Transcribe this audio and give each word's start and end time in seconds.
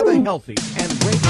Healthy 0.00 0.56
and 0.78 1.00
great. 1.00 1.20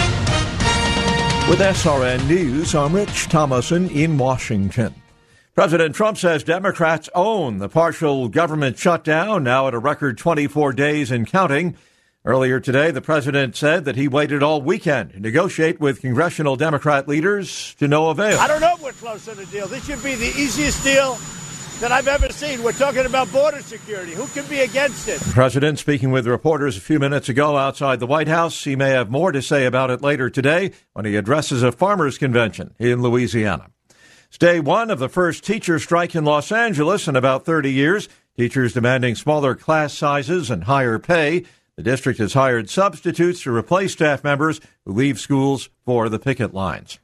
With 1.48 1.58
SRN 1.58 2.28
News, 2.28 2.72
I'm 2.72 2.94
Rich 2.94 3.28
Thomason 3.28 3.90
in 3.90 4.16
Washington. 4.16 4.94
President 5.56 5.94
Trump 5.96 6.16
says 6.16 6.44
Democrats 6.44 7.08
own 7.12 7.58
the 7.58 7.68
partial 7.68 8.28
government 8.28 8.78
shutdown, 8.78 9.42
now 9.42 9.66
at 9.66 9.74
a 9.74 9.78
record 9.78 10.18
24 10.18 10.72
days 10.72 11.10
and 11.10 11.26
counting. 11.26 11.76
Earlier 12.24 12.60
today, 12.60 12.92
the 12.92 13.02
president 13.02 13.56
said 13.56 13.84
that 13.86 13.96
he 13.96 14.06
waited 14.06 14.40
all 14.40 14.62
weekend 14.62 15.14
to 15.14 15.20
negotiate 15.20 15.80
with 15.80 16.00
congressional 16.00 16.54
Democrat 16.54 17.08
leaders 17.08 17.74
to 17.80 17.88
no 17.88 18.10
avail. 18.10 18.38
I 18.38 18.46
don't 18.46 18.60
know 18.60 18.76
what 18.76 18.94
close 18.98 19.24
to 19.24 19.34
the 19.34 19.46
deal. 19.46 19.66
This 19.66 19.84
should 19.84 20.02
be 20.04 20.14
the 20.14 20.32
easiest 20.40 20.84
deal 20.84 21.18
that 21.80 21.92
I've 21.92 22.08
ever 22.08 22.30
seen. 22.30 22.62
We're 22.62 22.72
talking 22.72 23.06
about 23.06 23.32
border 23.32 23.62
security. 23.62 24.12
Who 24.12 24.26
can 24.28 24.46
be 24.46 24.60
against 24.60 25.08
it? 25.08 25.18
The 25.20 25.32
president 25.32 25.78
speaking 25.78 26.10
with 26.10 26.26
reporters 26.26 26.76
a 26.76 26.80
few 26.80 26.98
minutes 26.98 27.30
ago 27.30 27.56
outside 27.56 28.00
the 28.00 28.06
White 28.06 28.28
House. 28.28 28.64
He 28.64 28.76
may 28.76 28.90
have 28.90 29.10
more 29.10 29.32
to 29.32 29.40
say 29.40 29.64
about 29.64 29.90
it 29.90 30.02
later 30.02 30.28
today 30.28 30.72
when 30.92 31.06
he 31.06 31.16
addresses 31.16 31.62
a 31.62 31.72
farmers 31.72 32.18
convention 32.18 32.74
in 32.78 33.00
Louisiana. 33.00 33.70
It's 34.28 34.36
day 34.36 34.60
one 34.60 34.90
of 34.90 34.98
the 34.98 35.08
first 35.08 35.42
teacher 35.42 35.78
strike 35.78 36.14
in 36.14 36.24
Los 36.24 36.52
Angeles 36.52 37.08
in 37.08 37.16
about 37.16 37.46
30 37.46 37.72
years. 37.72 38.08
Teachers 38.36 38.74
demanding 38.74 39.14
smaller 39.14 39.54
class 39.54 39.94
sizes 39.94 40.50
and 40.50 40.64
higher 40.64 40.98
pay. 40.98 41.44
The 41.76 41.82
district 41.82 42.18
has 42.18 42.34
hired 42.34 42.68
substitutes 42.68 43.42
to 43.42 43.56
replace 43.56 43.92
staff 43.92 44.22
members 44.22 44.60
who 44.84 44.92
leave 44.92 45.18
schools 45.18 45.70
for 45.86 46.10
the 46.10 46.18
picket 46.18 46.52
lines. 46.52 46.98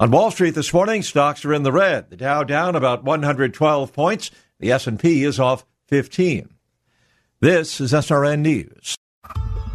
On 0.00 0.10
Wall 0.10 0.30
Street 0.30 0.54
this 0.54 0.72
morning, 0.72 1.02
stocks 1.02 1.44
are 1.44 1.52
in 1.52 1.62
the 1.62 1.70
red. 1.70 2.08
The 2.08 2.16
Dow 2.16 2.42
down 2.42 2.74
about 2.74 3.04
112 3.04 3.92
points. 3.92 4.30
The 4.58 4.72
S&P 4.72 5.24
is 5.24 5.38
off 5.38 5.66
15. 5.88 6.48
This 7.40 7.82
is 7.82 7.92
SRN 7.92 8.40
News. 8.40 8.96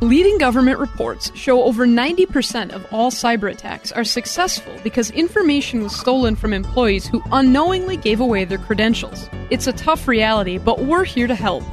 Leading 0.02 0.40
government 0.40 0.80
reports 0.80 1.32
show 1.36 1.62
over 1.62 1.86
90% 1.86 2.74
of 2.74 2.92
all 2.92 3.12
cyber 3.12 3.52
attacks 3.52 3.92
are 3.92 4.04
successful 4.04 4.76
because 4.84 5.12
information 5.12 5.84
was 5.84 5.96
stolen 5.96 6.36
from 6.36 6.54
employees 6.54 7.06
who 7.06 7.22
unknowingly 7.32 7.96
gave 7.96 8.20
away 8.20 8.46
their 8.46 8.58
credentials. 8.58 9.30
It's 9.52 9.68
a 9.68 9.74
tough 9.74 10.08
reality, 10.08 10.58
but 10.58 10.80
we're 10.80 11.04
here 11.04 11.28
to 11.28 11.36
help. 11.36 11.64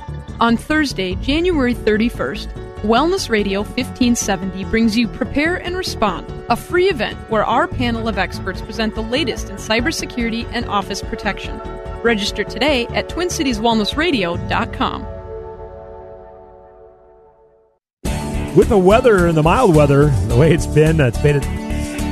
On 0.42 0.56
Thursday, 0.56 1.14
January 1.22 1.72
31st, 1.72 2.80
Wellness 2.80 3.28
Radio 3.30 3.60
1570 3.60 4.64
brings 4.64 4.98
you 4.98 5.06
Prepare 5.06 5.54
and 5.54 5.76
Respond, 5.76 6.26
a 6.50 6.56
free 6.56 6.88
event 6.88 7.16
where 7.30 7.44
our 7.44 7.68
panel 7.68 8.08
of 8.08 8.18
experts 8.18 8.60
present 8.60 8.96
the 8.96 9.04
latest 9.04 9.50
in 9.50 9.56
cybersecurity 9.56 10.50
and 10.52 10.66
office 10.66 11.00
protection. 11.00 11.60
Register 12.02 12.42
today 12.42 12.88
at 12.88 13.08
TwinCitiesWellnessRadio.com. 13.08 15.06
With 18.56 18.68
the 18.68 18.78
weather 18.78 19.28
and 19.28 19.36
the 19.36 19.44
mild 19.44 19.76
weather, 19.76 20.06
the 20.26 20.36
way 20.36 20.52
it's 20.52 20.66
been, 20.66 20.98
it's 20.98 21.22
made 21.22 21.36
it 21.36 21.44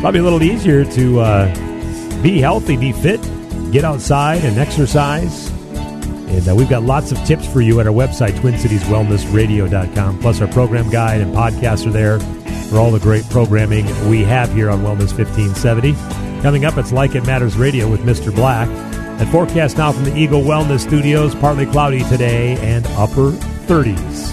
probably 0.01 0.21
a 0.21 0.23
little 0.23 0.45
easier 0.45 0.85
to 0.85 1.19
uh, 1.19 2.23
be 2.23 2.39
healthy, 2.41 2.77
be 2.77 2.93
fit, 2.93 3.21
get 3.73 3.83
outside 3.83 4.45
and 4.45 4.57
exercise. 4.57 5.50
And 6.31 6.49
uh, 6.49 6.55
we've 6.55 6.69
got 6.69 6.85
lots 6.85 7.11
of 7.13 7.19
tips 7.25 7.47
for 7.47 7.61
you 7.61 7.81
at 7.81 7.87
our 7.87 7.93
website, 7.93 8.31
TwinCitiesWellnessRadio.com. 8.33 10.21
Plus, 10.21 10.41
our 10.41 10.49
program 10.49 10.89
guide 10.89 11.21
and 11.21 11.35
podcasts 11.35 11.87
are 11.87 11.91
there 11.91 12.21
for 12.71 12.79
all 12.79 12.91
the 12.93 13.01
great 13.01 13.29
programming 13.31 13.85
we 14.09 14.23
have 14.23 14.53
here 14.53 14.71
on 14.71 14.81
Wellness 14.81 15.13
1570. 15.13 15.93
Coming 16.43 16.65
up, 16.65 16.79
it's 16.79 16.93
Like 16.93 17.15
It 17.15 17.27
Matters 17.27 17.57
Radio 17.57 17.91
with 17.91 18.01
Mr. 18.01 18.35
Black. 18.35 18.69
And 18.69 19.29
forecast 19.29 19.77
now 19.77 19.93
from 19.93 20.05
the 20.05 20.17
Eagle 20.17 20.41
Wellness 20.41 20.81
Studios, 20.81 21.35
partly 21.35 21.67
cloudy 21.67 22.05
today 22.05 22.57
and 22.59 22.87
upper 22.97 23.33
30s. 23.67 24.31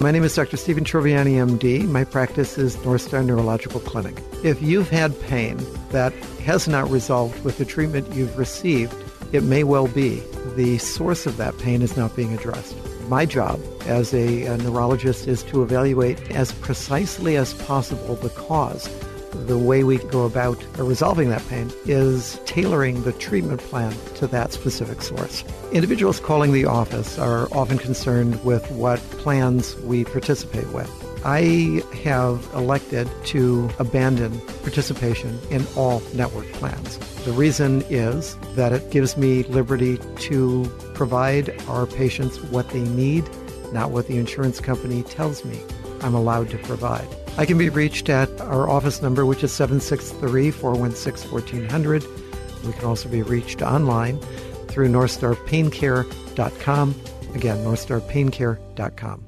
My 0.00 0.10
name 0.10 0.22
is 0.22 0.34
Dr. 0.34 0.56
Stephen 0.56 0.84
Troviani, 0.84 1.34
MD. 1.34 1.84
My 1.84 2.04
practice 2.04 2.56
is 2.56 2.82
North 2.84 3.02
Star 3.02 3.22
Neurological 3.22 3.80
Clinic. 3.80 4.22
If 4.44 4.62
you've 4.62 4.88
had 4.88 5.20
pain 5.22 5.58
that 5.90 6.12
has 6.44 6.66
not 6.66 6.88
resolved 6.88 7.44
with 7.44 7.58
the 7.58 7.64
treatment 7.64 8.14
you've 8.14 8.38
received, 8.38 8.94
it 9.32 9.42
may 9.42 9.64
well 9.64 9.88
be 9.88 10.22
the 10.56 10.78
source 10.78 11.26
of 11.26 11.36
that 11.36 11.56
pain 11.58 11.82
is 11.82 11.96
not 11.96 12.16
being 12.16 12.32
addressed. 12.34 12.76
My 13.08 13.24
job 13.24 13.60
as 13.86 14.12
a, 14.12 14.44
a, 14.44 14.56
neurologist 14.58 15.26
is 15.26 15.42
to 15.44 15.62
evaluate 15.62 16.30
as 16.30 16.52
precisely 16.52 17.36
as 17.36 17.54
possible 17.54 18.16
the 18.16 18.30
cause. 18.30 18.88
The 19.46 19.58
way 19.58 19.84
we 19.84 19.98
go 19.98 20.24
about 20.24 20.62
resolving 20.78 21.28
that 21.30 21.46
pain 21.48 21.70
is 21.84 22.40
tailoring 22.44 23.02
the 23.02 23.12
treatment 23.12 23.60
plan 23.60 23.94
to 24.16 24.26
that 24.28 24.52
specific 24.52 25.02
source. 25.02 25.44
Individuals 25.72 26.20
calling 26.20 26.52
the 26.52 26.64
office 26.64 27.18
are 27.18 27.48
often 27.52 27.78
concerned 27.78 28.42
with 28.44 28.70
what 28.70 28.98
plans 29.12 29.76
we 29.80 30.04
participate 30.04 30.68
with. 30.72 30.90
I 31.24 31.82
have 32.04 32.48
elected 32.54 33.08
to 33.26 33.68
abandon 33.78 34.40
participation 34.62 35.38
in 35.50 35.66
all 35.76 36.02
network 36.14 36.46
plans. 36.52 36.98
The 37.28 37.34
reason 37.34 37.84
is 37.90 38.36
that 38.54 38.72
it 38.72 38.90
gives 38.90 39.18
me 39.18 39.42
liberty 39.42 39.98
to 39.98 40.64
provide 40.94 41.54
our 41.68 41.84
patients 41.84 42.40
what 42.44 42.70
they 42.70 42.80
need, 42.80 43.28
not 43.70 43.90
what 43.90 44.08
the 44.08 44.16
insurance 44.16 44.60
company 44.60 45.02
tells 45.02 45.44
me 45.44 45.60
I'm 46.00 46.14
allowed 46.14 46.48
to 46.48 46.56
provide. 46.56 47.06
I 47.36 47.44
can 47.44 47.58
be 47.58 47.68
reached 47.68 48.08
at 48.08 48.40
our 48.40 48.70
office 48.70 49.02
number, 49.02 49.26
which 49.26 49.44
is 49.44 49.52
763 49.52 50.50
416 50.50 51.30
1400. 51.30 52.02
We 52.64 52.72
can 52.72 52.86
also 52.86 53.10
be 53.10 53.20
reached 53.20 53.60
online 53.60 54.18
through 54.68 54.88
NorthstarPainCare.com. 54.88 56.94
Again, 57.34 57.58
NorthstarPainCare.com. 57.58 59.27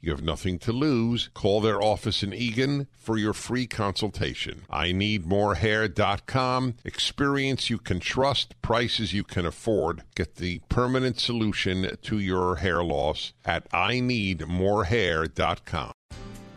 You 0.00 0.10
have 0.10 0.22
nothing 0.22 0.58
to 0.60 0.72
lose. 0.72 1.30
Call 1.34 1.60
their 1.60 1.82
office 1.82 2.22
in 2.22 2.32
Eagan 2.32 2.86
for 2.96 3.18
your 3.18 3.32
free 3.32 3.66
consultation. 3.66 4.62
I 4.70 4.92
need 4.92 5.24
morehair.com. 5.24 6.74
Experience 6.84 7.70
you 7.70 7.78
can 7.78 8.00
trust, 8.00 8.60
prices 8.62 9.12
you 9.12 9.24
can 9.24 9.46
afford. 9.46 10.02
Get 10.14 10.36
the 10.36 10.60
permanent 10.68 11.18
solution 11.20 11.96
to 12.02 12.18
your 12.18 12.56
hair 12.56 12.84
loss 12.84 13.32
at 13.44 13.66
I 13.72 14.00
need 14.00 14.40
morehair.com. 14.40 15.92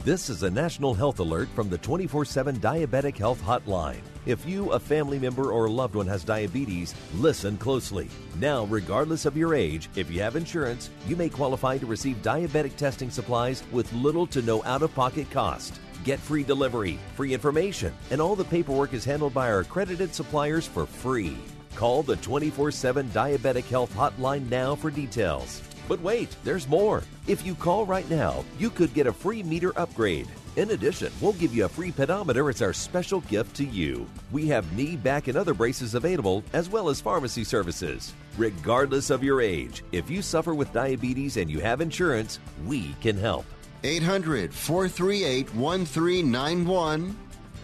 This 0.03 0.29
is 0.29 0.43
a 0.43 0.49
national 0.49 0.93
health 0.93 1.19
alert 1.19 1.49
from 1.55 1.69
the 1.69 1.77
24 1.79 2.25
7 2.25 2.59
Diabetic 2.59 3.17
Health 3.17 3.41
Hotline. 3.43 4.01
If 4.27 4.45
you, 4.45 4.71
a 4.73 4.79
family 4.79 5.19
member, 5.19 5.53
or 5.53 5.69
loved 5.69 5.95
one 5.95 6.07
has 6.07 6.25
diabetes, 6.25 6.93
listen 7.15 7.57
closely. 7.57 8.09
Now, 8.41 8.65
regardless 8.65 9.25
of 9.25 9.37
your 9.37 9.55
age, 9.55 9.87
if 9.95 10.11
you 10.11 10.19
have 10.19 10.35
insurance, 10.35 10.89
you 11.07 11.15
may 11.15 11.29
qualify 11.29 11.77
to 11.77 11.85
receive 11.85 12.21
diabetic 12.21 12.75
testing 12.75 13.09
supplies 13.09 13.63
with 13.71 13.91
little 13.93 14.27
to 14.27 14.41
no 14.41 14.61
out 14.65 14.81
of 14.81 14.93
pocket 14.93 15.31
cost. 15.31 15.79
Get 16.03 16.19
free 16.19 16.43
delivery, 16.43 16.99
free 17.15 17.33
information, 17.33 17.93
and 18.11 18.19
all 18.19 18.35
the 18.35 18.43
paperwork 18.43 18.93
is 18.93 19.05
handled 19.05 19.33
by 19.33 19.49
our 19.49 19.61
accredited 19.61 20.13
suppliers 20.13 20.67
for 20.67 20.85
free. 20.85 21.37
Call 21.75 22.03
the 22.03 22.17
24 22.17 22.71
7 22.71 23.07
Diabetic 23.11 23.69
Health 23.69 23.95
Hotline 23.95 24.49
now 24.49 24.75
for 24.75 24.91
details. 24.91 25.61
But 25.87 26.01
wait, 26.01 26.35
there's 26.43 26.67
more. 26.67 27.01
If 27.27 27.45
you 27.45 27.55
call 27.55 27.85
right 27.85 28.09
now, 28.09 28.43
you 28.59 28.71
could 28.71 28.93
get 28.93 29.07
a 29.07 29.13
free 29.13 29.41
meter 29.41 29.71
upgrade. 29.79 30.27
In 30.57 30.71
addition, 30.71 31.13
we'll 31.21 31.33
give 31.33 31.53
you 31.53 31.65
a 31.65 31.69
free 31.69 31.91
pedometer 31.91 32.49
as 32.49 32.63
our 32.63 32.73
special 32.73 33.21
gift 33.21 33.55
to 33.57 33.63
you. 33.63 34.09
We 34.31 34.47
have 34.47 34.75
knee, 34.75 34.95
back, 34.95 35.27
and 35.27 35.37
other 35.37 35.53
braces 35.53 35.93
available, 35.93 36.43
as 36.51 36.67
well 36.67 36.89
as 36.89 36.99
pharmacy 36.99 37.43
services. 37.43 38.11
Regardless 38.39 39.11
of 39.11 39.23
your 39.23 39.39
age, 39.39 39.83
if 39.91 40.09
you 40.09 40.23
suffer 40.23 40.55
with 40.55 40.73
diabetes 40.73 41.37
and 41.37 41.47
you 41.47 41.59
have 41.59 41.79
insurance, 41.79 42.39
we 42.65 42.95
can 43.01 43.15
help. 43.15 43.45
800 43.83 44.51
438 44.51 45.53
1391. 45.53 47.15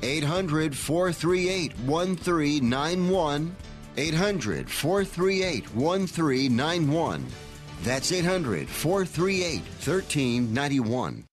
800 0.03 0.77
438 0.77 1.79
1391. 1.79 3.55
800 3.97 4.69
438 4.69 5.75
1391. 5.75 7.25
That's 7.81 8.11
800 8.11 8.69
438 8.69 9.61
1391. 9.61 11.25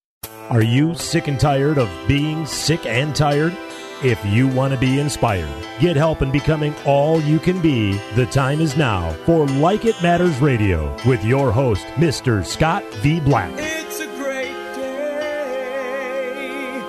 Are 0.51 0.63
you 0.63 0.95
sick 0.95 1.29
and 1.29 1.41
tired 1.41 1.79
of 1.79 1.89
being 2.07 2.45
sick 2.45 2.85
and 2.85 3.17
tired? 3.17 3.57
If 4.03 4.23
you 4.27 4.49
want 4.49 4.75
to 4.75 4.81
be 4.81 4.99
inspired, 4.99 5.49
get 5.79 5.97
help 5.97 6.21
in 6.23 6.31
becoming 6.31 6.75
all 6.85 7.21
you 7.23 7.39
can 7.39 7.61
be, 7.63 7.93
the 8.17 8.27
time 8.27 8.61
is 8.61 8.77
now 8.77 9.13
for 9.25 9.47
Like 9.47 9.85
It 9.85 10.03
Matters 10.03 10.39
Radio 10.41 10.95
with 11.07 11.25
your 11.25 11.53
host, 11.53 11.87
Mr. 11.95 12.45
Scott 12.45 12.85
V. 12.97 13.21
Black. 13.21 13.53
It's 13.57 14.01
a 14.01 14.07
great 14.17 14.53
day 14.75 16.83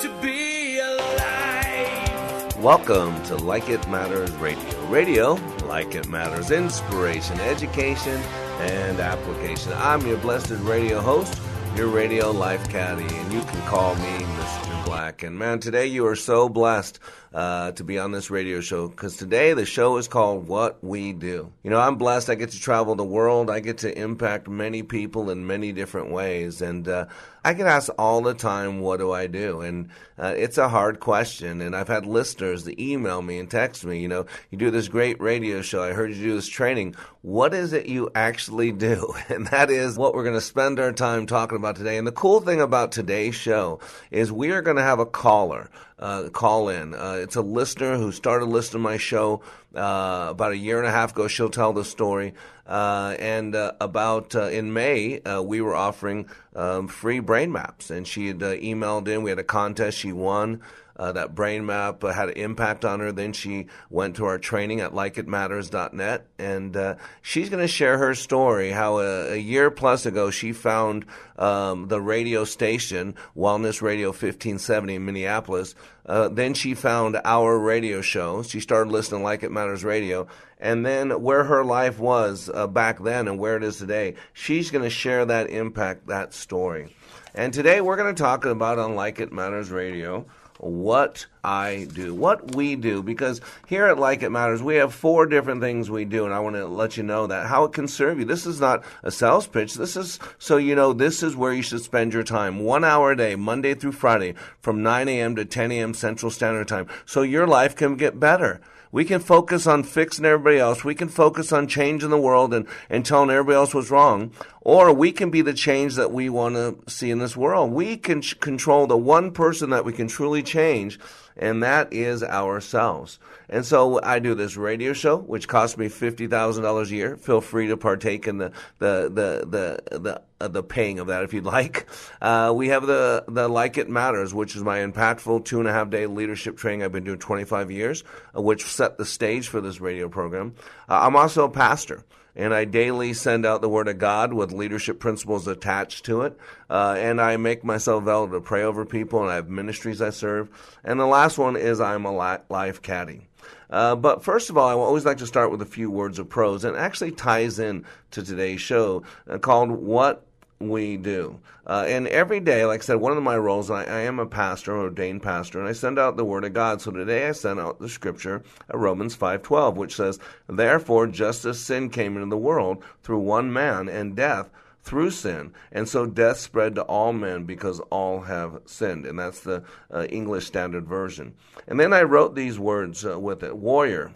to 0.00 0.08
be 0.20 0.78
alive. 0.80 2.56
Welcome 2.56 3.22
to 3.24 3.36
Like 3.36 3.68
It 3.70 3.88
Matters 3.88 4.32
Radio. 4.32 4.86
Radio, 4.88 5.34
like 5.66 5.94
it 5.94 6.08
matters, 6.08 6.50
inspiration, 6.50 7.38
education, 7.40 8.20
and 8.60 8.98
application. 8.98 9.72
I'm 9.76 10.04
your 10.06 10.16
blessed 10.18 10.50
radio 10.62 11.00
host, 11.00 11.40
your 11.76 11.88
radio 11.88 12.30
life 12.30 12.68
caddy, 12.68 13.04
and 13.04 13.32
you 13.32 13.40
can 13.40 13.60
call 13.62 13.94
me 13.96 14.02
Mr. 14.02 14.84
Black. 14.84 15.22
And 15.22 15.38
man, 15.38 15.60
today 15.60 15.86
you 15.86 16.06
are 16.06 16.16
so 16.16 16.48
blessed 16.48 16.98
uh, 17.32 17.70
to 17.72 17.84
be 17.84 17.98
on 17.98 18.10
this 18.10 18.30
radio 18.30 18.60
show 18.60 18.88
because 18.88 19.16
today 19.16 19.54
the 19.54 19.64
show 19.64 19.96
is 19.98 20.08
called 20.08 20.48
What 20.48 20.82
We 20.82 21.12
Do. 21.12 21.52
You 21.62 21.70
know, 21.70 21.78
I'm 21.78 21.96
blessed. 21.96 22.28
I 22.28 22.34
get 22.34 22.50
to 22.50 22.60
travel 22.60 22.96
the 22.96 23.04
world. 23.04 23.50
I 23.50 23.60
get 23.60 23.78
to 23.78 23.98
impact 23.98 24.48
many 24.48 24.82
people 24.82 25.30
in 25.30 25.46
many 25.46 25.70
different 25.70 26.10
ways. 26.10 26.60
And 26.60 26.88
uh, 26.88 27.06
I 27.44 27.54
get 27.54 27.68
asked 27.68 27.90
all 27.98 28.20
the 28.20 28.34
time, 28.34 28.80
What 28.80 28.98
do 28.98 29.12
I 29.12 29.28
do? 29.28 29.60
And 29.60 29.90
uh, 30.18 30.34
it's 30.36 30.58
a 30.58 30.68
hard 30.68 30.98
question. 30.98 31.60
And 31.60 31.76
I've 31.76 31.88
had 31.88 32.04
listeners 32.04 32.64
that 32.64 32.80
email 32.80 33.22
me 33.22 33.38
and 33.38 33.48
text 33.48 33.84
me, 33.84 34.00
you 34.00 34.08
know, 34.08 34.26
you 34.50 34.58
do 34.58 34.72
this 34.72 34.88
great 34.88 35.20
radio 35.20 35.62
show. 35.62 35.84
I 35.84 35.92
heard 35.92 36.10
you 36.12 36.20
do 36.20 36.34
this 36.34 36.48
training. 36.48 36.96
What 37.22 37.54
is 37.54 37.72
it 37.72 37.86
you 37.86 38.10
actually 38.14 38.72
do? 38.80 39.14
And 39.28 39.46
that 39.48 39.70
is 39.70 39.96
what 39.96 40.14
we're 40.14 40.24
going 40.24 40.34
to 40.34 40.40
spend 40.40 40.80
our 40.80 40.92
time 40.92 41.26
talking 41.26 41.56
about 41.56 41.76
today. 41.76 41.96
And 41.96 42.06
the 42.06 42.12
cool 42.12 42.40
thing 42.40 42.60
about 42.60 42.90
today's 42.90 43.36
show 43.36 43.78
is 44.10 44.32
we 44.32 44.50
are 44.50 44.62
going 44.62 44.76
to 44.76 44.82
have 44.82 44.98
a 44.98 45.06
caller 45.06 45.70
uh, 46.00 46.28
call 46.30 46.68
in. 46.68 46.94
Uh, 46.94 47.18
it's 47.20 47.36
a 47.36 47.42
listener 47.42 47.96
who 47.96 48.10
started 48.10 48.46
listening 48.46 48.82
to 48.82 48.88
my 48.88 48.96
show 48.96 49.42
uh, 49.76 50.28
about 50.30 50.52
a 50.52 50.56
year 50.56 50.78
and 50.78 50.88
a 50.88 50.90
half 50.90 51.12
ago. 51.12 51.28
She'll 51.28 51.50
tell 51.50 51.72
the 51.72 51.84
story. 51.84 52.34
Uh, 52.66 53.16
and 53.18 53.54
uh, 53.54 53.72
about 53.80 54.34
uh, 54.34 54.44
in 54.44 54.72
May, 54.72 55.20
we 55.42 55.60
were 55.60 55.74
offering 55.74 56.28
um, 56.54 56.88
free 56.88 57.18
brain 57.18 57.52
maps, 57.52 57.90
and 57.90 58.06
she 58.06 58.28
had 58.28 58.38
emailed 58.38 59.08
in. 59.08 59.22
We 59.22 59.30
had 59.30 59.38
a 59.38 59.44
contest. 59.44 59.98
She 59.98 60.12
won. 60.12 60.62
Uh, 61.00 61.12
that 61.12 61.34
brain 61.34 61.64
map 61.64 62.04
uh, 62.04 62.12
had 62.12 62.28
an 62.28 62.36
impact 62.36 62.84
on 62.84 63.00
her. 63.00 63.10
Then 63.10 63.32
she 63.32 63.68
went 63.88 64.16
to 64.16 64.26
our 64.26 64.38
training 64.38 64.80
at 64.80 64.92
likeitmatters.net, 64.92 66.26
and 66.38 66.76
uh, 66.76 66.96
she's 67.22 67.48
going 67.48 67.62
to 67.62 67.68
share 67.68 67.96
her 67.96 68.14
story 68.14 68.70
how 68.70 68.98
a, 68.98 69.32
a, 69.32 69.36
year 69.36 69.70
plus 69.70 70.04
ago 70.04 70.28
she 70.28 70.52
found 70.52 71.06
um, 71.38 71.88
the 71.88 72.02
radio 72.02 72.44
station, 72.44 73.14
Wellness 73.34 73.80
Radio 73.80 74.08
1570 74.08 74.96
in 74.96 75.06
Minneapolis. 75.06 75.74
Uh, 76.04 76.28
then 76.28 76.52
she 76.52 76.74
found 76.74 77.18
our 77.24 77.58
radio 77.58 78.02
show. 78.02 78.42
She 78.42 78.60
started 78.60 78.90
listening 78.92 79.20
to 79.20 79.24
Like 79.24 79.42
It 79.42 79.50
Matters 79.50 79.82
Radio. 79.82 80.26
And 80.58 80.84
then 80.84 81.22
where 81.22 81.44
her 81.44 81.64
life 81.64 81.98
was 81.98 82.50
uh, 82.52 82.66
back 82.66 83.02
then 83.02 83.26
and 83.26 83.38
where 83.38 83.56
it 83.56 83.62
is 83.62 83.78
today, 83.78 84.16
she's 84.34 84.70
going 84.70 84.84
to 84.84 84.90
share 84.90 85.24
that 85.24 85.48
impact, 85.48 86.08
that 86.08 86.34
story. 86.34 86.94
And 87.34 87.54
today 87.54 87.80
we're 87.80 87.96
going 87.96 88.14
to 88.14 88.22
talk 88.22 88.44
about 88.44 88.78
on 88.78 88.96
Like 88.96 89.18
It 89.18 89.32
Matters 89.32 89.70
Radio 89.70 90.26
what 90.60 91.26
I 91.42 91.88
do, 91.92 92.14
what 92.14 92.54
we 92.54 92.76
do, 92.76 93.02
because 93.02 93.40
here 93.66 93.86
at 93.86 93.98
Like 93.98 94.22
It 94.22 94.30
Matters, 94.30 94.62
we 94.62 94.76
have 94.76 94.94
four 94.94 95.26
different 95.26 95.62
things 95.62 95.90
we 95.90 96.04
do, 96.04 96.26
and 96.26 96.34
I 96.34 96.40
want 96.40 96.56
to 96.56 96.66
let 96.66 96.96
you 96.96 97.02
know 97.02 97.26
that 97.26 97.46
how 97.46 97.64
it 97.64 97.72
can 97.72 97.88
serve 97.88 98.18
you. 98.18 98.26
This 98.26 98.44
is 98.44 98.60
not 98.60 98.84
a 99.02 99.10
sales 99.10 99.46
pitch. 99.46 99.74
This 99.74 99.96
is 99.96 100.18
so 100.38 100.58
you 100.58 100.74
know 100.74 100.92
this 100.92 101.22
is 101.22 101.34
where 101.34 101.52
you 101.52 101.62
should 101.62 101.82
spend 101.82 102.12
your 102.12 102.24
time. 102.24 102.60
One 102.60 102.84
hour 102.84 103.12
a 103.12 103.16
day, 103.16 103.36
Monday 103.36 103.74
through 103.74 103.92
Friday, 103.92 104.34
from 104.60 104.82
9 104.82 105.08
a.m. 105.08 105.34
to 105.36 105.44
10 105.44 105.72
a.m. 105.72 105.94
Central 105.94 106.30
Standard 106.30 106.68
Time, 106.68 106.88
so 107.06 107.22
your 107.22 107.46
life 107.46 107.74
can 107.74 107.96
get 107.96 108.20
better. 108.20 108.60
We 108.92 109.04
can 109.04 109.20
focus 109.20 109.68
on 109.68 109.84
fixing 109.84 110.24
everybody 110.24 110.58
else. 110.58 110.84
We 110.84 110.96
can 110.96 111.08
focus 111.08 111.52
on 111.52 111.68
changing 111.68 112.10
the 112.10 112.18
world 112.18 112.52
and, 112.52 112.66
and 112.88 113.06
telling 113.06 113.30
everybody 113.30 113.54
else 113.54 113.72
what's 113.72 113.90
wrong. 113.90 114.32
Or 114.62 114.92
we 114.92 115.12
can 115.12 115.30
be 115.30 115.40
the 115.40 115.54
change 115.54 115.94
that 115.94 116.12
we 116.12 116.28
want 116.28 116.54
to 116.56 116.78
see 116.90 117.10
in 117.10 117.18
this 117.18 117.36
world. 117.36 117.72
We 117.72 117.96
can 117.96 118.20
ch- 118.20 118.38
control 118.40 118.86
the 118.86 118.96
one 118.96 119.32
person 119.32 119.70
that 119.70 119.86
we 119.86 119.92
can 119.94 120.06
truly 120.06 120.42
change, 120.42 120.98
and 121.36 121.62
that 121.62 121.92
is 121.92 122.22
ourselves. 122.22 123.18
And 123.48 123.64
so 123.64 124.00
I 124.02 124.18
do 124.18 124.34
this 124.34 124.56
radio 124.56 124.92
show, 124.92 125.16
which 125.16 125.48
costs 125.48 125.78
me 125.78 125.88
fifty 125.88 126.26
thousand 126.26 126.62
dollars 126.62 126.92
a 126.92 126.94
year. 126.94 127.16
Feel 127.16 127.40
free 127.40 127.68
to 127.68 127.76
partake 127.78 128.28
in 128.28 128.36
the 128.36 128.52
the 128.78 129.10
the 129.12 129.80
the 129.90 129.98
the, 129.98 130.22
uh, 130.40 130.48
the 130.48 130.62
paying 130.62 130.98
of 130.98 131.06
that 131.06 131.24
if 131.24 131.32
you'd 131.32 131.44
like. 131.44 131.86
Uh, 132.20 132.52
we 132.54 132.68
have 132.68 132.86
the 132.86 133.24
the 133.28 133.48
Like 133.48 133.78
It 133.78 133.88
Matters, 133.88 134.34
which 134.34 134.54
is 134.54 134.62
my 134.62 134.80
impactful 134.80 135.46
two 135.46 135.58
and 135.58 135.66
a 135.66 135.72
half 135.72 135.88
day 135.88 136.06
leadership 136.06 136.58
training 136.58 136.82
I've 136.82 136.92
been 136.92 137.04
doing 137.04 137.18
twenty 137.18 137.44
five 137.44 137.70
years, 137.70 138.04
uh, 138.36 138.42
which 138.42 138.64
set 138.64 138.98
the 138.98 139.06
stage 139.06 139.48
for 139.48 139.62
this 139.62 139.80
radio 139.80 140.06
program. 140.08 140.54
Uh, 140.86 141.00
I'm 141.00 141.16
also 141.16 141.44
a 141.44 141.50
pastor 141.50 142.04
and 142.34 142.54
I 142.54 142.64
daily 142.64 143.12
send 143.12 143.44
out 143.44 143.60
the 143.60 143.68
Word 143.68 143.88
of 143.88 143.98
God 143.98 144.32
with 144.32 144.52
leadership 144.52 144.98
principles 144.98 145.46
attached 145.46 146.04
to 146.06 146.22
it. 146.22 146.38
Uh, 146.68 146.96
and 146.98 147.20
I 147.20 147.36
make 147.36 147.64
myself 147.64 148.02
available 148.02 148.38
to 148.38 148.40
pray 148.40 148.62
over 148.62 148.84
people, 148.84 149.22
and 149.22 149.30
I 149.30 149.36
have 149.36 149.48
ministries 149.48 150.00
I 150.00 150.10
serve. 150.10 150.48
And 150.84 150.98
the 150.98 151.06
last 151.06 151.38
one 151.38 151.56
is 151.56 151.80
I'm 151.80 152.04
a 152.04 152.40
life 152.48 152.82
caddy. 152.82 153.28
Uh, 153.68 153.94
but 153.94 154.24
first 154.24 154.50
of 154.50 154.58
all, 154.58 154.68
I 154.68 154.72
always 154.72 155.04
like 155.04 155.18
to 155.18 155.26
start 155.26 155.50
with 155.50 155.62
a 155.62 155.66
few 155.66 155.90
words 155.90 156.18
of 156.18 156.28
prose, 156.28 156.64
and 156.64 156.76
actually 156.76 157.12
ties 157.12 157.58
in 157.58 157.84
to 158.10 158.22
today's 158.22 158.60
show 158.60 159.04
uh, 159.28 159.38
called 159.38 159.70
"What 159.70 160.26
we 160.60 160.98
do. 160.98 161.40
Uh, 161.66 161.84
and 161.88 162.06
every 162.08 162.38
day, 162.38 162.64
like 162.66 162.80
I 162.80 162.84
said, 162.84 162.96
one 162.96 163.16
of 163.16 163.22
my 163.22 163.36
roles, 163.36 163.70
I, 163.70 163.84
I 163.84 164.00
am 164.00 164.18
a 164.18 164.26
pastor, 164.26 164.76
ordained 164.76 165.22
pastor, 165.22 165.58
and 165.58 165.68
I 165.68 165.72
send 165.72 165.98
out 165.98 166.16
the 166.16 166.24
Word 166.24 166.44
of 166.44 166.52
God. 166.52 166.80
So 166.82 166.90
today 166.90 167.26
I 167.26 167.32
sent 167.32 167.58
out 167.58 167.80
the 167.80 167.88
scripture, 167.88 168.42
uh, 168.72 168.76
Romans 168.76 169.16
5.12, 169.16 169.74
which 169.74 169.96
says, 169.96 170.18
Therefore, 170.48 171.06
just 171.06 171.44
as 171.46 171.58
sin 171.58 171.88
came 171.88 172.16
into 172.16 172.28
the 172.28 172.36
world 172.36 172.84
through 173.02 173.20
one 173.20 173.52
man, 173.52 173.88
and 173.88 174.14
death 174.14 174.50
through 174.82 175.10
sin. 175.10 175.52
And 175.72 175.88
so 175.88 176.06
death 176.06 176.38
spread 176.38 176.74
to 176.74 176.82
all 176.82 177.12
men 177.12 177.44
because 177.44 177.80
all 177.90 178.20
have 178.20 178.60
sinned. 178.66 179.06
And 179.06 179.18
that's 179.18 179.40
the 179.40 179.62
uh, 179.90 180.04
English 180.04 180.46
Standard 180.46 180.86
Version. 180.86 181.34
And 181.66 181.80
then 181.80 181.92
I 181.92 182.02
wrote 182.02 182.34
these 182.34 182.58
words 182.58 183.04
uh, 183.04 183.18
with 183.18 183.42
it 183.42 183.56
Warrior, 183.56 184.12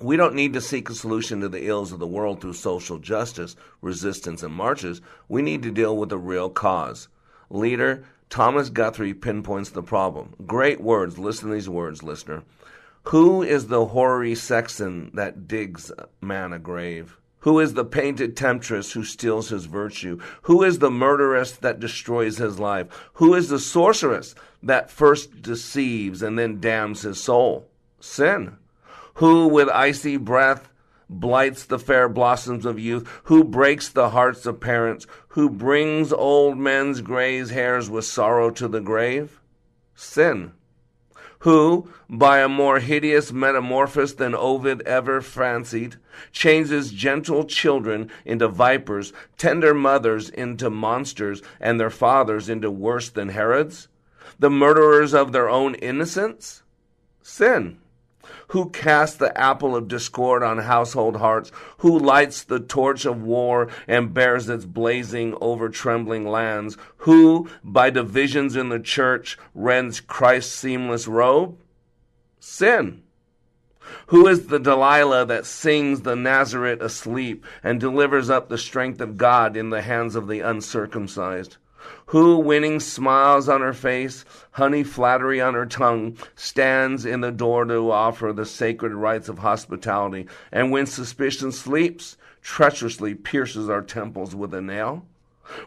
we 0.00 0.16
don't 0.16 0.34
need 0.34 0.54
to 0.54 0.60
seek 0.60 0.88
a 0.88 0.94
solution 0.94 1.40
to 1.40 1.48
the 1.48 1.66
ills 1.66 1.92
of 1.92 1.98
the 1.98 2.06
world 2.06 2.40
through 2.40 2.54
social 2.54 2.98
justice, 2.98 3.56
resistance, 3.82 4.42
and 4.42 4.54
marches. 4.54 5.02
We 5.28 5.42
need 5.42 5.62
to 5.64 5.70
deal 5.70 5.96
with 5.96 6.08
the 6.08 6.18
real 6.18 6.48
cause. 6.48 7.08
Leader 7.50 8.04
Thomas 8.30 8.70
Guthrie 8.70 9.12
pinpoints 9.12 9.70
the 9.70 9.82
problem. 9.82 10.34
Great 10.46 10.80
words. 10.80 11.18
Listen 11.18 11.48
to 11.48 11.54
these 11.54 11.68
words, 11.68 12.02
listener. 12.02 12.42
Who 13.08 13.42
is 13.42 13.66
the 13.66 13.84
hoary 13.86 14.34
sexton 14.34 15.10
that 15.12 15.46
digs 15.46 15.92
man 16.22 16.54
a 16.54 16.58
grave? 16.58 17.18
Who 17.40 17.58
is 17.58 17.74
the 17.74 17.84
painted 17.84 18.36
temptress 18.36 18.92
who 18.92 19.04
steals 19.04 19.50
his 19.50 19.66
virtue? 19.66 20.18
Who 20.42 20.62
is 20.62 20.78
the 20.78 20.90
murderess 20.90 21.52
that 21.56 21.80
destroys 21.80 22.38
his 22.38 22.58
life? 22.58 22.86
Who 23.14 23.34
is 23.34 23.50
the 23.50 23.58
sorceress 23.58 24.34
that 24.62 24.90
first 24.90 25.42
deceives 25.42 26.22
and 26.22 26.38
then 26.38 26.60
damns 26.60 27.02
his 27.02 27.20
soul? 27.22 27.68
Sin 28.00 28.56
who 29.14 29.46
with 29.46 29.68
icy 29.68 30.16
breath 30.16 30.68
blights 31.08 31.64
the 31.64 31.78
fair 31.78 32.08
blossoms 32.08 32.64
of 32.64 32.78
youth, 32.78 33.08
who 33.24 33.44
breaks 33.44 33.88
the 33.88 34.10
hearts 34.10 34.46
of 34.46 34.60
parents, 34.60 35.06
who 35.28 35.50
brings 35.50 36.12
old 36.12 36.56
men's 36.56 37.00
gray 37.00 37.46
hairs 37.46 37.90
with 37.90 38.04
sorrow 38.04 38.50
to 38.50 38.68
the 38.68 38.80
grave? 38.80 39.40
Sin. 39.94 40.52
Who, 41.40 41.88
by 42.08 42.38
a 42.38 42.48
more 42.48 42.78
hideous 42.78 43.32
metamorphosis 43.32 44.14
than 44.14 44.34
Ovid 44.34 44.80
ever 44.82 45.20
fancied, 45.20 45.96
changes 46.30 46.92
gentle 46.92 47.44
children 47.44 48.10
into 48.24 48.46
vipers, 48.46 49.12
tender 49.36 49.74
mothers 49.74 50.30
into 50.30 50.70
monsters, 50.70 51.42
and 51.60 51.80
their 51.80 51.90
fathers 51.90 52.48
into 52.48 52.70
worse 52.70 53.10
than 53.10 53.30
Herods? 53.30 53.88
The 54.38 54.50
murderers 54.50 55.14
of 55.14 55.32
their 55.32 55.50
own 55.50 55.74
innocence? 55.74 56.62
Sin 57.22 57.78
Who 58.48 58.70
casts 58.70 59.16
the 59.16 59.36
apple 59.38 59.74
of 59.74 59.88
discord 59.88 60.42
on 60.42 60.58
household 60.58 61.16
hearts? 61.16 61.50
Who 61.78 61.98
lights 61.98 62.42
the 62.44 62.60
torch 62.60 63.04
of 63.04 63.22
war 63.22 63.68
and 63.86 64.14
bears 64.14 64.48
its 64.48 64.64
blazing 64.64 65.36
over 65.40 65.68
trembling 65.68 66.28
lands? 66.28 66.76
Who, 66.98 67.48
by 67.64 67.90
divisions 67.90 68.56
in 68.56 68.68
the 68.68 68.80
church, 68.80 69.38
rends 69.54 70.00
Christ's 70.00 70.54
seamless 70.54 71.08
robe? 71.08 71.58
Sin. 72.38 73.02
Who 74.06 74.26
is 74.26 74.46
the 74.46 74.60
Delilah 74.60 75.26
that 75.26 75.46
sings 75.46 76.02
the 76.02 76.14
Nazarite 76.14 76.82
asleep 76.82 77.44
and 77.62 77.80
delivers 77.80 78.30
up 78.30 78.48
the 78.48 78.58
strength 78.58 79.00
of 79.00 79.16
God 79.16 79.56
in 79.56 79.70
the 79.70 79.82
hands 79.82 80.14
of 80.14 80.28
the 80.28 80.40
uncircumcised? 80.40 81.56
Who, 82.06 82.38
winning 82.38 82.80
smiles 82.80 83.48
on 83.48 83.60
her 83.60 83.72
face, 83.72 84.24
honey 84.52 84.82
flattery 84.82 85.40
on 85.40 85.54
her 85.54 85.66
tongue, 85.66 86.16
stands 86.34 87.04
in 87.04 87.20
the 87.20 87.32
door 87.32 87.64
to 87.64 87.90
offer 87.90 88.32
the 88.32 88.46
sacred 88.46 88.92
rites 88.92 89.28
of 89.28 89.38
hospitality, 89.38 90.26
and 90.50 90.70
when 90.70 90.86
suspicion 90.86 91.52
sleeps, 91.52 92.16
treacherously 92.42 93.14
pierces 93.14 93.68
our 93.68 93.82
temples 93.82 94.34
with 94.34 94.52
a 94.54 94.60
nail? 94.60 95.06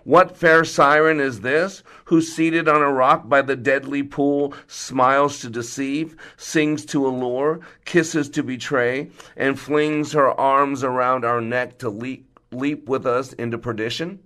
What 0.04 0.36
fair 0.36 0.64
siren 0.64 1.20
is 1.20 1.42
this, 1.42 1.84
who 2.06 2.22
seated 2.22 2.68
on 2.68 2.82
a 2.82 2.92
rock 2.92 3.30
by 3.30 3.42
the 3.42 3.56
deadly 3.56 4.02
pool 4.02 4.54
smiles 4.68 5.40
to 5.42 5.50
deceive, 5.50 6.16
sings 6.38 6.86
to 6.86 7.06
allure, 7.06 7.60
kisses 7.86 8.30
to 8.30 8.42
betray, 8.42 9.12
and 9.38 9.60
flings 9.60 10.14
her 10.14 10.32
arms 10.32 10.84
around 10.84 11.24
our 11.24 11.42
neck 11.42 11.78
to 11.80 11.90
leap, 11.90 12.40
leap 12.52 12.90
with 12.90 13.06
us 13.06 13.34
into 13.34 13.58
perdition? 13.58 14.20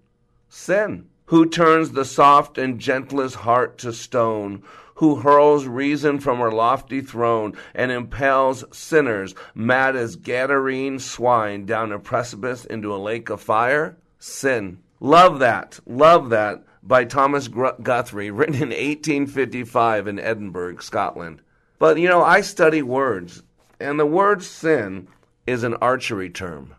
Sin 0.47 1.08
who 1.29 1.45
turns 1.45 1.91
the 1.91 2.05
soft 2.05 2.57
and 2.57 2.79
gentlest 2.79 3.35
heart 3.35 3.77
to 3.77 3.93
stone, 3.93 4.63
who 4.95 5.17
hurls 5.17 5.67
reason 5.67 6.19
from 6.19 6.39
her 6.39 6.51
lofty 6.51 7.01
throne 7.01 7.55
and 7.75 7.91
impels 7.91 8.63
sinners, 8.75 9.35
mad 9.53 9.95
as 9.95 10.17
Gadarene 10.17 10.99
swine, 10.99 11.67
down 11.67 11.91
a 11.91 11.99
precipice 11.99 12.65
into 12.65 12.91
a 12.91 12.97
lake 12.97 13.29
of 13.29 13.39
fire? 13.39 13.95
Sin. 14.17 14.79
Love 14.99 15.37
that. 15.37 15.79
Love 15.85 16.31
that 16.31 16.63
by 16.81 17.05
Thomas 17.05 17.47
Guthrie, 17.47 18.31
written 18.31 18.55
in 18.55 18.69
1855 18.69 20.07
in 20.07 20.17
Edinburgh, 20.19 20.77
Scotland. 20.79 21.43
But 21.77 21.99
you 21.99 22.09
know, 22.09 22.23
I 22.23 22.41
study 22.41 22.81
words, 22.81 23.43
and 23.79 23.99
the 23.99 24.05
word 24.07 24.41
sin 24.41 25.07
is 25.45 25.63
an 25.63 25.75
archery 25.75 26.31
term. 26.31 26.73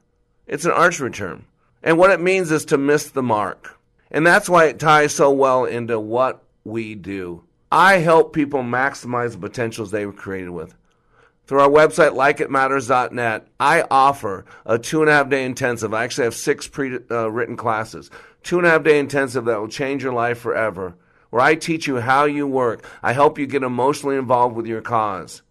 It's 0.48 0.64
an 0.64 0.72
archery 0.72 1.12
term. 1.12 1.46
And 1.84 1.98
what 1.98 2.10
it 2.10 2.20
means 2.20 2.50
is 2.50 2.64
to 2.66 2.76
miss 2.76 3.10
the 3.10 3.22
mark. 3.22 3.79
And 4.10 4.26
that's 4.26 4.48
why 4.48 4.66
it 4.66 4.78
ties 4.78 5.14
so 5.14 5.30
well 5.30 5.64
into 5.64 6.00
what 6.00 6.42
we 6.64 6.94
do. 6.94 7.44
I 7.70 7.98
help 7.98 8.32
people 8.32 8.62
maximize 8.62 9.32
the 9.32 9.38
potentials 9.38 9.90
they 9.90 10.04
were 10.04 10.12
created 10.12 10.50
with. 10.50 10.74
Through 11.46 11.60
our 11.60 11.68
website, 11.68 12.14
likeitmatters.net, 12.14 13.48
I 13.58 13.84
offer 13.90 14.44
a 14.64 14.78
two 14.78 15.00
and 15.00 15.10
a 15.10 15.12
half 15.12 15.28
day 15.28 15.44
intensive. 15.44 15.92
I 15.92 16.04
actually 16.04 16.24
have 16.24 16.34
six 16.34 16.68
pre 16.68 16.98
uh, 17.10 17.28
written 17.30 17.56
classes. 17.56 18.10
Two 18.42 18.58
and 18.58 18.66
a 18.66 18.70
half 18.70 18.84
day 18.84 18.98
intensive 18.98 19.44
that 19.44 19.60
will 19.60 19.68
change 19.68 20.02
your 20.02 20.12
life 20.12 20.38
forever, 20.38 20.94
where 21.30 21.42
I 21.42 21.56
teach 21.56 21.86
you 21.86 21.96
how 21.96 22.24
you 22.24 22.46
work. 22.46 22.84
I 23.02 23.12
help 23.12 23.38
you 23.38 23.46
get 23.46 23.62
emotionally 23.62 24.16
involved 24.16 24.56
with 24.56 24.66
your 24.66 24.80
cause. 24.80 25.42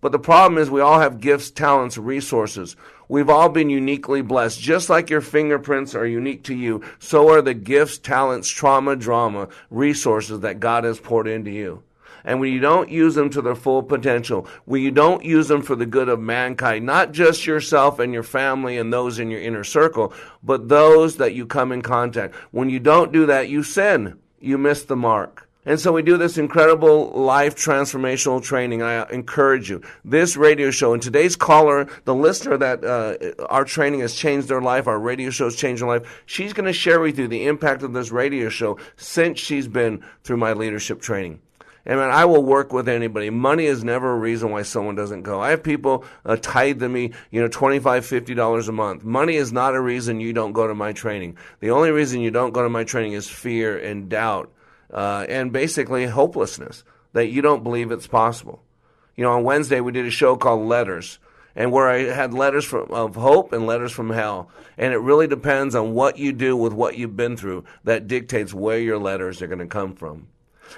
But 0.00 0.12
the 0.12 0.18
problem 0.18 0.58
is, 0.58 0.70
we 0.70 0.80
all 0.80 1.00
have 1.00 1.20
gifts, 1.20 1.50
talents, 1.50 1.98
resources. 1.98 2.76
We've 3.08 3.30
all 3.30 3.48
been 3.48 3.70
uniquely 3.70 4.20
blessed. 4.20 4.60
Just 4.60 4.90
like 4.90 5.08
your 5.08 5.22
fingerprints 5.22 5.94
are 5.94 6.06
unique 6.06 6.44
to 6.44 6.54
you, 6.54 6.82
so 6.98 7.30
are 7.30 7.40
the 7.40 7.54
gifts, 7.54 7.98
talents, 7.98 8.48
trauma, 8.48 8.96
drama, 8.96 9.48
resources 9.70 10.40
that 10.40 10.60
God 10.60 10.84
has 10.84 11.00
poured 11.00 11.26
into 11.26 11.50
you. 11.50 11.82
And 12.24 12.40
when 12.40 12.52
you 12.52 12.60
don't 12.60 12.90
use 12.90 13.14
them 13.14 13.30
to 13.30 13.40
their 13.40 13.54
full 13.54 13.82
potential, 13.82 14.46
when 14.66 14.82
you 14.82 14.90
don't 14.90 15.24
use 15.24 15.48
them 15.48 15.62
for 15.62 15.74
the 15.74 15.86
good 15.86 16.10
of 16.10 16.20
mankind, 16.20 16.84
not 16.84 17.12
just 17.12 17.46
yourself 17.46 17.98
and 17.98 18.12
your 18.12 18.22
family 18.22 18.76
and 18.76 18.92
those 18.92 19.18
in 19.18 19.30
your 19.30 19.40
inner 19.40 19.64
circle, 19.64 20.12
but 20.42 20.68
those 20.68 21.16
that 21.16 21.34
you 21.34 21.46
come 21.46 21.72
in 21.72 21.80
contact, 21.80 22.34
when 22.50 22.68
you 22.68 22.80
don't 22.80 23.12
do 23.12 23.24
that, 23.26 23.48
you 23.48 23.62
sin. 23.62 24.18
You 24.40 24.58
miss 24.58 24.84
the 24.84 24.96
mark. 24.96 25.47
And 25.68 25.78
so 25.78 25.92
we 25.92 26.00
do 26.00 26.16
this 26.16 26.38
incredible 26.38 27.10
life 27.10 27.54
transformational 27.54 28.42
training. 28.42 28.80
I 28.80 29.06
encourage 29.10 29.68
you. 29.68 29.82
This 30.02 30.34
radio 30.34 30.70
show 30.70 30.94
and 30.94 31.02
today's 31.02 31.36
caller, 31.36 31.86
the 32.06 32.14
listener 32.14 32.56
that 32.56 32.82
uh, 32.82 33.44
our 33.50 33.66
training 33.66 34.00
has 34.00 34.14
changed 34.14 34.48
their 34.48 34.62
life, 34.62 34.86
our 34.86 34.98
radio 34.98 35.28
show 35.28 35.44
has 35.44 35.56
changed 35.56 35.82
their 35.82 35.88
life, 35.90 36.22
she's 36.24 36.54
going 36.54 36.64
to 36.64 36.72
share 36.72 37.00
with 37.00 37.18
you 37.18 37.28
the 37.28 37.44
impact 37.44 37.82
of 37.82 37.92
this 37.92 38.10
radio 38.10 38.48
show 38.48 38.78
since 38.96 39.38
she's 39.38 39.68
been 39.68 40.02
through 40.24 40.38
my 40.38 40.54
leadership 40.54 41.02
training. 41.02 41.38
And 41.84 41.98
man, 41.98 42.12
I 42.12 42.24
will 42.24 42.42
work 42.42 42.72
with 42.72 42.88
anybody. 42.88 43.28
Money 43.28 43.66
is 43.66 43.84
never 43.84 44.14
a 44.14 44.18
reason 44.18 44.50
why 44.50 44.62
someone 44.62 44.94
doesn't 44.94 45.20
go. 45.20 45.38
I 45.38 45.50
have 45.50 45.62
people 45.62 46.06
uh, 46.24 46.38
tithe 46.40 46.80
to 46.80 46.88
me, 46.88 47.12
you 47.30 47.42
know, 47.42 47.48
$25, 47.50 47.82
$50 47.82 48.68
a 48.68 48.72
month. 48.72 49.04
Money 49.04 49.36
is 49.36 49.52
not 49.52 49.74
a 49.74 49.80
reason 49.82 50.18
you 50.18 50.32
don't 50.32 50.52
go 50.52 50.66
to 50.66 50.74
my 50.74 50.94
training. 50.94 51.36
The 51.60 51.72
only 51.72 51.90
reason 51.90 52.22
you 52.22 52.30
don't 52.30 52.54
go 52.54 52.62
to 52.62 52.70
my 52.70 52.84
training 52.84 53.12
is 53.12 53.28
fear 53.28 53.76
and 53.76 54.08
doubt 54.08 54.50
uh, 54.92 55.26
and 55.28 55.52
basically 55.52 56.06
hopelessness 56.06 56.84
that 57.12 57.28
you 57.28 57.42
don't 57.42 57.62
believe 57.62 57.90
it's 57.90 58.06
possible. 58.06 58.62
You 59.16 59.24
know, 59.24 59.32
on 59.32 59.44
Wednesday 59.44 59.80
we 59.80 59.92
did 59.92 60.06
a 60.06 60.10
show 60.10 60.36
called 60.36 60.66
Letters, 60.66 61.18
and 61.56 61.72
where 61.72 61.88
I 61.88 62.04
had 62.04 62.32
letters 62.32 62.64
from, 62.64 62.90
of 62.90 63.16
hope 63.16 63.52
and 63.52 63.66
letters 63.66 63.90
from 63.90 64.10
hell. 64.10 64.48
And 64.76 64.92
it 64.92 64.98
really 64.98 65.26
depends 65.26 65.74
on 65.74 65.92
what 65.92 66.16
you 66.16 66.32
do 66.32 66.56
with 66.56 66.72
what 66.72 66.96
you've 66.96 67.16
been 67.16 67.36
through 67.36 67.64
that 67.82 68.06
dictates 68.06 68.54
where 68.54 68.78
your 68.78 68.98
letters 68.98 69.42
are 69.42 69.48
going 69.48 69.58
to 69.58 69.66
come 69.66 69.96
from. 69.96 70.28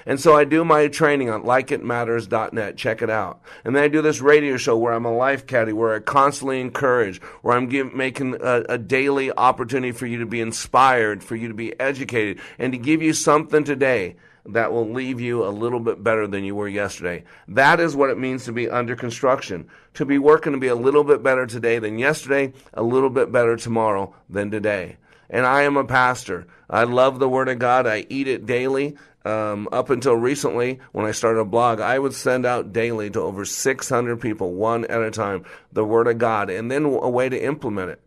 And 0.05 0.19
so 0.19 0.35
I 0.35 0.43
do 0.43 0.63
my 0.65 0.87
training 0.87 1.29
on 1.29 1.43
likeitmatters.net. 1.43 2.77
Check 2.77 3.01
it 3.01 3.09
out. 3.09 3.41
And 3.63 3.75
then 3.75 3.83
I 3.83 3.87
do 3.87 4.01
this 4.01 4.21
radio 4.21 4.57
show 4.57 4.77
where 4.77 4.93
I'm 4.93 5.05
a 5.05 5.15
life 5.15 5.47
caddy, 5.47 5.73
where 5.73 5.93
I 5.93 5.99
constantly 5.99 6.61
encourage, 6.61 7.21
where 7.41 7.55
I'm 7.55 7.67
give, 7.67 7.93
making 7.93 8.35
a, 8.41 8.63
a 8.69 8.77
daily 8.77 9.31
opportunity 9.31 9.91
for 9.91 10.05
you 10.05 10.19
to 10.19 10.25
be 10.25 10.41
inspired, 10.41 11.23
for 11.23 11.35
you 11.35 11.47
to 11.47 11.53
be 11.53 11.79
educated, 11.79 12.39
and 12.59 12.71
to 12.73 12.77
give 12.77 13.01
you 13.01 13.13
something 13.13 13.63
today 13.63 14.15
that 14.45 14.71
will 14.71 14.89
leave 14.89 15.21
you 15.21 15.45
a 15.45 15.49
little 15.49 15.79
bit 15.79 16.03
better 16.03 16.27
than 16.27 16.43
you 16.43 16.55
were 16.55 16.67
yesterday. 16.67 17.23
That 17.47 17.79
is 17.79 17.95
what 17.95 18.09
it 18.09 18.17
means 18.17 18.45
to 18.45 18.51
be 18.51 18.69
under 18.69 18.95
construction. 18.95 19.67
To 19.95 20.05
be 20.05 20.17
working 20.17 20.53
to 20.53 20.59
be 20.59 20.67
a 20.67 20.75
little 20.75 21.03
bit 21.03 21.21
better 21.21 21.45
today 21.45 21.79
than 21.79 21.99
yesterday, 21.99 22.53
a 22.73 22.83
little 22.83 23.09
bit 23.09 23.31
better 23.31 23.55
tomorrow 23.55 24.15
than 24.29 24.49
today. 24.49 24.97
And 25.29 25.45
I 25.45 25.61
am 25.61 25.77
a 25.77 25.85
pastor. 25.85 26.47
I 26.69 26.83
love 26.83 27.19
the 27.19 27.29
Word 27.29 27.49
of 27.49 27.59
God. 27.59 27.87
I 27.87 28.05
eat 28.09 28.27
it 28.27 28.45
daily. 28.45 28.97
Um, 29.23 29.69
up 29.71 29.91
until 29.91 30.15
recently, 30.15 30.79
when 30.93 31.05
I 31.05 31.11
started 31.11 31.41
a 31.41 31.45
blog, 31.45 31.79
I 31.79 31.99
would 31.99 32.13
send 32.13 32.45
out 32.45 32.73
daily 32.73 33.09
to 33.11 33.21
over 33.21 33.45
600 33.45 34.19
people, 34.19 34.53
one 34.53 34.85
at 34.85 35.01
a 35.01 35.11
time, 35.11 35.45
the 35.71 35.85
Word 35.85 36.07
of 36.07 36.17
God, 36.17 36.49
and 36.49 36.71
then 36.71 36.85
a 36.85 37.09
way 37.09 37.29
to 37.29 37.43
implement 37.43 37.91
it. 37.91 38.01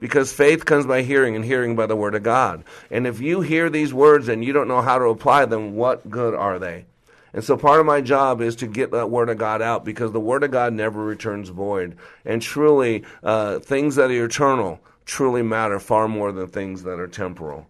Because 0.00 0.32
faith 0.32 0.64
comes 0.64 0.86
by 0.86 1.02
hearing, 1.02 1.36
and 1.36 1.44
hearing 1.44 1.76
by 1.76 1.86
the 1.86 1.96
Word 1.96 2.14
of 2.14 2.22
God. 2.22 2.64
And 2.90 3.06
if 3.06 3.20
you 3.20 3.42
hear 3.42 3.68
these 3.68 3.92
words 3.92 4.28
and 4.28 4.44
you 4.44 4.52
don't 4.52 4.68
know 4.68 4.80
how 4.80 4.98
to 4.98 5.04
apply 5.06 5.44
them, 5.44 5.74
what 5.74 6.10
good 6.10 6.34
are 6.34 6.58
they? 6.58 6.86
And 7.34 7.42
so 7.42 7.56
part 7.56 7.80
of 7.80 7.86
my 7.86 8.00
job 8.00 8.40
is 8.40 8.56
to 8.56 8.66
get 8.66 8.92
that 8.92 9.10
Word 9.10 9.28
of 9.28 9.38
God 9.38 9.60
out 9.60 9.84
because 9.84 10.12
the 10.12 10.20
Word 10.20 10.44
of 10.44 10.50
God 10.50 10.72
never 10.72 11.04
returns 11.04 11.48
void. 11.50 11.96
And 12.24 12.40
truly, 12.40 13.04
uh, 13.22 13.58
things 13.58 13.96
that 13.96 14.10
are 14.10 14.24
eternal 14.24 14.80
truly 15.04 15.42
matter 15.42 15.78
far 15.78 16.08
more 16.08 16.32
than 16.32 16.46
things 16.46 16.84
that 16.84 16.98
are 16.98 17.08
temporal. 17.08 17.66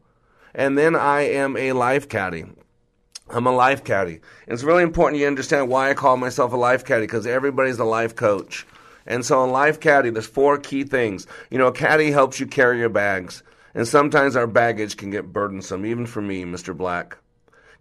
And 0.54 0.78
then 0.78 0.94
I 0.94 1.22
am 1.22 1.56
a 1.56 1.72
life 1.72 2.08
caddy. 2.08 2.44
I'm 3.28 3.46
a 3.46 3.52
life 3.52 3.84
caddy. 3.84 4.20
It's 4.46 4.62
really 4.62 4.82
important 4.82 5.20
you 5.20 5.26
understand 5.26 5.68
why 5.68 5.90
I 5.90 5.94
call 5.94 6.16
myself 6.16 6.52
a 6.52 6.56
life 6.56 6.84
caddy 6.84 7.02
because 7.02 7.26
everybody's 7.26 7.78
a 7.78 7.84
life 7.84 8.14
coach. 8.14 8.66
And 9.06 9.24
so 9.24 9.42
in 9.44 9.50
life 9.50 9.80
caddy, 9.80 10.10
there's 10.10 10.26
four 10.26 10.58
key 10.58 10.84
things. 10.84 11.26
You 11.50 11.58
know, 11.58 11.68
a 11.68 11.72
caddy 11.72 12.10
helps 12.10 12.38
you 12.38 12.46
carry 12.46 12.78
your 12.78 12.90
bags. 12.90 13.42
And 13.74 13.88
sometimes 13.88 14.36
our 14.36 14.46
baggage 14.46 14.96
can 14.96 15.10
get 15.10 15.32
burdensome, 15.32 15.84
even 15.84 16.06
for 16.06 16.22
me, 16.22 16.44
Mr. 16.44 16.76
Black. 16.76 17.18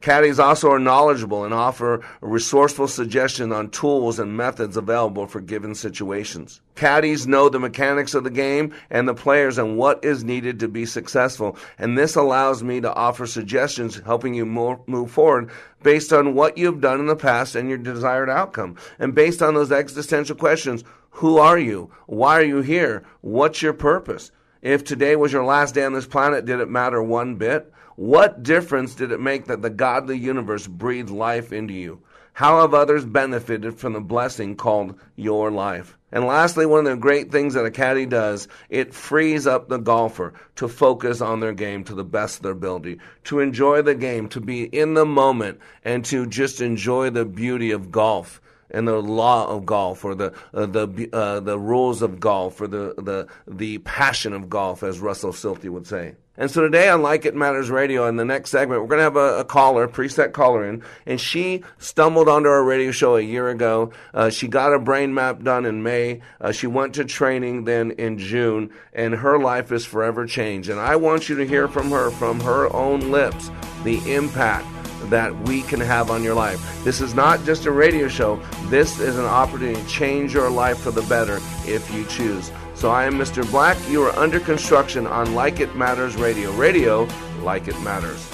Caddies 0.04 0.38
also 0.38 0.70
are 0.70 0.80
knowledgeable 0.80 1.46
and 1.46 1.54
offer 1.54 2.04
resourceful 2.20 2.90
suggestions 2.90 3.54
on 3.54 3.70
tools 3.70 4.20
and 4.20 4.36
methods 4.36 4.76
available 4.76 5.28
for 5.28 5.40
given 5.40 5.74
situations. 5.74 6.60
Caddies 6.76 7.26
know 7.26 7.48
the 7.48 7.58
mechanics 7.58 8.14
of 8.14 8.26
the 8.26 8.30
game 8.30 8.76
and 8.90 9.08
the 9.08 9.14
players 9.14 9.58
and 9.58 9.78
what 9.78 10.04
is 10.04 10.26
needed 10.26 10.60
to 10.60 10.68
be 10.68 10.86
successful, 10.86 11.58
and 11.78 11.98
this 11.98 12.18
allows 12.18 12.62
me 12.62 12.82
to 12.82 12.94
offer 12.94 13.26
suggestions 13.26 14.02
helping 14.06 14.34
you 14.34 14.46
move 14.46 15.10
forward 15.10 15.50
based 15.84 16.12
on 16.12 16.36
what 16.36 16.58
you've 16.58 16.82
done 16.82 17.00
in 17.00 17.06
the 17.06 17.16
past 17.16 17.56
and 17.56 17.70
your 17.70 17.78
desired 17.78 18.30
outcome. 18.30 18.76
And 19.00 19.16
based 19.16 19.42
on 19.42 19.54
those 19.54 19.72
existential 19.72 20.36
questions, 20.36 20.84
who 21.12 21.38
are 21.38 21.58
you? 21.58 21.90
Why 22.08 22.40
are 22.40 22.44
you 22.44 22.60
here? 22.60 23.06
What's 23.22 23.62
your 23.62 23.72
purpose? 23.72 24.32
If 24.62 24.84
today 24.84 25.16
was 25.16 25.32
your 25.32 25.46
last 25.46 25.76
day 25.76 25.86
on 25.86 25.94
this 25.94 26.08
planet, 26.08 26.44
did 26.44 26.60
it 26.60 26.70
matter 26.70 27.02
one 27.02 27.36
bit? 27.36 27.72
What 27.96 28.42
difference 28.42 28.96
did 28.96 29.12
it 29.12 29.20
make 29.20 29.46
that 29.46 29.62
the 29.62 29.70
godly 29.70 30.18
universe 30.18 30.66
breathed 30.66 31.12
life 31.12 31.54
into 31.54 31.74
you? 31.74 32.02
How 32.34 32.62
have 32.62 32.74
others 32.74 33.06
benefited 33.06 33.78
from 33.78 33.94
the 33.94 34.02
blessing 34.02 34.56
called 34.56 35.00
your 35.16 35.52
life? 35.52 35.96
And 36.12 36.26
lastly, 36.26 36.66
one 36.66 36.88
of 36.88 36.92
the 36.92 36.98
great 36.98 37.32
things 37.32 37.54
that 37.54 37.66
a 37.66 37.72
caddy 37.72 38.08
does, 38.08 38.48
it 38.70 38.96
frees 38.96 39.46
up 39.46 39.70
the 39.70 39.78
golfer 39.78 40.34
to 40.56 40.68
focus 40.68 41.22
on 41.22 41.40
their 41.40 41.54
game 41.54 41.84
to 41.84 41.94
the 41.94 42.04
best 42.04 42.38
of 42.38 42.44
their 42.44 42.52
ability, 42.54 43.00
to 43.26 43.40
enjoy 43.40 43.84
the 43.84 43.94
game, 43.94 44.28
to 44.30 44.42
be 44.42 44.64
in 44.64 44.96
the 44.96 45.06
moment, 45.06 45.60
and 45.84 46.04
to 46.06 46.26
just 46.26 46.62
enjoy 46.62 47.12
the 47.12 47.26
beauty 47.26 47.70
of 47.70 47.92
golf 47.92 48.42
and 48.72 48.88
the 48.88 49.00
law 49.00 49.48
of 49.48 49.68
golf 49.68 50.04
or 50.04 50.16
the 50.16 50.34
uh, 50.56 50.66
the 50.66 51.10
uh, 51.14 51.40
the 51.40 51.60
rules 51.60 52.02
of 52.02 52.20
golf 52.20 52.60
or 52.60 52.68
the 52.68 52.96
the 52.98 53.28
the 53.48 53.78
passion 53.80 54.34
of 54.34 54.50
golf, 54.50 54.82
as 54.82 55.00
Russell 55.00 55.32
Silty 55.32 55.70
would 55.70 55.86
say. 55.86 56.16
And 56.36 56.50
so 56.50 56.62
today 56.62 56.90
on 56.90 57.04
Like 57.04 57.26
It 57.26 57.36
Matters 57.36 57.70
Radio, 57.70 58.08
in 58.08 58.16
the 58.16 58.26
next 58.26 58.50
segment, 58.50 58.82
we're 58.82 58.88
going 58.88 58.98
to 58.98 59.04
have 59.04 59.16
a, 59.16 59.42
a 59.42 59.46
caller, 59.46 59.88
preset 59.88 60.34
caller 60.34 60.68
in, 60.68 60.82
and 61.06 61.22
she 61.22 61.64
stumbled 61.78 62.28
onto 62.28 62.50
our 62.50 62.64
radio 62.64 62.90
show 62.90 63.18
a 63.18 63.22
year 63.22 63.50
ago. 63.50 63.92
Uh, 64.16 64.32
she 64.32 64.48
got 64.48 64.74
a 64.74 64.80
brain 64.80 65.14
map 65.14 65.44
done 65.44 65.64
in 65.64 65.84
May. 65.84 66.22
Uh, 66.42 66.52
she 66.52 66.66
went 66.66 66.96
to 66.96 67.06
training 67.06 67.66
then 67.66 67.92
in 67.92 68.18
June, 68.18 68.72
and 68.94 69.14
her 69.14 69.38
life 69.38 69.72
is 69.72 69.86
forever 69.86 70.26
changed. 70.26 70.70
And 70.70 70.80
I 70.80 70.96
want 70.96 71.30
you 71.30 71.36
to 71.36 71.46
hear 71.46 71.68
from 71.68 71.92
her, 71.92 72.10
from 72.10 72.40
her 72.40 72.74
own 72.74 73.12
lips, 73.12 73.52
the 73.84 74.00
impact 74.12 74.66
that 75.12 75.38
we 75.42 75.62
can 75.62 75.80
have 75.82 76.10
on 76.10 76.24
your 76.24 76.34
life. 76.34 76.84
This 76.84 77.00
is 77.00 77.14
not 77.14 77.44
just 77.44 77.68
a 77.68 77.72
radio 77.72 78.08
show. 78.08 78.42
This 78.70 79.00
is 79.00 79.20
an 79.20 79.26
opportunity 79.26 79.80
to 79.80 79.88
change 79.88 80.34
your 80.34 80.50
life 80.50 80.80
for 80.80 80.90
the 80.90 81.04
better 81.04 81.40
if 81.68 81.94
you 81.94 82.06
choose. 82.06 82.52
So 82.84 82.92
I 82.92 83.06
am 83.06 83.14
Mr. 83.14 83.50
Black. 83.50 83.78
You 83.90 84.04
are 84.04 84.14
under 84.20 84.42
construction 84.42 85.08
on 85.08 85.34
Like 85.34 85.62
It 85.62 85.74
Matters 85.74 86.18
Radio. 86.18 86.52
Radio, 86.52 87.08
like 87.40 87.70
it 87.70 87.80
matters. 87.80 88.30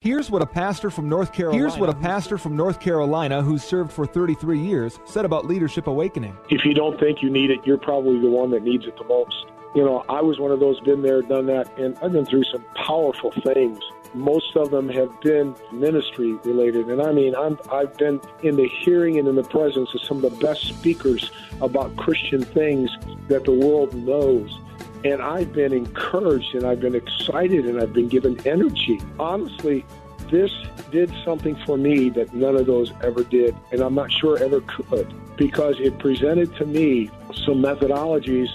Here's 0.00 0.30
what 0.30 0.40
a 0.40 0.46
pastor 0.46 0.88
from 0.88 1.10
North 1.10 1.30
Carolina 1.30 1.58
Here's 1.60 1.76
what 1.76 1.90
a 1.90 1.94
pastor 1.94 2.38
from 2.38 2.56
North 2.56 2.80
Carolina 2.80 3.42
who's 3.42 3.62
served 3.62 3.92
for 3.92 4.06
33 4.06 4.58
years 4.58 4.98
said 5.04 5.26
about 5.26 5.44
Leadership 5.44 5.88
Awakening. 5.88 6.34
If 6.48 6.64
you 6.64 6.72
don't 6.72 6.98
think 6.98 7.20
you 7.20 7.28
need 7.28 7.50
it, 7.50 7.58
you're 7.66 7.76
probably 7.76 8.18
the 8.18 8.30
one 8.30 8.50
that 8.52 8.62
needs 8.62 8.86
it 8.86 8.96
the 8.96 9.04
most. 9.04 9.44
You 9.74 9.84
know, 9.84 10.04
I 10.08 10.20
was 10.20 10.38
one 10.38 10.50
of 10.50 10.60
those 10.60 10.78
been 10.80 11.02
there, 11.02 11.22
done 11.22 11.46
that, 11.46 11.78
and 11.78 11.96
I've 12.02 12.12
been 12.12 12.26
through 12.26 12.44
some 12.44 12.64
powerful 12.74 13.30
things 13.30 13.80
most 14.14 14.56
of 14.56 14.70
them 14.70 14.88
have 14.88 15.20
been 15.20 15.54
ministry 15.72 16.32
related. 16.44 16.88
And 16.88 17.00
I 17.00 17.12
mean, 17.12 17.34
I'm, 17.34 17.58
I've 17.70 17.96
been 17.96 18.20
in 18.42 18.56
the 18.56 18.68
hearing 18.68 19.18
and 19.18 19.26
in 19.26 19.36
the 19.36 19.44
presence 19.44 19.94
of 19.94 20.02
some 20.02 20.22
of 20.22 20.30
the 20.30 20.46
best 20.46 20.66
speakers 20.66 21.30
about 21.60 21.96
Christian 21.96 22.42
things 22.42 22.90
that 23.28 23.44
the 23.44 23.52
world 23.52 23.94
knows. 23.94 24.58
And 25.04 25.20
I've 25.20 25.52
been 25.52 25.72
encouraged 25.72 26.54
and 26.54 26.64
I've 26.64 26.80
been 26.80 26.94
excited 26.94 27.66
and 27.66 27.80
I've 27.80 27.92
been 27.92 28.08
given 28.08 28.38
energy. 28.46 29.00
Honestly, 29.18 29.84
this 30.30 30.52
did 30.90 31.12
something 31.24 31.56
for 31.66 31.76
me 31.76 32.08
that 32.10 32.32
none 32.34 32.56
of 32.56 32.66
those 32.66 32.92
ever 33.02 33.24
did, 33.24 33.56
and 33.70 33.80
I'm 33.80 33.94
not 33.94 34.12
sure 34.12 34.38
ever 34.42 34.60
could, 34.62 35.12
because 35.36 35.76
it 35.80 35.98
presented 35.98 36.54
to 36.56 36.66
me 36.66 37.10
some 37.34 37.62
methodologies 37.62 38.48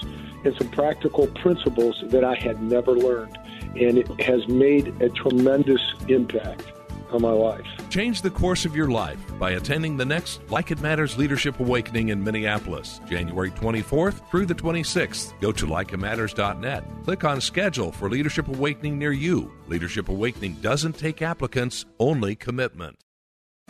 and 0.48 0.56
some 0.56 0.70
practical 0.70 1.26
principles 1.26 2.02
that 2.06 2.24
I 2.24 2.34
had 2.34 2.62
never 2.62 2.92
learned 2.92 3.38
and 3.76 3.98
it 3.98 4.20
has 4.20 4.46
made 4.48 4.88
a 5.02 5.08
tremendous 5.10 5.80
impact 6.08 6.72
on 7.10 7.22
my 7.22 7.30
life. 7.30 7.66
Change 7.88 8.22
the 8.22 8.30
course 8.30 8.64
of 8.64 8.76
your 8.76 8.88
life 8.88 9.18
by 9.38 9.52
attending 9.52 9.96
the 9.96 10.04
next 10.04 10.40
Like 10.50 10.70
It 10.70 10.80
Matters 10.80 11.16
Leadership 11.16 11.58
Awakening 11.60 12.08
in 12.08 12.22
Minneapolis, 12.22 13.00
January 13.08 13.50
24th 13.50 14.28
through 14.30 14.46
the 14.46 14.54
26th. 14.54 15.38
Go 15.40 15.52
to 15.52 15.66
likeitmatters.net. 15.66 16.84
Click 17.04 17.24
on 17.24 17.40
Schedule 17.40 17.92
for 17.92 18.10
Leadership 18.10 18.48
Awakening 18.48 18.98
near 18.98 19.12
you. 19.12 19.52
Leadership 19.68 20.08
Awakening 20.08 20.54
doesn't 20.54 20.98
take 20.98 21.22
applicants, 21.22 21.84
only 21.98 22.34
commitment. 22.34 22.96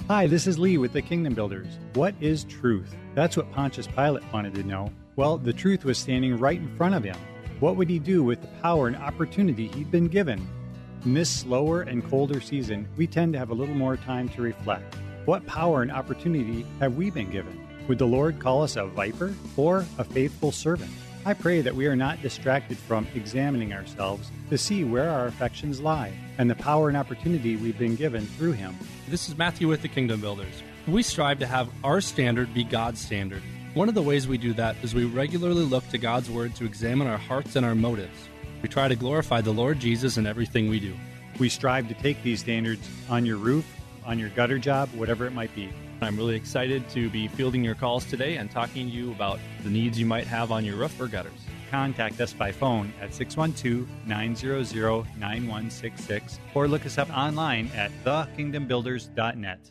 Hi, 0.06 0.26
this 0.26 0.46
is 0.46 0.58
Lee 0.58 0.78
with 0.78 0.92
the 0.92 1.02
Kingdom 1.02 1.34
Builders. 1.34 1.78
What 1.94 2.14
is 2.20 2.44
truth? 2.44 2.94
That's 3.14 3.36
what 3.36 3.50
Pontius 3.52 3.88
Pilate 3.88 4.22
wanted 4.32 4.54
to 4.54 4.62
know. 4.62 4.92
Well, 5.18 5.36
the 5.36 5.52
truth 5.52 5.84
was 5.84 5.98
standing 5.98 6.38
right 6.38 6.60
in 6.60 6.76
front 6.76 6.94
of 6.94 7.02
him. 7.02 7.16
What 7.58 7.74
would 7.74 7.90
he 7.90 7.98
do 7.98 8.22
with 8.22 8.40
the 8.40 8.46
power 8.62 8.86
and 8.86 8.94
opportunity 8.94 9.66
he'd 9.66 9.90
been 9.90 10.06
given? 10.06 10.46
In 11.04 11.12
this 11.12 11.28
slower 11.28 11.82
and 11.82 12.08
colder 12.08 12.40
season, 12.40 12.86
we 12.96 13.08
tend 13.08 13.32
to 13.32 13.38
have 13.40 13.50
a 13.50 13.54
little 13.54 13.74
more 13.74 13.96
time 13.96 14.28
to 14.28 14.42
reflect. 14.42 14.94
What 15.24 15.44
power 15.44 15.82
and 15.82 15.90
opportunity 15.90 16.64
have 16.78 16.94
we 16.94 17.10
been 17.10 17.32
given? 17.32 17.66
Would 17.88 17.98
the 17.98 18.06
Lord 18.06 18.38
call 18.38 18.62
us 18.62 18.76
a 18.76 18.86
viper 18.86 19.34
or 19.56 19.84
a 19.98 20.04
faithful 20.04 20.52
servant? 20.52 20.92
I 21.26 21.34
pray 21.34 21.62
that 21.62 21.74
we 21.74 21.88
are 21.88 21.96
not 21.96 22.22
distracted 22.22 22.78
from 22.78 23.08
examining 23.16 23.72
ourselves 23.72 24.30
to 24.50 24.56
see 24.56 24.84
where 24.84 25.10
our 25.10 25.26
affections 25.26 25.80
lie 25.80 26.12
and 26.38 26.48
the 26.48 26.54
power 26.54 26.86
and 26.86 26.96
opportunity 26.96 27.56
we've 27.56 27.76
been 27.76 27.96
given 27.96 28.24
through 28.24 28.52
Him. 28.52 28.76
This 29.08 29.28
is 29.28 29.36
Matthew 29.36 29.66
with 29.66 29.82
the 29.82 29.88
Kingdom 29.88 30.20
Builders. 30.20 30.62
We 30.86 31.02
strive 31.02 31.40
to 31.40 31.46
have 31.48 31.68
our 31.82 32.00
standard 32.00 32.54
be 32.54 32.62
God's 32.62 33.00
standard. 33.00 33.42
One 33.74 33.88
of 33.88 33.94
the 33.94 34.02
ways 34.02 34.26
we 34.26 34.38
do 34.38 34.54
that 34.54 34.76
is 34.82 34.94
we 34.94 35.04
regularly 35.04 35.62
look 35.62 35.86
to 35.90 35.98
God's 35.98 36.30
Word 36.30 36.54
to 36.56 36.64
examine 36.64 37.06
our 37.06 37.18
hearts 37.18 37.54
and 37.54 37.66
our 37.66 37.74
motives. 37.74 38.28
We 38.62 38.68
try 38.68 38.88
to 38.88 38.96
glorify 38.96 39.42
the 39.42 39.52
Lord 39.52 39.78
Jesus 39.78 40.16
in 40.16 40.26
everything 40.26 40.68
we 40.68 40.80
do. 40.80 40.94
We 41.38 41.50
strive 41.50 41.86
to 41.88 41.94
take 41.94 42.20
these 42.22 42.40
standards 42.40 42.88
on 43.10 43.26
your 43.26 43.36
roof, 43.36 43.66
on 44.06 44.18
your 44.18 44.30
gutter 44.30 44.58
job, 44.58 44.88
whatever 44.94 45.26
it 45.26 45.32
might 45.32 45.54
be. 45.54 45.68
I'm 46.00 46.16
really 46.16 46.34
excited 46.34 46.88
to 46.90 47.10
be 47.10 47.28
fielding 47.28 47.62
your 47.62 47.74
calls 47.74 48.06
today 48.06 48.36
and 48.36 48.50
talking 48.50 48.88
to 48.88 48.92
you 48.92 49.12
about 49.12 49.38
the 49.62 49.70
needs 49.70 50.00
you 50.00 50.06
might 50.06 50.26
have 50.26 50.50
on 50.50 50.64
your 50.64 50.76
roof 50.76 50.98
or 50.98 51.06
gutters. 51.06 51.32
Contact 51.70 52.20
us 52.20 52.32
by 52.32 52.50
phone 52.50 52.92
at 53.02 53.12
612 53.12 53.86
900 54.06 55.06
9166 55.18 56.38
or 56.54 56.68
look 56.68 56.86
us 56.86 56.96
up 56.96 57.10
online 57.10 57.70
at 57.74 57.92
thekingdombuilders.net. 58.04 59.70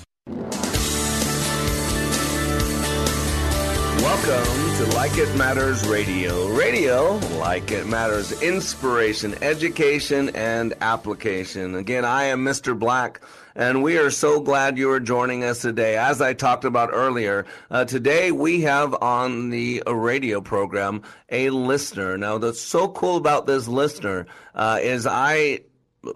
Welcome 4.11 4.77
to 4.77 4.85
Like 4.95 5.17
It 5.17 5.35
Matters 5.35 5.87
Radio. 5.87 6.47
Radio, 6.49 7.15
like 7.39 7.71
it 7.71 7.87
matters, 7.87 8.39
inspiration, 8.43 9.33
education, 9.41 10.29
and 10.35 10.75
application. 10.79 11.73
Again, 11.73 12.05
I 12.05 12.25
am 12.25 12.45
Mr. 12.45 12.77
Black, 12.77 13.19
and 13.55 13.81
we 13.81 13.97
are 13.97 14.11
so 14.11 14.39
glad 14.39 14.77
you 14.77 14.91
are 14.91 14.99
joining 14.99 15.43
us 15.43 15.61
today. 15.61 15.97
As 15.97 16.21
I 16.21 16.33
talked 16.33 16.65
about 16.65 16.91
earlier, 16.93 17.47
uh, 17.71 17.85
today 17.85 18.31
we 18.31 18.61
have 18.61 18.93
on 19.01 19.49
the 19.49 19.81
radio 19.87 20.39
program 20.39 21.01
a 21.29 21.49
listener. 21.49 22.15
Now, 22.15 22.37
that's 22.37 22.61
so 22.61 22.89
cool 22.89 23.17
about 23.17 23.47
this 23.47 23.67
listener 23.67 24.27
uh, 24.53 24.77
is 24.83 25.07
I 25.07 25.61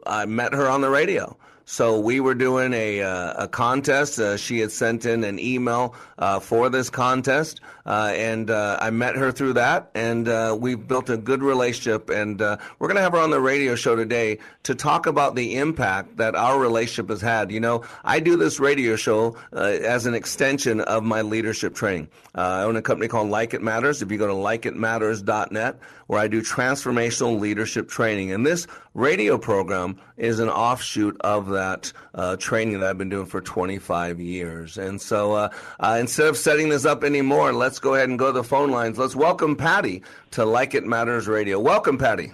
I 0.05 0.25
met 0.25 0.53
her 0.53 0.69
on 0.69 0.81
the 0.81 0.91
radio. 0.91 1.37
So 1.65 1.99
we 1.99 2.19
were 2.19 2.35
doing 2.35 2.73
a, 2.73 3.01
uh, 3.01 3.45
a 3.45 3.47
contest. 3.47 4.19
Uh, 4.19 4.37
she 4.37 4.59
had 4.59 4.71
sent 4.71 5.05
in 5.05 5.23
an 5.23 5.39
email 5.39 5.95
uh, 6.19 6.39
for 6.39 6.69
this 6.69 6.91
contest, 6.91 7.59
uh, 7.85 8.11
and 8.15 8.49
uh, 8.49 8.77
I 8.81 8.89
met 8.89 9.15
her 9.15 9.31
through 9.31 9.53
that, 9.53 9.91
and 9.93 10.27
uh, 10.27 10.57
we've 10.59 10.87
built 10.87 11.09
a 11.09 11.17
good 11.17 11.43
relationship. 11.43 12.09
And 12.09 12.39
we're 12.39 12.87
going 12.87 12.95
to 12.95 13.01
have 13.01 13.13
her 13.13 13.19
on 13.19 13.29
the 13.29 13.39
radio 13.39 13.75
show 13.75 13.95
today 13.95 14.39
to 14.63 14.75
talk 14.75 15.05
about 15.05 15.35
the 15.35 15.57
impact 15.57 16.17
that 16.17 16.35
our 16.35 16.59
relationship 16.59 17.09
has 17.09 17.21
had. 17.21 17.51
You 17.51 17.59
know, 17.59 17.83
I 18.03 18.19
do 18.19 18.37
this 18.37 18.59
radio 18.59 18.95
show 18.95 19.37
as 19.51 20.05
an 20.05 20.13
extension 20.13 20.81
of 20.81 21.03
my 21.03 21.21
leadership 21.21 21.75
training. 21.75 22.09
I 22.33 22.63
own 22.63 22.75
a 22.75 22.81
company 22.81 23.07
called 23.07 23.29
Like 23.29 23.53
It 23.53 23.61
Matters. 23.61 24.01
If 24.01 24.11
you 24.11 24.17
go 24.17 24.27
to 24.27 24.33
likeitmatters.net, 24.33 25.79
where 26.07 26.19
I 26.19 26.27
do 26.27 26.41
transformational 26.41 27.39
leadership 27.39 27.87
training, 27.87 28.31
and 28.31 28.45
this 28.45 28.67
radio 28.93 29.37
program 29.37 29.97
is 30.17 30.39
an 30.39 30.49
offshoot 30.49 31.17
of 31.21 31.49
that 31.49 31.91
uh, 32.13 32.35
training 32.37 32.79
that 32.79 32.89
I've 32.89 32.97
been 32.97 33.09
doing 33.09 33.25
for 33.25 33.41
25 33.41 34.19
years. 34.19 34.77
And 34.77 35.01
so 35.01 35.33
uh, 35.33 35.49
uh, 35.79 35.97
instead 35.99 36.27
of 36.27 36.37
setting 36.37 36.69
this 36.69 36.85
up 36.85 37.03
anymore, 37.03 37.53
let's 37.53 37.74
go 37.79 37.95
ahead 37.95 38.09
and 38.09 38.17
go 38.17 38.27
to 38.27 38.31
the 38.33 38.43
phone 38.43 38.71
lines. 38.71 38.97
Let's 38.97 39.15
welcome 39.15 39.55
Patty 39.55 40.03
to 40.31 40.45
Like 40.45 40.73
It 40.73 40.85
Matters 40.85 41.27
Radio. 41.27 41.59
Welcome, 41.59 41.97
Patty. 41.97 42.31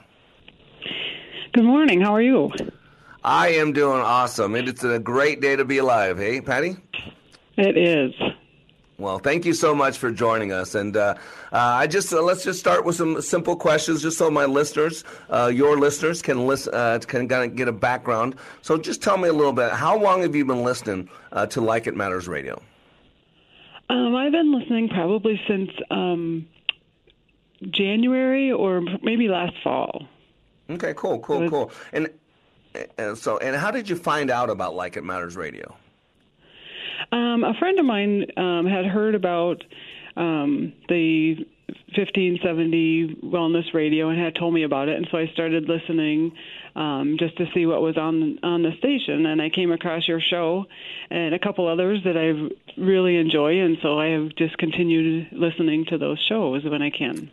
Good 1.53 1.65
morning. 1.65 2.01
How 2.01 2.13
are 2.13 2.21
you? 2.21 2.51
I 3.23 3.49
am 3.49 3.73
doing 3.73 3.99
awesome. 4.01 4.55
It's 4.55 4.83
a 4.83 4.99
great 4.99 5.41
day 5.41 5.55
to 5.55 5.65
be 5.65 5.77
alive. 5.77 6.17
Hey, 6.17 6.41
Patty? 6.41 6.77
It 7.57 7.77
is. 7.77 8.13
Well, 8.97 9.17
thank 9.17 9.45
you 9.45 9.53
so 9.53 9.73
much 9.73 9.97
for 9.97 10.11
joining 10.11 10.51
us, 10.51 10.75
and 10.75 10.95
uh, 10.95 11.15
uh, 11.51 11.57
I 11.57 11.87
just 11.87 12.13
uh, 12.13 12.21
let's 12.21 12.43
just 12.43 12.59
start 12.59 12.85
with 12.85 12.95
some 12.95 13.19
simple 13.19 13.55
questions, 13.55 14.03
just 14.03 14.15
so 14.15 14.29
my 14.29 14.45
listeners, 14.45 15.03
uh, 15.31 15.51
your 15.51 15.79
listeners, 15.79 16.21
can 16.21 16.45
listen, 16.45 16.71
uh, 16.75 16.99
can 17.07 17.27
kind 17.27 17.49
of 17.49 17.57
get 17.57 17.67
a 17.67 17.71
background. 17.71 18.35
So, 18.61 18.77
just 18.77 19.01
tell 19.01 19.17
me 19.17 19.27
a 19.27 19.33
little 19.33 19.53
bit. 19.53 19.71
How 19.71 19.97
long 19.97 20.21
have 20.21 20.35
you 20.35 20.45
been 20.45 20.63
listening 20.63 21.09
uh, 21.31 21.47
to 21.47 21.61
Like 21.61 21.87
It 21.87 21.95
Matters 21.95 22.27
Radio? 22.27 22.61
Um, 23.91 24.15
I've 24.15 24.31
been 24.31 24.57
listening 24.57 24.87
probably 24.87 25.39
since 25.49 25.69
um, 25.89 26.47
January 27.71 28.49
or 28.49 28.81
maybe 29.03 29.27
last 29.27 29.53
fall. 29.61 30.07
Okay, 30.69 30.93
cool, 30.95 31.19
cool, 31.19 31.49
cool. 31.49 31.71
And, 31.91 32.09
and 32.97 33.17
so, 33.17 33.37
and 33.39 33.53
how 33.53 33.69
did 33.69 33.89
you 33.89 33.97
find 33.97 34.31
out 34.31 34.49
about 34.49 34.75
Like 34.75 34.95
It 34.95 35.03
Matters 35.03 35.35
Radio? 35.35 35.75
Um, 37.11 37.43
a 37.43 37.53
friend 37.59 37.77
of 37.79 37.85
mine 37.85 38.27
um, 38.37 38.65
had 38.65 38.85
heard 38.85 39.13
about 39.13 39.61
um, 40.15 40.71
the 40.87 41.35
1570 41.97 43.19
Wellness 43.25 43.73
Radio 43.73 44.07
and 44.07 44.17
had 44.17 44.35
told 44.35 44.53
me 44.53 44.63
about 44.63 44.87
it, 44.87 44.95
and 44.95 45.05
so 45.11 45.17
I 45.17 45.27
started 45.33 45.67
listening 45.67 46.31
um, 46.75 47.17
just 47.19 47.37
to 47.37 47.45
see 47.53 47.65
what 47.65 47.81
was 47.81 47.97
on 47.97 48.39
on 48.43 48.63
the 48.63 48.71
station. 48.77 49.25
And 49.25 49.41
I 49.41 49.49
came 49.49 49.71
across 49.71 50.07
your 50.07 50.21
show 50.21 50.65
and 51.09 51.33
a 51.33 51.39
couple 51.39 51.67
others 51.67 52.03
that 52.05 52.17
I 52.17 52.81
really 52.81 53.17
enjoy, 53.17 53.59
and 53.59 53.77
so 53.81 53.99
I 53.99 54.07
have 54.07 54.35
just 54.35 54.57
continued 54.57 55.29
listening 55.31 55.85
to 55.85 55.97
those 55.97 56.19
shows 56.19 56.63
when 56.63 56.81
I 56.81 56.89
can. 56.89 57.31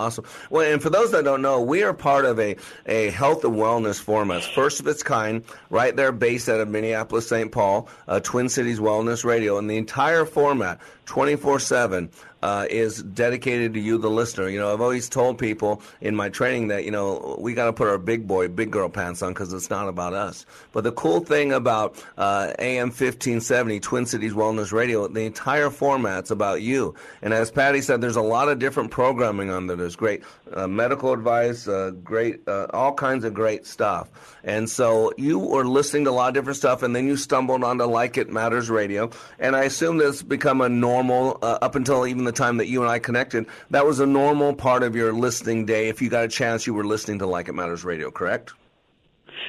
Awesome. 0.00 0.24
Well, 0.48 0.72
and 0.72 0.82
for 0.82 0.88
those 0.88 1.10
that 1.12 1.24
don't 1.24 1.42
know, 1.42 1.60
we 1.60 1.82
are 1.82 1.92
part 1.92 2.24
of 2.24 2.38
a, 2.40 2.56
a 2.86 3.10
health 3.10 3.44
and 3.44 3.54
wellness 3.54 4.00
format, 4.00 4.42
first 4.42 4.80
of 4.80 4.86
its 4.86 5.02
kind, 5.02 5.44
right 5.68 5.94
there 5.94 6.10
based 6.10 6.48
out 6.48 6.58
of 6.58 6.68
Minneapolis, 6.68 7.28
St. 7.28 7.52
Paul, 7.52 7.86
uh, 8.08 8.18
Twin 8.20 8.48
Cities 8.48 8.80
Wellness 8.80 9.26
Radio. 9.26 9.58
And 9.58 9.68
the 9.68 9.76
entire 9.76 10.24
format, 10.24 10.80
24 11.04 11.60
7, 11.60 12.10
uh, 12.42 12.66
is 12.70 13.02
dedicated 13.02 13.74
to 13.74 13.80
you, 13.80 13.98
the 13.98 14.10
listener. 14.10 14.48
You 14.48 14.58
know, 14.58 14.72
I've 14.72 14.80
always 14.80 15.08
told 15.08 15.38
people 15.38 15.82
in 16.00 16.16
my 16.16 16.28
training 16.28 16.68
that, 16.68 16.84
you 16.84 16.90
know, 16.90 17.36
we 17.38 17.54
got 17.54 17.66
to 17.66 17.72
put 17.72 17.88
our 17.88 17.98
big 17.98 18.26
boy, 18.26 18.48
big 18.48 18.70
girl 18.70 18.88
pants 18.88 19.22
on 19.22 19.32
because 19.32 19.52
it's 19.52 19.70
not 19.70 19.88
about 19.88 20.14
us. 20.14 20.46
But 20.72 20.84
the 20.84 20.92
cool 20.92 21.20
thing 21.20 21.52
about 21.52 22.02
uh, 22.16 22.52
AM 22.58 22.88
1570, 22.88 23.80
Twin 23.80 24.06
Cities 24.06 24.32
Wellness 24.32 24.72
Radio, 24.72 25.06
the 25.08 25.22
entire 25.22 25.70
format's 25.70 26.30
about 26.30 26.62
you. 26.62 26.94
And 27.22 27.34
as 27.34 27.50
Patty 27.50 27.80
said, 27.80 28.00
there's 28.00 28.16
a 28.16 28.22
lot 28.22 28.48
of 28.48 28.58
different 28.58 28.90
programming 28.90 29.50
on 29.50 29.66
there. 29.66 29.76
There's 29.76 29.96
great 29.96 30.22
uh, 30.52 30.66
medical 30.66 31.12
advice, 31.12 31.68
uh, 31.68 31.90
great, 32.02 32.46
uh, 32.48 32.66
all 32.72 32.94
kinds 32.94 33.24
of 33.24 33.34
great 33.34 33.66
stuff. 33.66 34.10
And 34.42 34.68
so 34.68 35.12
you 35.16 35.38
were 35.38 35.64
listening 35.64 36.04
to 36.04 36.10
a 36.10 36.12
lot 36.12 36.28
of 36.28 36.34
different 36.34 36.56
stuff, 36.56 36.82
and 36.82 36.96
then 36.96 37.06
you 37.06 37.16
stumbled 37.16 37.62
onto 37.62 37.84
Like 37.84 38.16
It 38.16 38.30
Matters 38.30 38.70
Radio. 38.70 39.10
And 39.38 39.54
I 39.54 39.64
assume 39.64 39.98
that's 39.98 40.22
become 40.22 40.60
a 40.60 40.68
normal, 40.68 41.38
uh, 41.42 41.58
up 41.60 41.74
until 41.74 42.06
even 42.06 42.24
the 42.24 42.29
time 42.32 42.56
that 42.58 42.66
you 42.68 42.82
and 42.82 42.90
I 42.90 42.98
connected, 42.98 43.46
that 43.70 43.86
was 43.86 44.00
a 44.00 44.06
normal 44.06 44.54
part 44.54 44.82
of 44.82 44.96
your 44.96 45.12
listening 45.12 45.66
day. 45.66 45.88
If 45.88 46.00
you 46.02 46.08
got 46.08 46.24
a 46.24 46.28
chance, 46.28 46.66
you 46.66 46.74
were 46.74 46.84
listening 46.84 47.18
to 47.20 47.26
Like 47.26 47.48
It 47.48 47.54
Matters 47.54 47.84
Radio, 47.84 48.10
correct? 48.10 48.52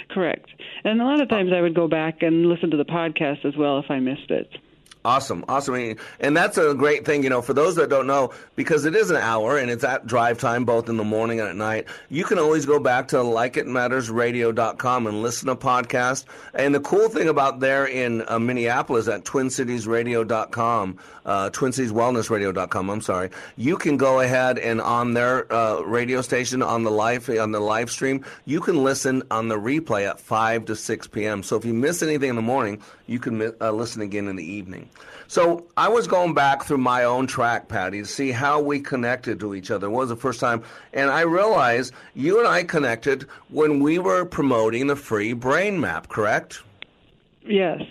Correct. 0.09 0.47
And 0.83 1.01
a 1.01 1.05
lot 1.05 1.21
of 1.21 1.29
times 1.29 1.51
I 1.53 1.61
would 1.61 1.75
go 1.75 1.87
back 1.87 2.21
and 2.21 2.47
listen 2.47 2.71
to 2.71 2.77
the 2.77 2.85
podcast 2.85 3.45
as 3.45 3.55
well 3.55 3.79
if 3.79 3.89
I 3.89 3.99
missed 3.99 4.29
it. 4.29 4.49
Awesome, 5.03 5.43
awesome, 5.47 5.97
and 6.19 6.37
that's 6.37 6.59
a 6.59 6.75
great 6.75 7.05
thing, 7.05 7.23
you 7.23 7.29
know, 7.31 7.41
for 7.41 7.53
those 7.53 7.75
that 7.77 7.89
don't 7.89 8.05
know, 8.05 8.31
because 8.55 8.85
it 8.85 8.95
is 8.95 9.09
an 9.09 9.17
hour 9.17 9.57
and 9.57 9.71
it's 9.71 9.83
at 9.83 10.05
drive 10.05 10.37
time, 10.37 10.63
both 10.63 10.89
in 10.89 10.97
the 10.97 11.03
morning 11.03 11.39
and 11.39 11.49
at 11.49 11.55
night. 11.55 11.87
You 12.09 12.23
can 12.23 12.37
always 12.37 12.67
go 12.67 12.79
back 12.79 13.07
to 13.07 13.15
likeitmattersradio.com 13.15 15.07
and 15.07 15.23
listen 15.23 15.47
to 15.47 15.55
podcast. 15.55 16.25
And 16.53 16.75
the 16.75 16.79
cool 16.81 17.09
thing 17.09 17.29
about 17.29 17.59
there 17.59 17.87
in 17.87 18.23
uh, 18.27 18.37
Minneapolis 18.37 19.07
at 19.07 19.23
twincitiesradio.com, 19.23 20.99
uh, 21.25 21.49
twincitieswellnessradio.com, 21.49 22.89
I'm 22.91 23.01
sorry, 23.01 23.31
you 23.57 23.77
can 23.77 23.97
go 23.97 24.19
ahead 24.19 24.59
and 24.59 24.81
on 24.81 25.15
their 25.15 25.51
uh, 25.51 25.81
radio 25.81 26.21
station 26.21 26.61
on 26.61 26.83
the 26.83 26.91
live 26.91 27.27
on 27.27 27.51
the 27.51 27.59
live 27.59 27.89
stream, 27.89 28.23
you 28.45 28.61
can 28.61 28.83
listen 28.83 29.23
on 29.31 29.47
the 29.47 29.57
replay 29.57 30.07
at 30.07 30.19
five 30.19 30.65
to 30.65 30.75
six 30.75 31.07
p.m. 31.07 31.41
So 31.41 31.55
if 31.55 31.65
you 31.65 31.73
miss 31.73 32.03
anything 32.03 32.29
in 32.29 32.35
the 32.35 32.41
morning, 32.43 32.81
you 33.11 33.19
can 33.19 33.53
uh, 33.59 33.71
listen 33.71 34.01
again 34.01 34.27
in 34.27 34.35
the 34.37 34.43
evening. 34.45 34.89
So 35.27 35.65
I 35.77 35.87
was 35.89 36.07
going 36.07 36.33
back 36.33 36.63
through 36.63 36.79
my 36.79 37.03
own 37.03 37.27
track, 37.27 37.67
Patty, 37.67 37.99
to 38.01 38.05
see 38.07 38.31
how 38.31 38.59
we 38.61 38.79
connected 38.79 39.39
to 39.41 39.53
each 39.55 39.69
other. 39.71 39.87
It 39.87 39.91
was 39.91 40.09
the 40.09 40.15
first 40.15 40.39
time, 40.39 40.63
and 40.93 41.09
I 41.09 41.21
realized 41.21 41.93
you 42.15 42.39
and 42.39 42.47
I 42.47 42.63
connected 42.63 43.23
when 43.49 43.79
we 43.79 43.99
were 43.99 44.25
promoting 44.25 44.87
the 44.87 44.95
free 44.95 45.33
brain 45.33 45.79
map. 45.79 46.07
Correct? 46.09 46.61
Yes, 47.45 47.81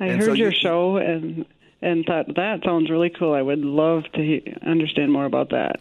I 0.00 0.06
And 0.06 0.20
heard 0.20 0.26
so 0.30 0.32
your 0.34 0.50
you- 0.52 0.58
show 0.58 0.96
and 0.96 1.44
and 1.82 2.04
thought 2.06 2.34
that 2.34 2.62
sounds 2.64 2.88
really 2.90 3.10
cool. 3.10 3.34
I 3.34 3.42
would 3.42 3.64
love 3.64 4.04
to 4.14 4.20
he- 4.22 4.54
understand 4.62 5.12
more 5.12 5.26
about 5.26 5.50
that. 5.50 5.80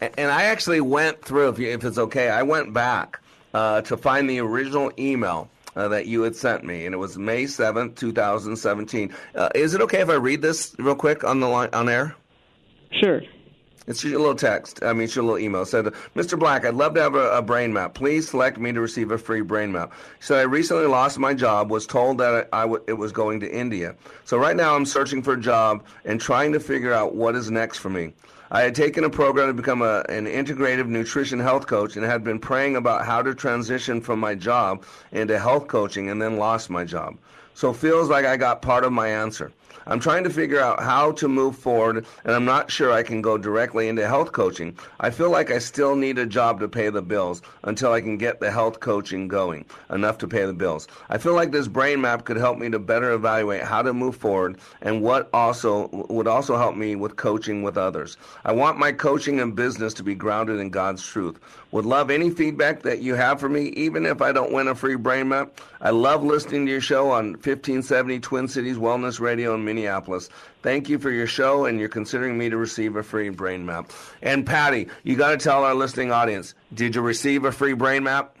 A- 0.00 0.18
And 0.20 0.30
I 0.30 0.44
actually 0.44 0.80
went 0.80 1.22
through, 1.24 1.48
if, 1.50 1.58
you, 1.58 1.68
if 1.70 1.84
it's 1.84 1.96
okay, 1.98 2.28
I 2.28 2.42
went 2.42 2.74
back 2.74 3.18
uh, 3.54 3.80
to 3.82 3.96
find 3.96 4.28
the 4.28 4.40
original 4.40 4.90
email 4.98 5.48
uh, 5.76 5.88
that 5.88 6.06
you 6.06 6.22
had 6.22 6.36
sent 6.36 6.64
me, 6.64 6.86
and 6.86 6.94
it 6.94 6.98
was 6.98 7.18
May 7.18 7.46
seventh, 7.46 7.96
2017. 7.96 9.12
Uh, 9.34 9.48
is 9.54 9.74
it 9.74 9.80
okay 9.82 10.00
if 10.00 10.08
I 10.08 10.14
read 10.14 10.42
this 10.42 10.74
real 10.78 10.94
quick 10.94 11.24
on 11.24 11.40
the 11.40 11.48
line, 11.48 11.70
on 11.72 11.88
air? 11.88 12.14
Sure. 12.90 13.22
It's 13.88 14.04
your 14.04 14.20
little 14.20 14.36
text. 14.36 14.80
I 14.84 14.92
mean, 14.92 15.02
it's 15.02 15.16
your 15.16 15.24
little 15.24 15.40
email. 15.40 15.62
It 15.62 15.66
said, 15.66 15.86
Mr. 16.14 16.38
Black, 16.38 16.64
I'd 16.64 16.74
love 16.74 16.94
to 16.94 17.02
have 17.02 17.16
a, 17.16 17.38
a 17.38 17.42
brain 17.42 17.72
map. 17.72 17.94
Please 17.94 18.28
select 18.28 18.58
me 18.58 18.72
to 18.72 18.80
receive 18.80 19.10
a 19.10 19.18
free 19.18 19.40
brain 19.40 19.72
map. 19.72 19.92
He 20.18 20.24
said, 20.24 20.38
I 20.38 20.42
recently 20.42 20.86
lost 20.86 21.18
my 21.18 21.34
job, 21.34 21.70
was 21.70 21.84
told 21.86 22.18
that 22.18 22.48
I, 22.52 22.58
I 22.58 22.62
w- 22.62 22.84
it 22.86 22.92
was 22.92 23.10
going 23.10 23.40
to 23.40 23.52
India. 23.52 23.96
So 24.24 24.38
right 24.38 24.54
now 24.54 24.76
I'm 24.76 24.86
searching 24.86 25.20
for 25.20 25.32
a 25.32 25.40
job 25.40 25.84
and 26.04 26.20
trying 26.20 26.52
to 26.52 26.60
figure 26.60 26.92
out 26.92 27.16
what 27.16 27.34
is 27.34 27.50
next 27.50 27.78
for 27.78 27.90
me. 27.90 28.12
I 28.54 28.60
had 28.60 28.74
taken 28.74 29.04
a 29.04 29.08
program 29.08 29.46
to 29.46 29.54
become 29.54 29.80
a, 29.80 30.04
an 30.10 30.26
integrative 30.26 30.86
nutrition 30.86 31.40
health 31.40 31.66
coach 31.66 31.96
and 31.96 32.04
had 32.04 32.22
been 32.22 32.38
praying 32.38 32.76
about 32.76 33.06
how 33.06 33.22
to 33.22 33.34
transition 33.34 33.98
from 34.02 34.20
my 34.20 34.34
job 34.34 34.84
into 35.10 35.38
health 35.38 35.68
coaching 35.68 36.10
and 36.10 36.20
then 36.20 36.36
lost 36.36 36.68
my 36.68 36.84
job. 36.84 37.16
So 37.54 37.72
feels 37.72 38.10
like 38.10 38.26
I 38.26 38.36
got 38.36 38.60
part 38.60 38.84
of 38.84 38.92
my 38.92 39.08
answer. 39.08 39.52
I'm 39.86 40.00
trying 40.00 40.24
to 40.24 40.30
figure 40.30 40.60
out 40.60 40.82
how 40.82 41.12
to 41.12 41.28
move 41.28 41.56
forward, 41.56 42.06
and 42.24 42.34
I'm 42.34 42.44
not 42.44 42.70
sure 42.70 42.92
I 42.92 43.02
can 43.02 43.22
go 43.22 43.38
directly 43.38 43.88
into 43.88 44.06
health 44.06 44.32
coaching. 44.32 44.76
I 45.00 45.10
feel 45.10 45.30
like 45.30 45.50
I 45.50 45.58
still 45.58 45.96
need 45.96 46.18
a 46.18 46.26
job 46.26 46.60
to 46.60 46.68
pay 46.68 46.90
the 46.90 47.02
bills 47.02 47.42
until 47.64 47.92
I 47.92 48.00
can 48.00 48.18
get 48.18 48.40
the 48.40 48.50
health 48.50 48.80
coaching 48.80 49.28
going, 49.28 49.64
enough 49.90 50.18
to 50.18 50.28
pay 50.28 50.44
the 50.46 50.52
bills. 50.52 50.88
I 51.08 51.18
feel 51.18 51.34
like 51.34 51.50
this 51.50 51.68
brain 51.68 52.00
map 52.00 52.24
could 52.24 52.36
help 52.36 52.58
me 52.58 52.70
to 52.70 52.78
better 52.78 53.12
evaluate 53.12 53.62
how 53.62 53.82
to 53.82 53.92
move 53.92 54.16
forward 54.16 54.58
and 54.80 55.02
what 55.02 55.28
also 55.32 55.88
would 56.08 56.28
also 56.28 56.56
help 56.56 56.76
me 56.76 56.96
with 56.96 57.16
coaching 57.16 57.62
with 57.62 57.76
others. 57.76 58.16
I 58.44 58.52
want 58.52 58.78
my 58.78 58.92
coaching 58.92 59.40
and 59.40 59.54
business 59.54 59.94
to 59.94 60.02
be 60.02 60.14
grounded 60.14 60.60
in 60.60 60.70
God's 60.70 61.04
truth. 61.04 61.38
Would 61.72 61.86
love 61.86 62.10
any 62.10 62.28
feedback 62.28 62.82
that 62.82 63.00
you 63.00 63.14
have 63.14 63.40
for 63.40 63.48
me, 63.48 63.68
even 63.68 64.04
if 64.04 64.20
I 64.20 64.30
don't 64.30 64.52
win 64.52 64.68
a 64.68 64.74
free 64.74 64.96
brain 64.96 65.28
map. 65.28 65.58
I 65.80 65.90
love 65.90 66.22
listening 66.22 66.66
to 66.66 66.72
your 66.72 66.82
show 66.82 67.10
on 67.10 67.32
1570 67.32 68.20
Twin 68.20 68.46
Cities 68.46 68.76
Wellness 68.76 69.20
Radio 69.20 69.54
in 69.54 69.64
Minneapolis. 69.74 70.28
Thank 70.62 70.88
you 70.88 70.98
for 70.98 71.10
your 71.10 71.26
show, 71.26 71.64
and 71.64 71.78
you're 71.80 71.88
considering 71.88 72.36
me 72.36 72.50
to 72.50 72.56
receive 72.56 72.96
a 72.96 73.02
free 73.02 73.30
brain 73.30 73.64
map. 73.64 73.90
And 74.22 74.44
Patty, 74.46 74.88
you 75.02 75.16
got 75.16 75.30
to 75.30 75.36
tell 75.38 75.64
our 75.64 75.74
listening 75.74 76.12
audience: 76.12 76.54
Did 76.74 76.94
you 76.94 77.00
receive 77.00 77.44
a 77.44 77.52
free 77.52 77.72
brain 77.72 78.02
map? 78.02 78.36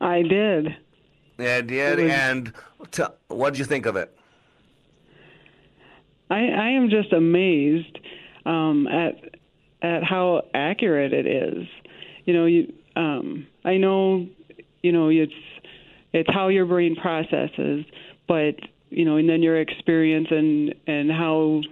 I 0.00 0.22
did. 0.22 0.76
Yeah, 1.38 1.60
did. 1.62 1.98
Was- 1.98 2.10
And 2.12 2.52
t- 2.92 3.02
what 3.28 3.50
did 3.54 3.58
you 3.58 3.64
think 3.64 3.86
of 3.86 3.96
it? 3.96 4.16
I, 6.30 6.46
I 6.48 6.68
am 6.70 6.88
just 6.90 7.12
amazed 7.12 7.98
um, 8.46 8.86
at 8.86 9.16
at 9.82 10.04
how 10.04 10.42
accurate 10.54 11.12
it 11.12 11.26
is. 11.26 11.66
You 12.24 12.34
know, 12.34 12.46
you 12.46 12.72
um, 12.96 13.46
I 13.64 13.76
know, 13.76 14.26
you 14.82 14.92
know, 14.92 15.08
it's 15.08 15.32
it's 16.12 16.28
how 16.32 16.48
your 16.48 16.66
brain 16.66 16.94
processes, 16.96 17.84
but 18.28 18.54
you 18.92 19.04
know, 19.04 19.16
and 19.16 19.28
then 19.28 19.42
your 19.42 19.60
experience 19.60 20.28
and 20.30 20.74
and 20.86 21.10
how 21.10 21.62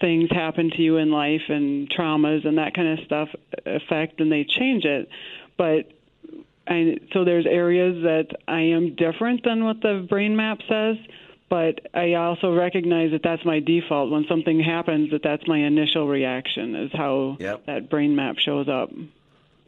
things 0.00 0.28
happen 0.30 0.70
to 0.70 0.82
you 0.82 0.96
in 0.96 1.10
life 1.12 1.42
and 1.48 1.88
traumas 1.90 2.44
and 2.46 2.58
that 2.58 2.74
kind 2.74 2.98
of 2.98 3.04
stuff 3.04 3.28
affect 3.64 4.20
and 4.20 4.32
they 4.32 4.44
change 4.44 4.84
it. 4.84 5.08
But 5.56 5.92
I, 6.66 6.98
so 7.12 7.24
there's 7.24 7.46
areas 7.46 8.02
that 8.02 8.26
I 8.48 8.60
am 8.60 8.94
different 8.96 9.44
than 9.44 9.64
what 9.64 9.80
the 9.80 10.04
brain 10.08 10.34
map 10.36 10.58
says, 10.68 10.96
but 11.48 11.86
I 11.94 12.14
also 12.14 12.52
recognize 12.54 13.12
that 13.12 13.22
that's 13.22 13.44
my 13.44 13.60
default. 13.60 14.10
When 14.10 14.24
something 14.28 14.58
happens, 14.60 15.10
that 15.12 15.22
that's 15.22 15.46
my 15.46 15.58
initial 15.58 16.08
reaction 16.08 16.74
is 16.74 16.90
how 16.92 17.36
Yep. 17.38 17.66
that 17.66 17.90
brain 17.90 18.16
map 18.16 18.38
shows 18.38 18.68
up. 18.68 18.90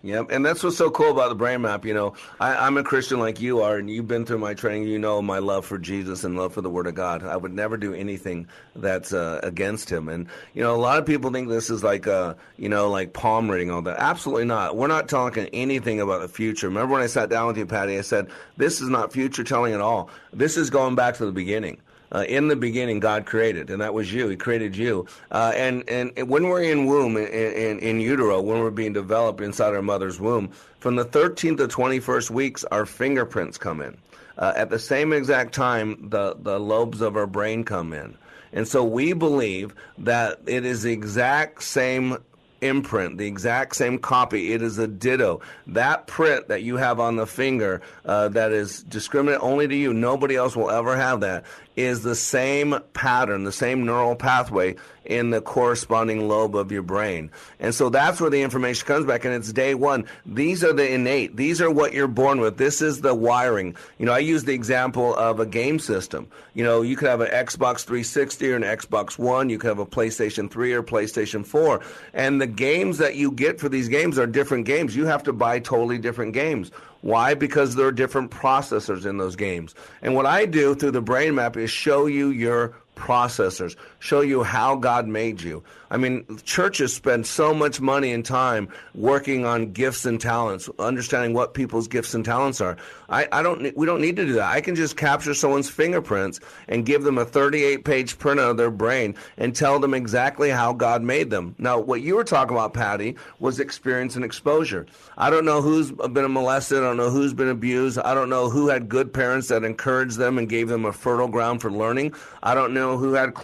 Yep, 0.04 0.26
and 0.32 0.44
that's 0.44 0.62
what's 0.62 0.76
so 0.76 0.90
cool 0.90 1.12
about 1.12 1.30
the 1.30 1.34
brain 1.34 1.62
map. 1.62 1.86
You 1.86 1.94
know, 1.94 2.12
I, 2.38 2.54
I'm 2.66 2.76
a 2.76 2.84
Christian 2.84 3.20
like 3.20 3.40
you 3.40 3.62
are, 3.62 3.78
and 3.78 3.88
you've 3.88 4.06
been 4.06 4.26
through 4.26 4.36
my 4.36 4.52
training. 4.52 4.86
You 4.86 4.98
know 4.98 5.22
my 5.22 5.38
love 5.38 5.64
for 5.64 5.78
Jesus 5.78 6.24
and 6.24 6.36
love 6.36 6.52
for 6.52 6.60
the 6.60 6.68
Word 6.68 6.86
of 6.86 6.94
God. 6.94 7.24
I 7.24 7.38
would 7.38 7.54
never 7.54 7.78
do 7.78 7.94
anything 7.94 8.46
that's 8.76 9.14
uh, 9.14 9.40
against 9.42 9.90
Him. 9.90 10.10
And 10.10 10.26
you 10.52 10.62
know, 10.62 10.74
a 10.74 10.76
lot 10.76 10.98
of 10.98 11.06
people 11.06 11.32
think 11.32 11.48
this 11.48 11.70
is 11.70 11.82
like, 11.82 12.06
uh, 12.06 12.34
you 12.58 12.68
know, 12.68 12.90
like 12.90 13.14
palm 13.14 13.50
reading 13.50 13.70
all 13.70 13.80
that. 13.80 13.98
Absolutely 13.98 14.44
not. 14.44 14.76
We're 14.76 14.88
not 14.88 15.08
talking 15.08 15.46
anything 15.54 16.02
about 16.02 16.20
the 16.20 16.28
future. 16.28 16.68
Remember 16.68 16.92
when 16.92 17.02
I 17.02 17.06
sat 17.06 17.30
down 17.30 17.46
with 17.46 17.56
you, 17.56 17.64
Patty? 17.64 17.96
I 17.96 18.02
said 18.02 18.28
this 18.58 18.82
is 18.82 18.90
not 18.90 19.10
future 19.10 19.42
telling 19.42 19.72
at 19.72 19.80
all. 19.80 20.10
This 20.34 20.58
is 20.58 20.68
going 20.68 20.96
back 20.96 21.14
to 21.14 21.24
the 21.24 21.32
beginning. 21.32 21.80
Uh, 22.12 22.24
in 22.28 22.48
the 22.48 22.56
beginning, 22.56 23.00
God 23.00 23.26
created, 23.26 23.70
and 23.70 23.80
that 23.80 23.94
was 23.94 24.12
you. 24.12 24.28
He 24.28 24.36
created 24.36 24.76
you. 24.76 25.06
Uh, 25.30 25.52
and, 25.54 25.88
and 25.88 26.28
when 26.28 26.48
we're 26.48 26.62
in 26.62 26.86
womb, 26.86 27.16
in, 27.16 27.26
in, 27.26 27.78
in 27.80 28.00
utero, 28.00 28.40
when 28.40 28.60
we're 28.60 28.70
being 28.70 28.92
developed 28.92 29.40
inside 29.40 29.74
our 29.74 29.82
mother's 29.82 30.20
womb, 30.20 30.50
from 30.78 30.96
the 30.96 31.04
13th 31.04 31.56
to 31.58 31.68
21st 31.68 32.30
weeks, 32.30 32.64
our 32.64 32.86
fingerprints 32.86 33.58
come 33.58 33.80
in. 33.80 33.96
Uh, 34.36 34.52
at 34.56 34.70
the 34.70 34.78
same 34.78 35.12
exact 35.12 35.54
time, 35.54 36.08
the, 36.10 36.36
the 36.40 36.58
lobes 36.58 37.00
of 37.00 37.16
our 37.16 37.26
brain 37.26 37.64
come 37.64 37.92
in. 37.92 38.16
And 38.52 38.68
so 38.68 38.84
we 38.84 39.12
believe 39.12 39.74
that 39.98 40.40
it 40.46 40.64
is 40.64 40.82
the 40.82 40.92
exact 40.92 41.62
same 41.62 42.18
imprint, 42.64 43.18
the 43.18 43.26
exact 43.26 43.76
same 43.76 43.98
copy. 43.98 44.52
It 44.52 44.62
is 44.62 44.78
a 44.78 44.88
ditto. 44.88 45.40
That 45.66 46.06
print 46.06 46.48
that 46.48 46.62
you 46.62 46.76
have 46.76 46.98
on 46.98 47.16
the 47.16 47.26
finger 47.26 47.82
uh, 48.04 48.28
that 48.28 48.52
is 48.52 48.82
discriminate 48.84 49.40
only 49.42 49.68
to 49.68 49.74
you, 49.74 49.92
nobody 49.92 50.36
else 50.36 50.56
will 50.56 50.70
ever 50.70 50.96
have 50.96 51.20
that, 51.20 51.44
is 51.76 52.02
the 52.02 52.14
same 52.14 52.76
pattern, 52.92 53.44
the 53.44 53.52
same 53.52 53.84
neural 53.84 54.14
pathway 54.16 54.76
in 55.04 55.30
the 55.30 55.40
corresponding 55.40 56.28
lobe 56.28 56.56
of 56.56 56.72
your 56.72 56.82
brain. 56.82 57.30
And 57.60 57.74
so 57.74 57.90
that's 57.90 58.20
where 58.20 58.30
the 58.30 58.42
information 58.42 58.86
comes 58.86 59.04
back, 59.06 59.24
and 59.24 59.34
it's 59.34 59.52
day 59.52 59.74
one. 59.74 60.06
These 60.24 60.64
are 60.64 60.72
the 60.72 60.90
innate. 60.90 61.36
These 61.36 61.60
are 61.60 61.70
what 61.70 61.92
you're 61.92 62.08
born 62.08 62.40
with. 62.40 62.56
This 62.56 62.80
is 62.80 63.00
the 63.00 63.14
wiring. 63.14 63.76
You 63.98 64.06
know, 64.06 64.12
I 64.12 64.20
use 64.20 64.44
the 64.44 64.54
example 64.54 65.14
of 65.14 65.40
a 65.40 65.46
game 65.46 65.78
system. 65.78 66.28
You 66.54 66.64
know, 66.64 66.82
you 66.82 66.96
could 66.96 67.08
have 67.08 67.20
an 67.20 67.30
Xbox 67.30 67.84
360 67.84 68.52
or 68.52 68.56
an 68.56 68.62
Xbox 68.62 69.18
One. 69.18 69.50
You 69.50 69.58
could 69.58 69.68
have 69.68 69.78
a 69.78 69.86
PlayStation 69.86 70.50
3 70.50 70.72
or 70.72 70.82
PlayStation 70.82 71.44
4. 71.44 71.80
And 72.14 72.40
the 72.40 72.46
games 72.46 72.98
that 72.98 73.16
you 73.16 73.30
get 73.30 73.60
for 73.60 73.68
these 73.68 73.88
games 73.88 74.18
are 74.18 74.26
different 74.26 74.64
games. 74.64 74.96
You 74.96 75.06
have 75.06 75.24
to 75.24 75.32
buy 75.32 75.58
totally 75.58 75.98
different 75.98 76.32
games. 76.32 76.70
Why? 77.04 77.34
Because 77.34 77.74
there 77.74 77.86
are 77.86 77.92
different 77.92 78.30
processors 78.30 79.04
in 79.04 79.18
those 79.18 79.36
games. 79.36 79.74
And 80.00 80.14
what 80.14 80.24
I 80.24 80.46
do 80.46 80.74
through 80.74 80.92
the 80.92 81.02
brain 81.02 81.34
map 81.34 81.54
is 81.54 81.70
show 81.70 82.06
you 82.06 82.30
your 82.30 82.76
processors, 82.96 83.76
show 84.04 84.20
you 84.20 84.42
how 84.42 84.76
God 84.76 85.08
made 85.08 85.40
you. 85.40 85.64
I 85.90 85.96
mean, 85.96 86.26
churches 86.44 86.92
spend 86.92 87.26
so 87.26 87.54
much 87.54 87.80
money 87.80 88.12
and 88.12 88.22
time 88.24 88.68
working 88.94 89.46
on 89.46 89.72
gifts 89.72 90.04
and 90.04 90.20
talents, 90.20 90.68
understanding 90.78 91.32
what 91.32 91.54
people's 91.54 91.88
gifts 91.88 92.12
and 92.12 92.24
talents 92.24 92.60
are. 92.60 92.76
I, 93.08 93.28
I 93.32 93.42
don't. 93.42 93.74
We 93.76 93.86
don't 93.86 94.00
need 94.00 94.16
to 94.16 94.26
do 94.26 94.34
that. 94.34 94.50
I 94.50 94.60
can 94.60 94.74
just 94.74 94.96
capture 94.96 95.32
someone's 95.34 95.70
fingerprints 95.70 96.40
and 96.68 96.84
give 96.84 97.04
them 97.04 97.16
a 97.16 97.24
38-page 97.24 98.18
printout 98.18 98.50
of 98.50 98.56
their 98.56 98.70
brain 98.70 99.14
and 99.38 99.54
tell 99.54 99.78
them 99.78 99.94
exactly 99.94 100.50
how 100.50 100.72
God 100.72 101.02
made 101.02 101.30
them. 101.30 101.54
Now, 101.58 101.78
what 101.78 102.02
you 102.02 102.16
were 102.16 102.24
talking 102.24 102.56
about, 102.56 102.74
Patty, 102.74 103.16
was 103.38 103.60
experience 103.60 104.16
and 104.16 104.24
exposure. 104.24 104.86
I 105.16 105.30
don't 105.30 105.44
know 105.44 105.62
who's 105.62 105.92
been 105.92 106.32
molested. 106.32 106.78
I 106.78 106.82
don't 106.82 106.96
know 106.96 107.10
who's 107.10 107.32
been 107.32 107.48
abused. 107.48 107.98
I 108.00 108.14
don't 108.14 108.30
know 108.30 108.50
who 108.50 108.68
had 108.68 108.88
good 108.88 109.14
parents 109.14 109.48
that 109.48 109.64
encouraged 109.64 110.18
them 110.18 110.38
and 110.38 110.48
gave 110.48 110.68
them 110.68 110.84
a 110.84 110.92
fertile 110.92 111.28
ground 111.28 111.62
for 111.62 111.70
learning. 111.70 112.14
I 112.42 112.54
don't 112.54 112.74
know 112.74 112.98
who 112.98 113.12
had 113.12 113.34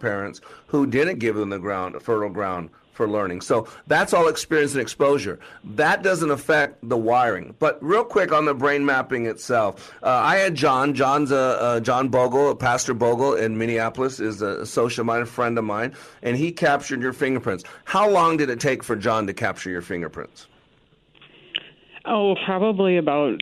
parents 0.00 0.40
who 0.66 0.86
didn't 0.86 1.18
give 1.18 1.36
them 1.36 1.50
the 1.50 1.58
ground, 1.58 2.00
fertile 2.02 2.30
ground 2.30 2.70
for 2.92 3.06
learning. 3.06 3.42
So 3.42 3.68
that's 3.86 4.14
all 4.14 4.26
experience 4.26 4.72
and 4.72 4.80
exposure. 4.80 5.38
That 5.62 6.02
doesn't 6.02 6.30
affect 6.30 6.78
the 6.88 6.96
wiring. 6.96 7.54
But 7.58 7.78
real 7.82 8.04
quick 8.04 8.32
on 8.32 8.46
the 8.46 8.54
brain 8.54 8.86
mapping 8.86 9.26
itself, 9.26 9.92
uh, 10.02 10.08
I 10.08 10.36
had 10.36 10.54
John. 10.54 10.94
John's 10.94 11.30
a, 11.30 11.80
John 11.82 12.08
Bogle, 12.08 12.56
Pastor 12.56 12.94
Bogle 12.94 13.34
in 13.34 13.58
Minneapolis, 13.58 14.18
is 14.18 14.40
a 14.40 14.64
social 14.64 15.04
minded 15.04 15.26
friend 15.28 15.58
of 15.58 15.64
mine, 15.64 15.94
and 16.22 16.38
he 16.38 16.50
captured 16.52 17.02
your 17.02 17.12
fingerprints. 17.12 17.64
How 17.84 18.08
long 18.08 18.38
did 18.38 18.48
it 18.48 18.60
take 18.60 18.82
for 18.82 18.96
John 18.96 19.26
to 19.26 19.34
capture 19.34 19.68
your 19.68 19.82
fingerprints? 19.82 20.46
Oh, 22.06 22.34
probably 22.46 22.96
about 22.96 23.40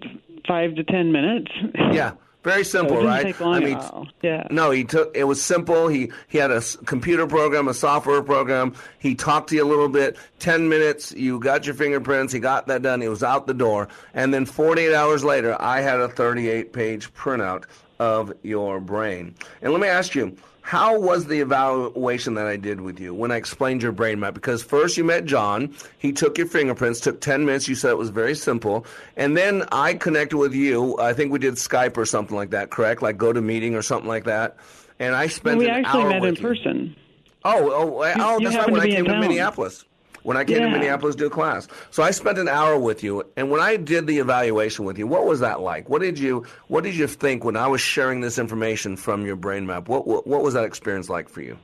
five 0.48 0.74
to 0.74 0.82
ten 0.84 1.12
minutes. 1.12 1.52
Yeah. 1.92 2.14
Very 2.44 2.62
simple, 2.62 2.98
so 2.98 3.06
right? 3.06 3.40
I 3.40 3.58
mean, 3.58 3.80
yeah. 4.20 4.46
No, 4.50 4.70
he 4.70 4.84
took. 4.84 5.16
It 5.16 5.24
was 5.24 5.42
simple. 5.42 5.88
He 5.88 6.12
he 6.28 6.36
had 6.36 6.50
a 6.50 6.60
computer 6.84 7.26
program, 7.26 7.68
a 7.68 7.74
software 7.74 8.22
program. 8.22 8.74
He 8.98 9.14
talked 9.14 9.48
to 9.48 9.56
you 9.56 9.64
a 9.64 9.66
little 9.66 9.88
bit. 9.88 10.18
Ten 10.38 10.68
minutes, 10.68 11.12
you 11.12 11.40
got 11.40 11.64
your 11.64 11.74
fingerprints. 11.74 12.34
He 12.34 12.40
got 12.40 12.66
that 12.66 12.82
done. 12.82 13.00
He 13.00 13.08
was 13.08 13.22
out 13.22 13.46
the 13.46 13.54
door, 13.54 13.88
and 14.12 14.34
then 14.34 14.44
48 14.44 14.94
hours 14.94 15.24
later, 15.24 15.56
I 15.58 15.80
had 15.80 16.00
a 16.00 16.08
38-page 16.08 17.14
printout 17.14 17.64
of 17.98 18.32
your 18.42 18.78
brain. 18.78 19.34
And 19.62 19.72
let 19.72 19.80
me 19.80 19.88
ask 19.88 20.14
you, 20.14 20.36
how 20.66 20.98
was 20.98 21.26
the 21.26 21.40
evaluation 21.40 22.32
that 22.34 22.46
I 22.46 22.56
did 22.56 22.80
with 22.80 22.98
you 22.98 23.12
when 23.12 23.30
I 23.30 23.36
explained 23.36 23.82
your 23.82 23.92
brain 23.92 24.18
map? 24.18 24.32
Because 24.32 24.62
first 24.62 24.96
you 24.96 25.04
met 25.04 25.26
John, 25.26 25.74
he 25.98 26.10
took 26.10 26.38
your 26.38 26.46
fingerprints, 26.46 27.00
took 27.00 27.20
10 27.20 27.44
minutes, 27.44 27.68
you 27.68 27.74
said 27.74 27.90
it 27.90 27.98
was 27.98 28.08
very 28.08 28.34
simple, 28.34 28.86
and 29.14 29.36
then 29.36 29.64
I 29.72 29.92
connected 29.92 30.38
with 30.38 30.54
you. 30.54 30.98
I 30.98 31.12
think 31.12 31.32
we 31.32 31.38
did 31.38 31.54
Skype 31.56 31.98
or 31.98 32.06
something 32.06 32.34
like 32.34 32.50
that, 32.50 32.70
correct? 32.70 33.02
Like 33.02 33.18
GoToMeeting 33.18 33.74
or 33.74 33.82
something 33.82 34.08
like 34.08 34.24
that. 34.24 34.56
And 34.98 35.14
I 35.14 35.26
spent 35.26 35.58
well, 35.58 35.66
we 35.66 35.70
an 35.70 35.84
actually 35.84 36.04
met 36.04 36.24
in 36.24 36.34
you. 36.34 36.40
person. 36.40 36.96
Oh, 37.44 37.70
oh, 37.70 38.02
oh, 38.02 38.38
You- 38.38 38.44
you 38.44 38.48
that's 38.50 38.56
right. 38.56 38.72
When 38.72 38.80
I 38.80 38.86
came 38.88 39.04
to. 39.04 39.20
Minneapolis. 39.20 39.84
When 40.24 40.36
I 40.36 40.44
came 40.44 40.58
to 40.58 40.70
Minneapolis 40.70 41.14
to 41.14 41.20
do 41.20 41.26
a 41.26 41.30
class. 41.30 41.68
So 41.90 42.02
I 42.02 42.10
spent 42.10 42.38
an 42.38 42.48
hour 42.48 42.78
with 42.78 43.02
you 43.04 43.22
and 43.36 43.50
when 43.50 43.60
I 43.60 43.76
did 43.76 44.06
the 44.06 44.18
evaluation 44.18 44.84
with 44.84 44.98
you, 44.98 45.06
what 45.06 45.26
was 45.26 45.40
that 45.40 45.60
like? 45.60 45.88
What 45.88 46.00
did 46.00 46.18
you 46.18 46.44
what 46.68 46.82
did 46.82 46.96
you 46.96 47.06
think 47.06 47.44
when 47.44 47.56
I 47.56 47.68
was 47.68 47.80
sharing 47.80 48.20
this 48.20 48.38
information 48.38 48.96
from 48.96 49.24
your 49.26 49.36
brain 49.36 49.66
map? 49.66 49.88
What 49.88 50.06
what, 50.06 50.26
what 50.26 50.42
was 50.42 50.54
that 50.54 50.64
experience 50.64 51.08
like 51.08 51.28
for 51.28 51.42
you? 51.42 51.58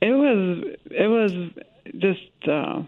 It 0.00 0.12
was 0.12 0.76
it 0.90 1.08
was 1.08 1.32
just 1.98 2.48
uh, 2.48 2.82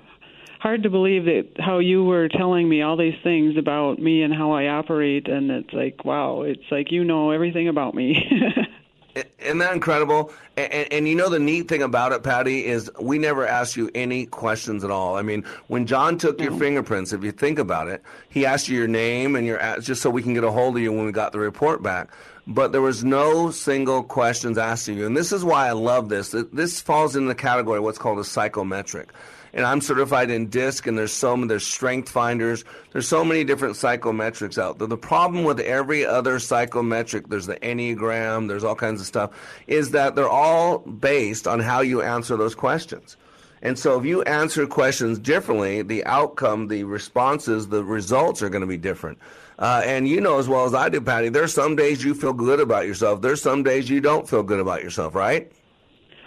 hard 0.60 0.84
to 0.84 0.90
believe 0.90 1.24
that 1.24 1.48
how 1.58 1.78
you 1.78 2.04
were 2.04 2.28
telling 2.28 2.68
me 2.68 2.82
all 2.82 2.96
these 2.96 3.18
things 3.24 3.56
about 3.56 3.98
me 3.98 4.22
and 4.22 4.32
how 4.32 4.52
I 4.52 4.68
operate, 4.68 5.28
and 5.28 5.50
it's 5.50 5.72
like 5.72 6.04
wow, 6.04 6.42
it's 6.42 6.70
like 6.70 6.92
you 6.92 7.04
know 7.04 7.32
everything 7.32 7.68
about 7.68 7.94
me. 7.94 8.14
Isn't 9.14 9.58
that 9.58 9.72
incredible? 9.72 10.32
And, 10.56 10.72
and, 10.72 10.92
and 10.92 11.08
you 11.08 11.14
know 11.14 11.28
the 11.28 11.38
neat 11.38 11.68
thing 11.68 11.82
about 11.82 12.12
it, 12.12 12.22
Patty, 12.22 12.66
is 12.66 12.90
we 13.00 13.18
never 13.18 13.46
asked 13.46 13.76
you 13.76 13.90
any 13.94 14.26
questions 14.26 14.84
at 14.84 14.90
all. 14.90 15.16
I 15.16 15.22
mean, 15.22 15.44
when 15.68 15.86
John 15.86 16.18
took 16.18 16.40
your 16.40 16.56
fingerprints, 16.58 17.12
if 17.12 17.24
you 17.24 17.32
think 17.32 17.58
about 17.58 17.88
it, 17.88 18.02
he 18.28 18.46
asked 18.46 18.68
you 18.68 18.78
your 18.78 18.88
name 18.88 19.36
and 19.36 19.46
your 19.46 19.58
just 19.80 20.02
so 20.02 20.10
we 20.10 20.22
can 20.22 20.34
get 20.34 20.44
a 20.44 20.50
hold 20.50 20.76
of 20.76 20.82
you 20.82 20.92
when 20.92 21.06
we 21.06 21.12
got 21.12 21.32
the 21.32 21.40
report 21.40 21.82
back. 21.82 22.10
But 22.46 22.72
there 22.72 22.82
was 22.82 23.04
no 23.04 23.50
single 23.50 24.02
questions 24.02 24.58
asked 24.58 24.88
of 24.88 24.96
you, 24.96 25.06
and 25.06 25.16
this 25.16 25.32
is 25.32 25.44
why 25.44 25.68
I 25.68 25.72
love 25.72 26.08
this. 26.08 26.34
This 26.52 26.80
falls 26.80 27.14
in 27.14 27.26
the 27.26 27.34
category 27.34 27.78
of 27.78 27.84
what's 27.84 27.98
called 27.98 28.18
a 28.18 28.24
psychometric. 28.24 29.10
And 29.52 29.64
I'm 29.64 29.80
certified 29.80 30.30
in 30.30 30.48
DISC, 30.48 30.86
and 30.86 30.96
there's 30.96 31.12
so 31.12 31.36
many, 31.36 31.48
there's 31.48 31.66
strength 31.66 32.08
finders. 32.08 32.64
There's 32.92 33.08
so 33.08 33.24
many 33.24 33.44
different 33.44 33.74
psychometrics 33.74 34.58
out 34.58 34.78
there. 34.78 34.86
The 34.86 34.96
problem 34.96 35.44
with 35.44 35.60
every 35.60 36.06
other 36.06 36.38
psychometric, 36.38 37.28
there's 37.28 37.46
the 37.46 37.56
Enneagram, 37.56 38.48
there's 38.48 38.64
all 38.64 38.76
kinds 38.76 39.00
of 39.00 39.06
stuff, 39.06 39.30
is 39.66 39.90
that 39.90 40.14
they're 40.14 40.28
all 40.28 40.78
based 40.78 41.48
on 41.48 41.60
how 41.60 41.80
you 41.80 42.02
answer 42.02 42.36
those 42.36 42.54
questions. 42.54 43.16
And 43.62 43.78
so 43.78 43.98
if 43.98 44.06
you 44.06 44.22
answer 44.22 44.66
questions 44.66 45.18
differently, 45.18 45.82
the 45.82 46.04
outcome, 46.06 46.68
the 46.68 46.84
responses, 46.84 47.68
the 47.68 47.84
results 47.84 48.42
are 48.42 48.48
going 48.48 48.62
to 48.62 48.66
be 48.66 48.78
different. 48.78 49.18
Uh, 49.58 49.82
and 49.84 50.08
you 50.08 50.20
know 50.20 50.38
as 50.38 50.48
well 50.48 50.64
as 50.64 50.72
I 50.72 50.88
do, 50.88 51.00
Patty, 51.02 51.28
there's 51.28 51.52
some 51.52 51.76
days 51.76 52.02
you 52.02 52.14
feel 52.14 52.32
good 52.32 52.60
about 52.60 52.86
yourself. 52.86 53.20
There's 53.20 53.42
some 53.42 53.62
days 53.62 53.90
you 53.90 54.00
don't 54.00 54.26
feel 54.26 54.42
good 54.42 54.60
about 54.60 54.82
yourself, 54.82 55.14
right? 55.14 55.52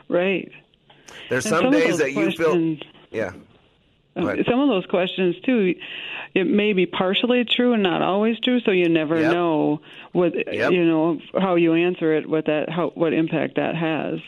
right. 0.07 0.51
There's 1.29 1.49
some, 1.49 1.63
some 1.63 1.71
days 1.71 1.97
that 1.97 2.13
you 2.13 2.31
feel, 2.31 2.77
yeah. 3.13 3.31
Some 4.15 4.59
of 4.59 4.67
those 4.69 4.85
questions 4.85 5.35
too, 5.43 5.73
it 6.35 6.43
may 6.45 6.73
be 6.73 6.85
partially 6.85 7.45
true 7.45 7.73
and 7.73 7.81
not 7.81 8.01
always 8.03 8.39
true, 8.39 8.59
so 8.59 8.69
you 8.71 8.87
never 8.87 9.19
Yep. 9.19 9.31
know 9.31 9.81
what 10.11 10.35
Yep. 10.53 10.71
you 10.71 10.85
know 10.85 11.19
how 11.39 11.55
you 11.55 11.73
answer 11.73 12.13
it, 12.13 12.29
what 12.29 12.45
that 12.45 12.69
how 12.69 12.89
what 12.95 13.13
impact 13.13 13.55
that 13.55 13.75
has. 13.75 14.19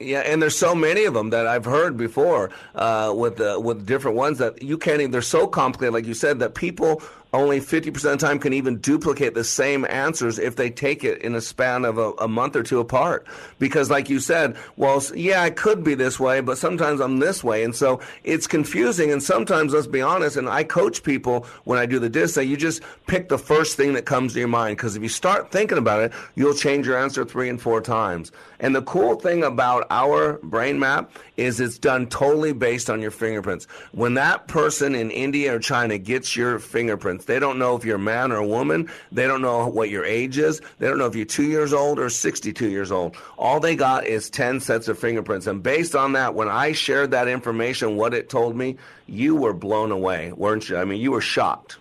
Yeah, 0.00 0.20
and 0.20 0.42
there's 0.42 0.58
so 0.58 0.74
many 0.74 1.04
of 1.04 1.14
them 1.14 1.30
that 1.30 1.46
I've 1.46 1.64
heard 1.64 1.96
before 1.96 2.50
uh, 2.74 3.12
with 3.16 3.36
the, 3.36 3.60
with 3.60 3.86
different 3.86 4.16
ones 4.16 4.38
that 4.38 4.60
you 4.60 4.76
can't 4.76 5.00
even. 5.00 5.12
They're 5.12 5.22
so 5.22 5.46
complicated, 5.46 5.94
like 5.94 6.06
you 6.06 6.14
said, 6.14 6.40
that 6.40 6.54
people 6.54 7.00
only 7.34 7.60
50% 7.60 7.88
of 7.88 8.02
the 8.02 8.16
time 8.16 8.38
can 8.38 8.52
even 8.52 8.78
duplicate 8.78 9.34
the 9.34 9.44
same 9.44 9.84
answers 9.86 10.38
if 10.38 10.54
they 10.54 10.70
take 10.70 11.02
it 11.02 11.20
in 11.22 11.34
a 11.34 11.40
span 11.40 11.84
of 11.84 11.98
a, 11.98 12.12
a 12.12 12.28
month 12.28 12.54
or 12.54 12.62
two 12.62 12.78
apart. 12.78 13.26
Because, 13.58 13.90
like 13.90 14.08
you 14.08 14.20
said, 14.20 14.56
well, 14.76 15.02
yeah, 15.14 15.42
I 15.42 15.50
could 15.50 15.82
be 15.82 15.94
this 15.94 16.20
way, 16.20 16.40
but 16.40 16.58
sometimes 16.58 17.00
I'm 17.00 17.18
this 17.18 17.42
way, 17.42 17.64
and 17.64 17.74
so 17.74 18.00
it's 18.22 18.46
confusing. 18.46 19.10
And 19.10 19.22
sometimes, 19.22 19.72
let's 19.72 19.88
be 19.88 20.00
honest, 20.00 20.36
and 20.36 20.48
I 20.48 20.62
coach 20.62 21.02
people 21.02 21.46
when 21.64 21.78
I 21.78 21.86
do 21.86 21.98
the 21.98 22.08
disc, 22.08 22.34
say 22.34 22.44
you 22.44 22.56
just 22.56 22.82
pick 23.08 23.28
the 23.28 23.38
first 23.38 23.76
thing 23.76 23.94
that 23.94 24.06
comes 24.06 24.34
to 24.34 24.38
your 24.38 24.48
mind. 24.48 24.76
Because 24.76 24.94
if 24.96 25.02
you 25.02 25.08
start 25.08 25.50
thinking 25.50 25.78
about 25.78 26.02
it, 26.02 26.12
you'll 26.36 26.54
change 26.54 26.86
your 26.86 26.96
answer 26.96 27.24
three 27.24 27.48
and 27.48 27.60
four 27.60 27.80
times. 27.80 28.30
And 28.60 28.76
the 28.76 28.82
cool 28.82 29.16
thing 29.16 29.42
about 29.42 29.83
our 29.90 30.38
brain 30.42 30.78
map 30.78 31.10
is 31.36 31.60
it's 31.60 31.78
done 31.78 32.06
totally 32.06 32.52
based 32.52 32.88
on 32.88 33.00
your 33.00 33.10
fingerprints. 33.10 33.66
When 33.92 34.14
that 34.14 34.48
person 34.48 34.94
in 34.94 35.10
India 35.10 35.54
or 35.54 35.58
China 35.58 35.98
gets 35.98 36.36
your 36.36 36.58
fingerprints, 36.58 37.24
they 37.24 37.38
don't 37.38 37.58
know 37.58 37.76
if 37.76 37.84
you're 37.84 37.96
a 37.96 37.98
man 37.98 38.32
or 38.32 38.36
a 38.36 38.46
woman. 38.46 38.90
They 39.12 39.26
don't 39.26 39.42
know 39.42 39.66
what 39.66 39.90
your 39.90 40.04
age 40.04 40.38
is. 40.38 40.60
They 40.78 40.88
don't 40.88 40.98
know 40.98 41.06
if 41.06 41.14
you're 41.16 41.24
two 41.24 41.44
years 41.44 41.72
old 41.72 41.98
or 41.98 42.08
62 42.08 42.68
years 42.68 42.92
old. 42.92 43.16
All 43.36 43.60
they 43.60 43.76
got 43.76 44.06
is 44.06 44.30
10 44.30 44.60
sets 44.60 44.88
of 44.88 44.98
fingerprints. 44.98 45.46
And 45.46 45.62
based 45.62 45.94
on 45.94 46.12
that, 46.12 46.34
when 46.34 46.48
I 46.48 46.72
shared 46.72 47.10
that 47.12 47.28
information, 47.28 47.96
what 47.96 48.14
it 48.14 48.28
told 48.28 48.56
me, 48.56 48.76
you 49.06 49.36
were 49.36 49.54
blown 49.54 49.90
away, 49.92 50.32
weren't 50.32 50.68
you? 50.68 50.76
I 50.76 50.84
mean, 50.84 51.00
you 51.00 51.10
were 51.12 51.20
shocked. 51.20 51.78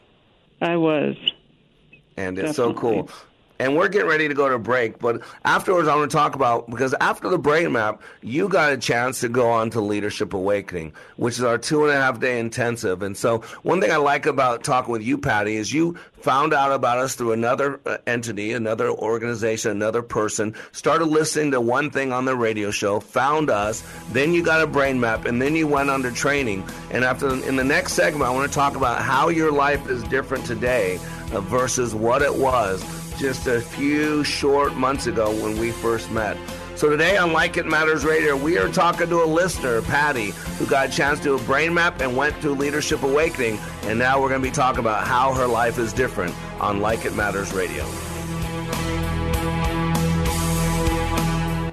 I 0.61 0.77
was. 0.77 1.15
and 2.17 2.37
it's 2.39 2.55
so 2.55 2.73
cool. 2.73 3.09
And 3.63 3.78
we're 3.78 3.88
getting 3.88 4.10
ready 4.10 4.28
to 4.28 4.34
go 4.34 4.49
to 4.49 4.60
break. 4.60 4.99
But 4.99 5.21
afterwards, 5.45 5.88
I 5.88 5.95
want 5.95 6.12
to 6.12 6.17
talk 6.17 6.36
about 6.36 6.69
because 6.69 6.93
after 6.99 7.30
the 7.30 7.38
brain 7.38 7.71
map, 7.71 8.02
you 8.21 8.49
got 8.49 8.73
a 8.73 8.78
chance 8.78 9.21
to 9.21 9.30
go 9.30 9.49
on 9.49 9.69
to 9.69 9.80
Leadership 9.80 10.34
Awakening, 10.34 10.91
which 11.15 11.38
is 11.38 11.45
our 11.45 11.58
two 11.58 11.86
and 11.86 11.93
a 11.93 11.95
half 11.95 12.19
day 12.19 12.41
intensive. 12.41 13.02
And 13.02 13.15
so, 13.15 13.39
one 13.62 13.80
thing 13.80 13.89
I 13.89 13.95
like 13.95 14.26
about 14.26 14.65
talking 14.65 14.91
with 14.91 15.02
you, 15.02 15.17
Patty, 15.17 15.56
is 15.56 15.71
you 15.71 15.97
found 16.15 16.54
out 16.54 16.73
about 16.73 16.97
us 16.97 17.15
through 17.15 17.32
another 17.32 17.80
uh, 17.86 17.99
entity, 18.06 18.52
another 18.52 18.89
organization, 18.89 19.71
another 19.71 20.02
person, 20.02 20.56
started 20.73 21.06
listening 21.06 21.52
to 21.52 21.62
one 21.62 21.89
thing 21.89 22.12
on 22.12 22.26
the 22.26 22.36
radio 22.36 22.69
show, 22.69 22.99
found 22.99 23.49
us, 23.49 23.82
then 24.12 24.34
you 24.34 24.43
got 24.43 24.62
a 24.62 24.67
brain 24.67 24.99
map, 24.99 25.23
and 25.23 25.41
then 25.41 25.56
you 25.56 25.67
went 25.67 25.89
under 25.89 26.12
training. 26.12 26.67
And 26.91 27.06
after 27.06 27.30
in 27.30 27.56
the 27.56 27.63
next 27.63 27.93
segment, 27.93 28.30
I 28.30 28.34
want 28.34 28.52
to 28.52 28.54
talk 28.54 28.76
about 28.76 29.02
how 29.02 29.30
your 29.30 29.54
life 29.54 29.89
is 29.89 30.04
different 30.04 30.45
today 30.45 30.97
uh, 31.32 31.39
versus 31.39 31.95
what 31.95 32.21
it 32.21 32.34
was 32.34 33.02
just 33.23 33.47
a 33.47 33.62
few 33.62 34.21
short 34.25 34.75
months 34.75 35.07
ago 35.07 35.31
when 35.41 35.57
we 35.57 35.71
first 35.71 36.12
met. 36.12 36.36
So 36.75 36.89
today 36.89 37.15
on 37.15 37.31
Like 37.31 37.55
It 37.55 37.65
Matters 37.65 38.03
Radio, 38.03 38.36
we 38.36 38.57
are 38.57 38.67
talking 38.67 39.07
to 39.07 39.23
a 39.23 39.25
listener, 39.25 39.81
Patty, 39.81 40.31
who 40.57 40.65
got 40.65 40.89
a 40.89 40.91
chance 40.91 41.19
to 41.19 41.23
do 41.23 41.36
a 41.36 41.41
brain 41.43 41.73
map 41.73 42.01
and 42.01 42.17
went 42.17 42.36
through 42.41 42.55
Leadership 42.55 43.01
Awakening. 43.01 43.59
And 43.83 43.97
now 43.97 44.21
we're 44.21 44.27
going 44.27 44.41
to 44.41 44.49
be 44.49 44.53
talking 44.53 44.81
about 44.81 45.07
how 45.07 45.33
her 45.36 45.47
life 45.47 45.79
is 45.79 45.93
different 45.93 46.36
on 46.59 46.81
Like 46.81 47.05
It 47.05 47.15
Matters 47.15 47.53
Radio. 47.53 47.86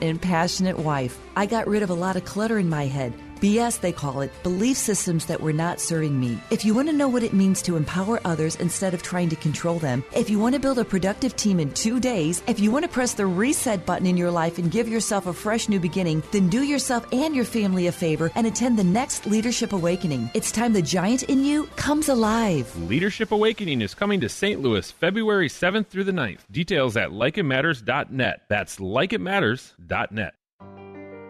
and 0.00 0.20
passionate 0.20 0.78
wife. 0.78 1.18
I 1.36 1.46
got 1.46 1.66
rid 1.66 1.82
of 1.82 1.90
a 1.90 1.94
lot 1.94 2.16
of 2.16 2.24
clutter 2.24 2.58
in 2.58 2.68
my 2.68 2.86
head. 2.86 3.12
BS, 3.40 3.80
they 3.80 3.92
call 3.92 4.20
it, 4.20 4.32
belief 4.42 4.76
systems 4.76 5.26
that 5.26 5.40
were 5.40 5.52
not 5.52 5.80
serving 5.80 6.18
me. 6.18 6.38
If 6.50 6.64
you 6.64 6.74
want 6.74 6.88
to 6.88 6.94
know 6.94 7.08
what 7.08 7.22
it 7.22 7.32
means 7.32 7.62
to 7.62 7.76
empower 7.76 8.20
others 8.24 8.56
instead 8.56 8.94
of 8.94 9.02
trying 9.02 9.28
to 9.28 9.36
control 9.36 9.78
them, 9.78 10.04
if 10.14 10.28
you 10.30 10.38
want 10.38 10.54
to 10.54 10.60
build 10.60 10.78
a 10.78 10.84
productive 10.84 11.36
team 11.36 11.60
in 11.60 11.72
two 11.72 12.00
days, 12.00 12.42
if 12.46 12.60
you 12.60 12.70
want 12.70 12.84
to 12.84 12.90
press 12.90 13.14
the 13.14 13.26
reset 13.26 13.86
button 13.86 14.06
in 14.06 14.16
your 14.16 14.30
life 14.30 14.58
and 14.58 14.70
give 14.70 14.88
yourself 14.88 15.26
a 15.26 15.32
fresh 15.32 15.68
new 15.68 15.80
beginning, 15.80 16.22
then 16.32 16.48
do 16.48 16.62
yourself 16.62 17.06
and 17.12 17.34
your 17.34 17.44
family 17.44 17.86
a 17.86 17.92
favor 17.92 18.30
and 18.34 18.46
attend 18.46 18.78
the 18.78 18.84
next 18.84 19.26
Leadership 19.26 19.72
Awakening. 19.72 20.30
It's 20.34 20.52
time 20.52 20.72
the 20.72 20.82
giant 20.82 21.24
in 21.24 21.44
you 21.44 21.66
comes 21.76 22.08
alive. 22.08 22.74
Leadership 22.88 23.32
Awakening 23.32 23.82
is 23.82 23.94
coming 23.94 24.20
to 24.20 24.28
St. 24.28 24.60
Louis 24.60 24.90
February 24.90 25.48
7th 25.48 25.88
through 25.88 26.04
the 26.04 26.12
9th. 26.12 26.40
Details 26.50 26.96
at 26.96 27.10
likeitmatters.net. 27.10 28.42
That's 28.48 28.76
likeitmatters.net. 28.76 30.34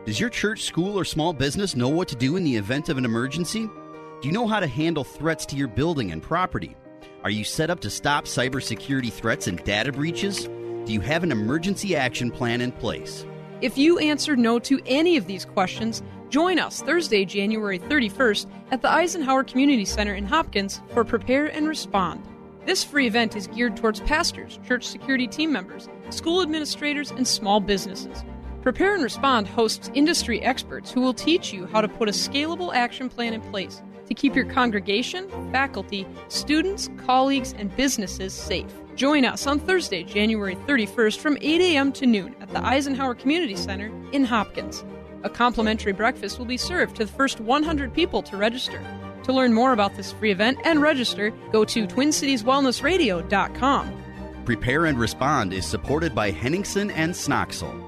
Does 0.09 0.19
your 0.19 0.31
church, 0.31 0.63
school, 0.63 0.99
or 0.99 1.05
small 1.05 1.35
business 1.35 1.77
know 1.77 1.91
what 1.91 2.09
to 2.09 2.17
do 2.17 2.37
in 2.37 2.43
the 2.43 2.57
event 2.57 2.89
of 2.89 2.97
an 2.97 3.05
emergency? 3.05 3.67
Do 3.67 4.27
you 4.27 4.33
know 4.33 4.47
how 4.47 4.59
to 4.59 4.67
handle 4.67 5.05
threats 5.05 5.45
to 5.45 5.55
your 5.55 5.69
building 5.69 6.13
and 6.13 6.23
property? 6.23 6.75
Are 7.25 7.31
you 7.31 7.45
set 7.45 7.69
up 7.69 7.81
to 7.81 7.91
stop 7.91 8.25
cybersecurity 8.25 9.13
threats 9.13 9.49
and 9.49 9.63
data 9.65 9.93
breaches? 9.93 10.45
Do 10.87 10.95
you 10.95 11.03
have 11.03 11.25
an 11.25 11.31
emergency 11.31 11.95
action 11.95 12.31
plan 12.31 12.63
in 12.63 12.73
place? 12.73 13.27
If 13.61 13.77
you 13.77 13.99
answered 13.99 14.39
no 14.39 14.59
to 14.61 14.81
any 14.87 15.19
of 15.19 15.27
these 15.27 15.45
questions, 15.45 16.03
join 16.31 16.59
us 16.59 16.81
Thursday, 16.81 17.27
January 17.27 17.79
31st 17.79 18.47
at 18.71 18.81
the 18.81 18.91
Eisenhower 18.91 19.45
Community 19.45 19.85
Center 19.85 20.15
in 20.15 20.25
Hopkins 20.25 20.81
for 20.95 21.05
Prepare 21.05 21.49
and 21.49 21.69
Respond. 21.69 22.27
This 22.65 22.83
free 22.83 23.07
event 23.07 23.37
is 23.37 23.47
geared 23.47 23.77
towards 23.77 24.01
pastors, 24.01 24.59
church 24.67 24.87
security 24.87 25.27
team 25.27 25.53
members, 25.53 25.87
school 26.09 26.41
administrators, 26.41 27.11
and 27.11 27.29
small 27.29 27.61
businesses. 27.61 28.25
Prepare 28.63 28.95
and 28.95 29.05
Respond 29.05 29.47
hosts 29.47 29.91
industry 29.95 30.43
experts 30.43 30.91
who 30.91 31.01
will 31.01 31.15
teach 31.15 31.53
you 31.53 31.67
how 31.67 31.81
to 31.81 31.87
put 31.89 32.09
a 32.09 32.13
scalable 32.13 32.75
action 32.75 33.09
plan 33.09 33.33
in 33.33 33.41
place 33.41 33.81
to 34.07 34.15
keep 34.15 34.35
your 34.35 34.47
congregation, 34.47 35.29
faculty, 35.53 36.05
students, 36.29 36.91
colleagues, 36.97 37.55
and 37.57 37.75
businesses 37.77 38.35
safe. 38.35 38.73
Join 38.97 39.25
us 39.25 39.47
on 39.47 39.61
Thursday, 39.61 40.03
January 40.03 40.57
31st 40.67 41.19
from 41.19 41.39
8 41.41 41.61
a.m. 41.61 41.93
to 41.93 42.07
noon 42.07 42.35
at 42.41 42.49
the 42.49 42.65
Eisenhower 42.65 43.15
Community 43.15 43.55
Center 43.55 43.93
in 44.13 44.25
Hopkins. 44.25 44.85
A 45.23 45.31
complimentary 45.31 45.93
breakfast 45.93 46.39
will 46.39 46.47
be 46.47 46.57
served 46.57 46.97
to 46.97 47.05
the 47.05 47.13
first 47.13 47.39
100 47.41 47.95
people 47.95 48.23
to 48.23 48.37
register. 48.37 48.83
To 49.25 49.33
learn 49.33 49.53
more 49.53 49.73
about 49.73 49.97
this 49.97 50.13
free 50.13 50.31
event 50.33 50.59
and 50.65 50.83
register, 50.83 51.31
go 51.53 51.65
to 51.65 51.87
TwinCitiesWellnessRadio.com. 51.87 54.05
Prepare 54.45 54.87
and 54.87 54.99
Respond 54.99 55.53
is 55.53 55.67
supported 55.67 56.15
by 56.15 56.33
Henningson 56.33 56.91
and 56.93 57.13
Snoxell. 57.13 57.88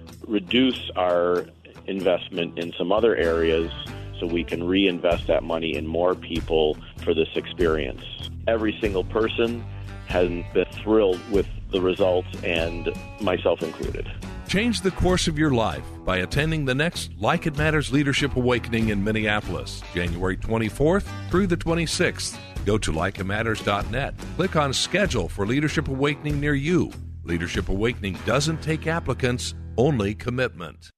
reduce 0.31 0.89
our 0.95 1.45
investment 1.87 2.57
in 2.57 2.73
some 2.77 2.91
other 2.91 3.15
areas 3.15 3.71
so 4.19 4.25
we 4.25 4.43
can 4.43 4.63
reinvest 4.63 5.27
that 5.27 5.43
money 5.43 5.75
in 5.75 5.85
more 5.85 6.15
people 6.15 6.77
for 7.03 7.13
this 7.13 7.29
experience. 7.35 8.03
Every 8.47 8.77
single 8.79 9.03
person 9.03 9.63
has 10.07 10.29
been 10.53 10.65
thrilled 10.83 11.19
with 11.31 11.47
the 11.71 11.81
results, 11.81 12.27
and 12.43 12.89
myself 13.21 13.61
included. 13.63 14.09
Change 14.47 14.81
the 14.81 14.91
course 14.91 15.27
of 15.29 15.39
your 15.39 15.51
life 15.51 15.85
by 16.05 16.17
attending 16.17 16.65
the 16.65 16.75
next 16.75 17.11
Like 17.17 17.47
It 17.47 17.57
Matters 17.57 17.93
Leadership 17.93 18.35
Awakening 18.35 18.89
in 18.89 19.01
Minneapolis, 19.01 19.81
January 19.93 20.35
24th 20.35 21.05
through 21.29 21.47
the 21.47 21.55
26th. 21.55 22.37
Go 22.65 22.77
to 22.77 22.91
likeitmatters.net. 22.91 24.13
Click 24.35 24.55
on 24.57 24.73
Schedule 24.73 25.29
for 25.29 25.47
Leadership 25.47 25.87
Awakening 25.87 26.39
near 26.39 26.53
you. 26.53 26.91
Leadership 27.23 27.69
Awakening 27.69 28.17
doesn't 28.25 28.61
take 28.61 28.87
applicants, 28.87 29.53
only 29.77 30.13
commitment. 30.15 30.91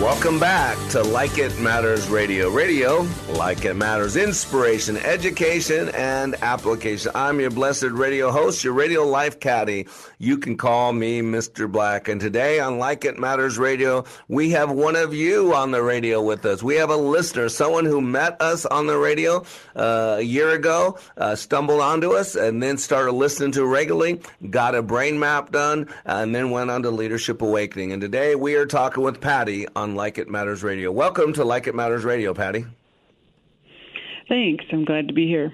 Welcome 0.00 0.40
back 0.40 0.78
to 0.92 1.02
Like 1.02 1.36
It 1.36 1.60
Matters 1.60 2.08
Radio. 2.08 2.48
Radio, 2.48 3.06
like 3.28 3.66
it 3.66 3.74
matters, 3.74 4.16
inspiration, 4.16 4.96
education, 4.96 5.90
and 5.90 6.36
application. 6.36 7.12
I'm 7.14 7.38
your 7.38 7.50
blessed 7.50 7.90
radio 7.90 8.30
host, 8.30 8.64
your 8.64 8.72
radio 8.72 9.04
life 9.06 9.40
caddy. 9.40 9.88
You 10.18 10.38
can 10.38 10.56
call 10.56 10.94
me 10.94 11.20
Mr. 11.20 11.70
Black. 11.70 12.08
And 12.08 12.18
today 12.18 12.60
on 12.60 12.78
Like 12.78 13.04
It 13.04 13.18
Matters 13.18 13.58
Radio, 13.58 14.04
we 14.26 14.50
have 14.50 14.70
one 14.70 14.96
of 14.96 15.12
you 15.12 15.54
on 15.54 15.70
the 15.70 15.82
radio 15.82 16.22
with 16.22 16.46
us. 16.46 16.62
We 16.62 16.76
have 16.76 16.88
a 16.88 16.96
listener, 16.96 17.50
someone 17.50 17.84
who 17.84 18.00
met 18.00 18.40
us 18.40 18.64
on 18.64 18.86
the 18.86 18.96
radio 18.96 19.44
uh, 19.76 20.16
a 20.18 20.22
year 20.22 20.48
ago, 20.50 20.98
uh, 21.18 21.34
stumbled 21.34 21.82
onto 21.82 22.12
us, 22.12 22.36
and 22.36 22.62
then 22.62 22.78
started 22.78 23.12
listening 23.12 23.52
to 23.52 23.66
regularly, 23.66 24.22
got 24.48 24.74
a 24.74 24.80
brain 24.80 25.18
map 25.18 25.52
done, 25.52 25.88
and 26.06 26.34
then 26.34 26.50
went 26.50 26.70
on 26.70 26.82
to 26.84 26.90
Leadership 26.90 27.42
Awakening. 27.42 27.92
And 27.92 28.00
today 28.00 28.34
we 28.34 28.54
are 28.54 28.66
talking 28.66 29.02
with 29.02 29.20
Patty 29.20 29.66
on 29.76 29.89
Like 29.94 30.18
It 30.18 30.28
Matters 30.28 30.62
Radio. 30.62 30.90
Welcome 30.90 31.32
to 31.34 31.44
Like 31.44 31.66
It 31.66 31.74
Matters 31.74 32.04
Radio, 32.04 32.34
Patty. 32.34 32.64
Thanks. 34.28 34.64
I'm 34.72 34.84
glad 34.84 35.08
to 35.08 35.14
be 35.14 35.26
here. 35.26 35.52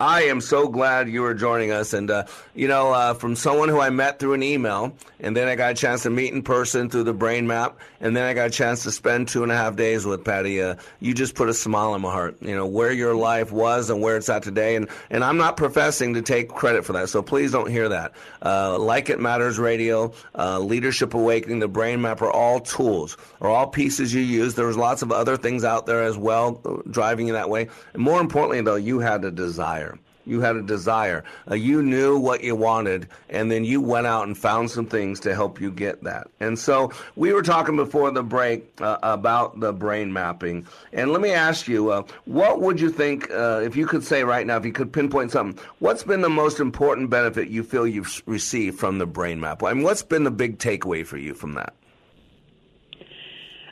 I 0.00 0.24
am 0.24 0.40
so 0.40 0.66
glad 0.68 1.08
you 1.08 1.24
are 1.24 1.34
joining 1.34 1.70
us. 1.70 1.92
And, 1.92 2.10
uh, 2.10 2.24
you 2.52 2.66
know, 2.66 2.92
uh, 2.92 3.14
from 3.14 3.36
someone 3.36 3.68
who 3.68 3.80
I 3.80 3.90
met 3.90 4.18
through 4.18 4.32
an 4.32 4.42
email, 4.42 4.96
and 5.20 5.36
then 5.36 5.46
I 5.46 5.54
got 5.54 5.70
a 5.70 5.74
chance 5.74 6.02
to 6.02 6.10
meet 6.10 6.32
in 6.32 6.42
person 6.42 6.90
through 6.90 7.04
the 7.04 7.14
brain 7.14 7.46
map, 7.46 7.78
and 8.00 8.16
then 8.16 8.24
I 8.24 8.34
got 8.34 8.48
a 8.48 8.50
chance 8.50 8.82
to 8.82 8.90
spend 8.90 9.28
two 9.28 9.44
and 9.44 9.52
a 9.52 9.56
half 9.56 9.76
days 9.76 10.04
with 10.04 10.24
Patty, 10.24 10.60
uh, 10.60 10.74
you 10.98 11.14
just 11.14 11.36
put 11.36 11.48
a 11.48 11.54
smile 11.54 11.92
on 11.92 12.00
my 12.00 12.10
heart. 12.10 12.36
You 12.42 12.56
know, 12.56 12.66
where 12.66 12.90
your 12.90 13.14
life 13.14 13.52
was 13.52 13.88
and 13.88 14.02
where 14.02 14.16
it's 14.16 14.28
at 14.28 14.42
today. 14.42 14.74
And, 14.74 14.88
and 15.10 15.22
I'm 15.22 15.36
not 15.36 15.56
professing 15.56 16.14
to 16.14 16.22
take 16.22 16.48
credit 16.48 16.84
for 16.84 16.92
that, 16.94 17.08
so 17.08 17.22
please 17.22 17.52
don't 17.52 17.70
hear 17.70 17.88
that. 17.88 18.12
Uh, 18.42 18.78
like 18.78 19.10
It 19.10 19.20
Matters 19.20 19.60
Radio, 19.60 20.12
uh, 20.36 20.58
Leadership 20.58 21.14
Awakening, 21.14 21.60
the 21.60 21.68
brain 21.68 22.02
map 22.02 22.20
are 22.20 22.32
all 22.32 22.58
tools, 22.58 23.16
are 23.40 23.48
all 23.48 23.68
pieces 23.68 24.12
you 24.12 24.22
use. 24.22 24.56
There's 24.56 24.76
lots 24.76 25.02
of 25.02 25.12
other 25.12 25.36
things 25.36 25.64
out 25.64 25.86
there 25.86 26.02
as 26.02 26.18
well 26.18 26.82
driving 26.90 27.28
you 27.28 27.34
that 27.34 27.48
way. 27.48 27.68
And 27.92 28.02
more 28.02 28.20
importantly, 28.20 28.60
though, 28.60 28.74
you 28.74 28.98
had 28.98 29.24
a 29.24 29.30
desire 29.30 29.93
You 30.26 30.40
had 30.40 30.56
a 30.56 30.62
desire. 30.62 31.24
Uh, 31.50 31.54
you 31.54 31.82
knew 31.82 32.18
what 32.18 32.42
you 32.42 32.56
wanted, 32.56 33.08
and 33.28 33.50
then 33.50 33.64
you 33.64 33.80
went 33.80 34.06
out 34.06 34.26
and 34.26 34.36
found 34.36 34.70
some 34.70 34.86
things 34.86 35.20
to 35.20 35.34
help 35.34 35.60
you 35.60 35.70
get 35.70 36.02
that. 36.04 36.28
And 36.40 36.58
so 36.58 36.92
we 37.16 37.32
were 37.32 37.42
talking 37.42 37.76
before 37.76 38.10
the 38.10 38.22
break 38.22 38.80
uh, 38.80 38.98
about 39.02 39.60
the 39.60 39.72
brain 39.72 40.12
mapping. 40.12 40.66
And 40.92 41.12
let 41.12 41.20
me 41.20 41.30
ask 41.30 41.68
you, 41.68 41.90
uh, 41.90 42.02
what 42.24 42.60
would 42.60 42.80
you 42.80 42.90
think, 42.90 43.30
uh, 43.30 43.60
if 43.62 43.76
you 43.76 43.86
could 43.86 44.04
say 44.04 44.24
right 44.24 44.46
now, 44.46 44.56
if 44.56 44.64
you 44.64 44.72
could 44.72 44.92
pinpoint 44.92 45.32
something, 45.32 45.62
what's 45.78 46.02
been 46.02 46.20
the 46.20 46.30
most 46.30 46.60
important 46.60 47.10
benefit 47.10 47.48
you 47.48 47.62
feel 47.62 47.86
you've 47.86 48.22
received 48.26 48.78
from 48.78 48.98
the 48.98 49.06
brain 49.06 49.40
map? 49.40 49.62
I 49.62 49.72
mean, 49.74 49.84
what's 49.84 50.02
been 50.02 50.24
the 50.24 50.30
big 50.30 50.58
takeaway 50.58 51.06
for 51.06 51.16
you 51.18 51.34
from 51.34 51.54
that? 51.54 51.74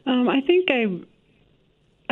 Um, 0.04 0.28
I 0.28 0.40
think 0.40 0.68
I 0.70 1.00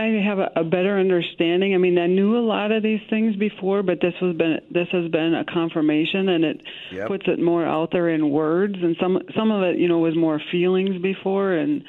I 0.00 0.22
have 0.24 0.38
a, 0.38 0.50
a 0.56 0.64
better 0.64 0.98
understanding. 0.98 1.74
I 1.74 1.78
mean, 1.78 1.98
I 1.98 2.06
knew 2.06 2.38
a 2.38 2.40
lot 2.40 2.72
of 2.72 2.82
these 2.82 3.02
things 3.10 3.36
before, 3.36 3.82
but 3.82 4.00
this 4.00 4.14
was 4.22 4.34
been 4.34 4.60
this 4.70 4.88
has 4.92 5.10
been 5.10 5.34
a 5.34 5.44
confirmation, 5.44 6.30
and 6.30 6.44
it 6.44 6.62
Yep. 6.90 7.08
puts 7.08 7.28
it 7.28 7.38
more 7.38 7.66
out 7.66 7.90
there 7.92 8.08
in 8.08 8.30
words. 8.30 8.76
And 8.82 8.96
some 8.98 9.20
some 9.36 9.50
of 9.50 9.62
it, 9.62 9.78
you 9.78 9.88
know, 9.88 9.98
was 9.98 10.16
more 10.16 10.40
feelings 10.50 11.00
before, 11.02 11.52
and 11.52 11.84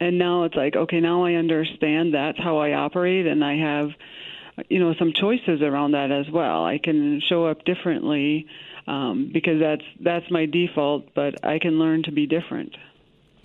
and 0.00 0.18
now 0.18 0.44
it's 0.44 0.54
like, 0.54 0.76
okay, 0.76 1.00
now 1.00 1.24
I 1.24 1.34
understand. 1.34 2.14
That's 2.14 2.38
how 2.38 2.56
I 2.56 2.72
operate, 2.72 3.26
and 3.26 3.44
I 3.44 3.56
have, 3.58 3.90
you 4.70 4.78
know, 4.78 4.94
some 4.94 5.12
choices 5.12 5.60
around 5.60 5.92
that 5.92 6.10
as 6.10 6.30
well. 6.30 6.64
I 6.64 6.78
can 6.78 7.20
show 7.20 7.44
up 7.46 7.64
differently 7.66 8.46
um, 8.86 9.30
because 9.30 9.60
that's 9.60 9.84
that's 10.00 10.30
my 10.30 10.46
default, 10.46 11.12
but 11.14 11.44
I 11.44 11.58
can 11.58 11.78
learn 11.78 12.04
to 12.04 12.12
be 12.12 12.26
different. 12.26 12.74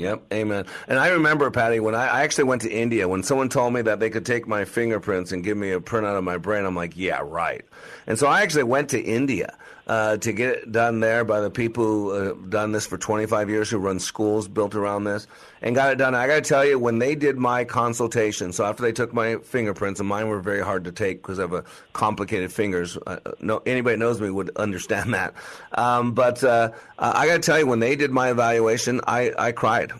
Yep, 0.02 0.34
amen. 0.34 0.66
And 0.88 0.98
I 0.98 1.10
remember, 1.10 1.52
Patty, 1.52 1.80
when 1.80 1.94
I, 1.94 2.08
I 2.08 2.22
actually 2.24 2.46
went 2.46 2.64
to 2.64 2.72
India, 2.72 3.08
when 3.08 3.22
someone 3.22 3.50
told 3.50 3.72
me 3.72 3.84
that 3.84 4.00
they 4.00 4.10
could 4.10 4.26
take 4.26 4.48
my 4.48 4.66
fingerprints 4.66 5.32
and 5.32 5.44
give 5.44 5.58
me 5.58 5.72
a 5.74 5.80
printout 5.80 6.18
of 6.18 6.24
my 6.24 6.38
brain, 6.38 6.66
I'm 6.66 6.76
like, 6.76 6.98
yeah, 6.98 7.22
right. 7.24 7.64
And 8.08 8.18
so 8.18 8.26
I 8.26 8.42
actually 8.42 8.64
went 8.64 8.90
to 8.90 9.00
India 9.00 9.56
uh, 9.92 10.16
to 10.16 10.32
get 10.32 10.50
it 10.50 10.72
done 10.72 11.02
there 11.02 11.26
by 11.26 11.42
the 11.42 11.50
people 11.50 11.84
who 11.84 12.12
uh, 12.12 12.34
done 12.48 12.72
this 12.72 12.86
for 12.86 12.98
25 12.98 13.50
years, 13.50 13.70
who 13.70 13.78
run 13.78 14.00
schools 14.00 14.48
built 14.48 14.74
around 14.74 15.04
this, 15.04 15.28
and 15.62 15.76
got 15.76 15.92
it 15.92 15.98
done. 15.98 16.16
I 16.16 16.28
got 16.28 16.36
to 16.36 16.42
tell 16.42 16.64
you, 16.64 16.80
when 16.80 16.98
they 16.98 17.14
did 17.14 17.38
my 17.38 17.66
consultation, 17.66 18.54
so 18.54 18.64
after 18.64 18.84
they 18.84 18.94
took 18.94 19.14
my 19.14 19.36
fingerprints, 19.40 20.00
and 20.00 20.08
mine 20.08 20.30
were 20.30 20.40
very 20.40 20.64
hard 20.64 20.86
to 20.86 20.94
take 20.94 21.22
because 21.22 21.40
I 21.40 21.42
have 21.42 21.52
a 21.52 21.66
complicated 21.92 22.54
fingers. 22.54 22.98
Uh, 23.06 23.20
no, 23.42 23.62
anybody 23.66 23.98
knows 23.98 24.22
me 24.22 24.30
would 24.30 24.56
understand 24.56 25.14
that. 25.14 25.34
Um, 25.74 26.14
but 26.14 26.42
uh, 26.42 26.72
I 26.98 27.28
got 27.28 27.34
to 27.34 27.40
tell 27.42 27.60
you, 27.60 27.68
when 27.68 27.80
they 27.80 27.98
did 27.98 28.12
my 28.12 28.32
evaluation, 28.32 29.02
I, 29.06 29.34
I 29.38 29.52
cried. 29.52 29.92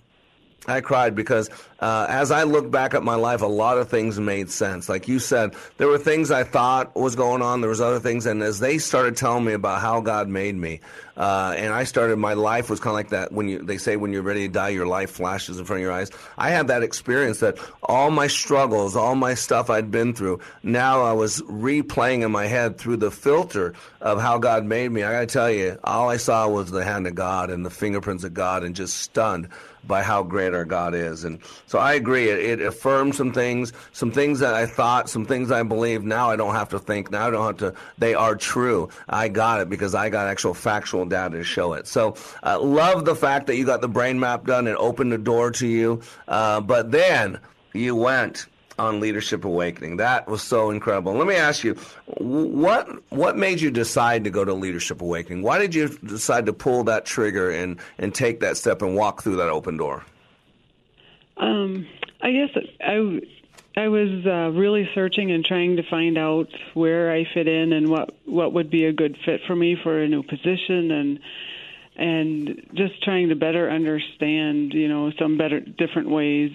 I 0.68 0.80
cried 0.80 1.16
because 1.16 1.50
uh, 1.82 2.06
as 2.08 2.32
I 2.32 2.44
look 2.44 2.70
back 2.70 2.94
at 2.94 3.04
my 3.04 3.16
life, 3.16 3.42
a 3.42 3.48
lot 3.48 3.80
of 3.80 3.90
things 3.90 4.20
made 4.20 4.52
sense. 4.52 4.88
Like 4.88 5.08
you 5.08 5.18
said, 5.18 5.56
there 5.78 5.88
were 5.88 5.98
things 5.98 6.30
I 6.30 6.44
thought 6.44 6.96
was 6.96 7.16
going 7.16 7.42
on. 7.42 7.62
There 7.62 7.70
was 7.70 7.82
other 7.82 8.00
things, 8.00 8.28
and 8.28 8.44
as 8.44 8.60
they 8.60 8.78
started 8.78 9.18
telling 9.18 9.46
me 9.46 9.54
about 9.54 9.82
how 9.82 10.00
God 10.00 10.30
made 10.30 10.56
me, 10.56 10.80
uh, 11.18 11.54
and 11.58 11.74
I 11.74 11.84
started, 11.84 12.18
my 12.18 12.34
life 12.34 12.70
was 12.70 12.80
kind 12.80 12.92
of 12.92 12.96
like 12.96 13.10
that. 13.10 13.32
When 13.32 13.48
you 13.48 13.60
they 13.60 13.78
say 13.78 13.96
when 13.96 14.14
you're 14.14 14.22
ready 14.22 14.48
to 14.48 14.54
die, 14.54 14.70
your 14.70 14.86
life 14.86 15.12
flashes 15.12 15.60
in 15.60 15.66
front 15.66 15.80
of 15.80 15.84
your 15.84 15.92
eyes. 15.92 16.12
I 16.38 16.52
had 16.52 16.68
that 16.68 16.84
experience 16.84 17.40
that 17.40 17.58
all 17.84 18.12
my 18.12 18.28
struggles, 18.28 18.96
all 18.96 19.16
my 19.16 19.34
stuff 19.34 19.70
I'd 19.70 19.92
been 19.92 20.14
through, 20.14 20.40
now 20.64 21.02
I 21.02 21.14
was 21.14 21.42
replaying 21.42 22.24
in 22.24 22.32
my 22.32 22.46
head 22.46 22.78
through 22.78 22.98
the 22.98 23.12
filter 23.12 23.74
of 24.00 24.22
how 24.22 24.38
God 24.38 24.66
made 24.66 24.92
me. 24.92 25.04
I 25.04 25.12
got 25.12 25.20
to 25.22 25.26
tell 25.26 25.52
you, 25.52 25.78
all 25.84 26.10
I 26.10 26.18
saw 26.18 26.48
was 26.48 26.72
the 26.72 26.84
hand 26.84 27.08
of 27.08 27.16
God 27.16 27.50
and 27.50 27.66
the 27.66 27.70
fingerprints 27.70 28.24
of 28.24 28.34
God, 28.34 28.64
and 28.64 28.76
just 28.76 28.98
stunned 28.98 29.50
by 29.84 30.04
how 30.04 30.24
great 30.24 30.54
our 30.54 30.66
God 30.66 30.94
is. 30.94 31.24
And 31.24 31.40
so 31.72 31.80
I 31.80 31.94
agree. 31.94 32.28
It, 32.28 32.60
it 32.60 32.68
affirmed 32.68 33.16
some 33.16 33.32
things, 33.32 33.72
some 33.94 34.12
things 34.12 34.40
that 34.40 34.54
I 34.54 34.66
thought, 34.66 35.10
some 35.10 35.26
things 35.26 35.52
I 35.52 35.64
believe. 35.64 36.04
Now 36.04 36.30
I 36.30 36.36
don't 36.36 36.54
have 36.54 36.68
to 36.72 36.80
think. 36.80 37.12
Now 37.12 37.28
I 37.28 37.30
don't 37.30 37.46
have 37.46 37.58
to. 37.60 37.80
They 37.98 38.14
are 38.14 38.36
true. 38.36 38.90
I 39.08 39.30
got 39.30 39.62
it 39.62 39.70
because 39.70 39.96
I 39.96 40.10
got 40.10 40.28
actual 40.28 40.54
factual 40.54 41.06
data 41.06 41.38
to 41.38 41.46
show 41.46 41.72
it. 41.72 41.88
So 41.88 42.18
uh, 42.44 42.60
love 42.60 43.06
the 43.06 43.16
fact 43.16 43.48
that 43.48 43.56
you 43.56 43.66
got 43.66 43.80
the 43.80 43.88
brain 43.88 44.20
map 44.20 44.46
done. 44.46 44.68
It 44.68 44.76
opened 44.76 45.14
the 45.14 45.18
door 45.18 45.50
to 45.52 45.66
you. 45.66 46.02
Uh, 46.28 46.60
but 46.60 46.92
then 46.92 47.40
you 47.72 47.96
went 47.96 48.48
on 48.78 49.00
Leadership 49.00 49.46
Awakening. 49.46 49.96
That 49.96 50.28
was 50.28 50.42
so 50.42 50.72
incredible. 50.72 51.14
Let 51.14 51.26
me 51.26 51.36
ask 51.36 51.64
you, 51.64 51.76
what 52.18 52.90
what 53.14 53.38
made 53.38 53.62
you 53.62 53.72
decide 53.72 54.26
to 54.26 54.30
go 54.30 54.44
to 54.44 54.54
Leadership 54.54 55.02
Awakening? 55.02 55.42
Why 55.42 55.58
did 55.58 55.74
you 55.74 55.88
decide 55.88 56.48
to 56.48 56.54
pull 56.54 56.84
that 56.84 57.06
trigger 57.06 57.50
and 57.50 57.80
and 57.98 58.14
take 58.14 58.42
that 58.42 58.58
step 58.58 58.82
and 58.82 58.94
walk 58.94 59.24
through 59.24 59.38
that 59.38 59.48
open 59.48 59.78
door? 59.78 60.04
Um, 61.42 61.88
I 62.22 62.32
guess 62.32 62.50
I 62.80 63.20
I 63.76 63.88
was 63.88 64.26
uh, 64.26 64.58
really 64.58 64.88
searching 64.94 65.32
and 65.32 65.44
trying 65.44 65.78
to 65.78 65.84
find 65.90 66.18
out 66.18 66.48
where 66.74 67.12
I 67.12 67.26
fit 67.34 67.48
in 67.48 67.74
and 67.74 67.90
what 67.90 68.12
what 68.26 68.54
would 68.54 68.70
be 68.70 68.86
a 68.86 68.94
good 68.94 69.18
fit 69.26 69.42
for 69.48 69.56
me 69.56 69.76
for 69.82 70.02
a 70.02 70.08
new 70.08 70.24
position 70.24 70.92
and 70.92 71.20
and 71.98 72.62
just 72.76 73.04
trying 73.04 73.30
to 73.30 73.36
better 73.36 73.70
understand, 73.70 74.74
you 74.74 74.88
know, 74.88 75.12
some 75.20 75.38
better 75.38 75.60
different 75.60 76.10
ways 76.10 76.52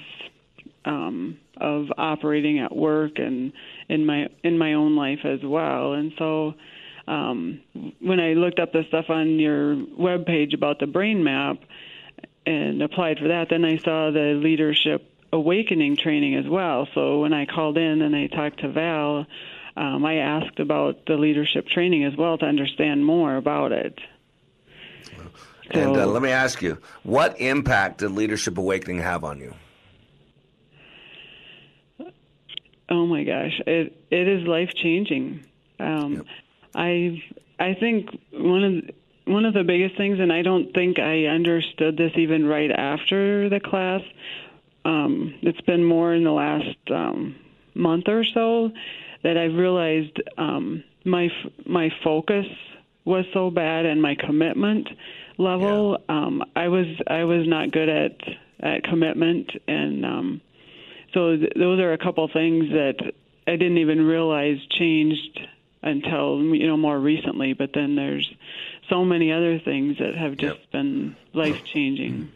um, 0.84 1.39
of 1.61 1.87
operating 1.99 2.61
at 2.61 2.74
work 2.74 3.12
and 3.16 3.53
in 3.89 4.07
my 4.07 4.28
in 4.45 4.57
my 4.57 4.74
own 4.74 4.95
life 4.97 5.20
as 5.24 5.41
well. 5.43 5.95
And 5.95 6.12
so 6.18 6.55
um, 7.09 7.61
when 8.01 8.20
I 8.20 8.34
looked 8.34 8.61
up 8.61 8.72
the 8.72 8.82
stuff 8.89 9.07
on 9.09 9.39
your 9.39 9.76
web 9.99 10.26
page 10.26 10.55
about 10.55 10.78
the 10.80 10.87
brain 10.87 11.24
map 11.24 11.57
and 12.47 12.80
applied 12.82 13.18
for 13.18 13.28
that, 13.28 13.49
then 13.51 13.64
I 13.64 13.78
saw 13.78 14.11
the 14.11 14.38
leadership 14.42 15.12
awakening 15.32 15.97
training 15.97 16.36
as 16.36 16.47
well. 16.49 16.88
So 16.94 17.20
when 17.20 17.32
I 17.32 17.47
called 17.47 17.76
in 17.76 18.01
and 18.03 18.14
I 18.14 18.28
talked 18.28 18.61
to 18.61 18.68
Val, 18.68 19.26
um, 19.76 20.05
I 20.05 20.16
asked 20.16 20.61
about 20.61 21.05
the 21.07 21.16
leadership 21.16 21.66
training 21.66 22.05
as 22.05 22.16
well 22.16 22.38
to 22.38 22.47
understand 22.47 23.05
more 23.05 23.36
about 23.36 23.72
it. 23.72 23.99
And 25.70 25.97
uh, 25.97 26.07
let 26.07 26.22
me 26.22 26.30
ask 26.30 26.62
you, 26.62 26.78
what 27.03 27.40
impact 27.40 27.99
did 27.99 28.12
Leadership 28.12 28.57
Awakening 28.57 29.01
have 29.01 29.24
on 29.24 29.40
you? 29.40 29.53
Oh 32.88 33.07
my 33.07 33.24
gosh, 33.24 33.61
it 33.66 34.01
it 34.11 34.28
is 34.28 34.47
life 34.47 34.70
changing. 34.74 35.44
Um, 35.80 36.24
I 36.72 37.20
I 37.59 37.74
think 37.74 38.16
one 38.32 38.62
of 38.62 38.72
the, 38.74 38.94
one 39.27 39.45
of 39.45 39.55
the 39.55 39.64
biggest 39.64 39.97
things, 39.97 40.18
and 40.20 40.33
I 40.33 40.43
don't 40.43 40.72
think 40.72 40.99
I 40.99 41.27
understood 41.27 41.97
this 41.97 42.12
even 42.16 42.47
right 42.47 42.70
after 42.70 43.49
the 43.49 43.61
class. 43.61 44.03
Um, 44.85 45.35
it's 45.43 45.61
been 45.62 45.85
more 45.85 46.14
in 46.14 46.24
the 46.24 46.31
last 46.31 46.77
um, 46.91 47.37
month 47.74 48.09
or 48.09 48.24
so 48.24 48.70
that 49.22 49.37
I've 49.37 49.55
realized 49.55 50.22
um, 50.39 50.85
my 51.05 51.27
f- 51.27 51.66
my 51.66 51.91
focus 52.05 52.47
was 53.05 53.24
so 53.33 53.51
bad 53.51 53.85
and 53.85 54.01
my 54.01 54.14
commitment 54.14 54.89
level. 55.39 55.99
Um, 56.09 56.45
I 56.55 56.68
was 56.68 56.87
I 57.07 57.24
was 57.24 57.47
not 57.49 57.72
good 57.72 57.89
at 57.89 58.16
at 58.61 58.85
commitment 58.85 59.51
and. 59.66 60.05
Um, 60.05 60.41
so 61.14 61.37
th- 61.37 61.53
those 61.57 61.81
are 61.81 61.93
a 61.93 61.99
couple 61.99 62.29
things 62.29 62.68
that 62.70 62.97
I 63.47 63.53
didn't 63.53 63.79
even 63.79 64.05
realize 64.05 64.59
changed 64.70 65.41
until 65.87 66.43
you 66.43 66.66
know 66.66 66.76
more 66.76 66.99
recently. 66.99 67.53
But 67.53 67.70
then 67.72 67.97
there's 67.97 68.30
so 68.89 69.05
many 69.05 69.32
other 69.32 69.59
things 69.59 69.99
that 69.99 70.14
have 70.14 70.37
just 70.37 70.70
been 70.72 71.16
life 71.32 71.64
changing. 71.64 72.32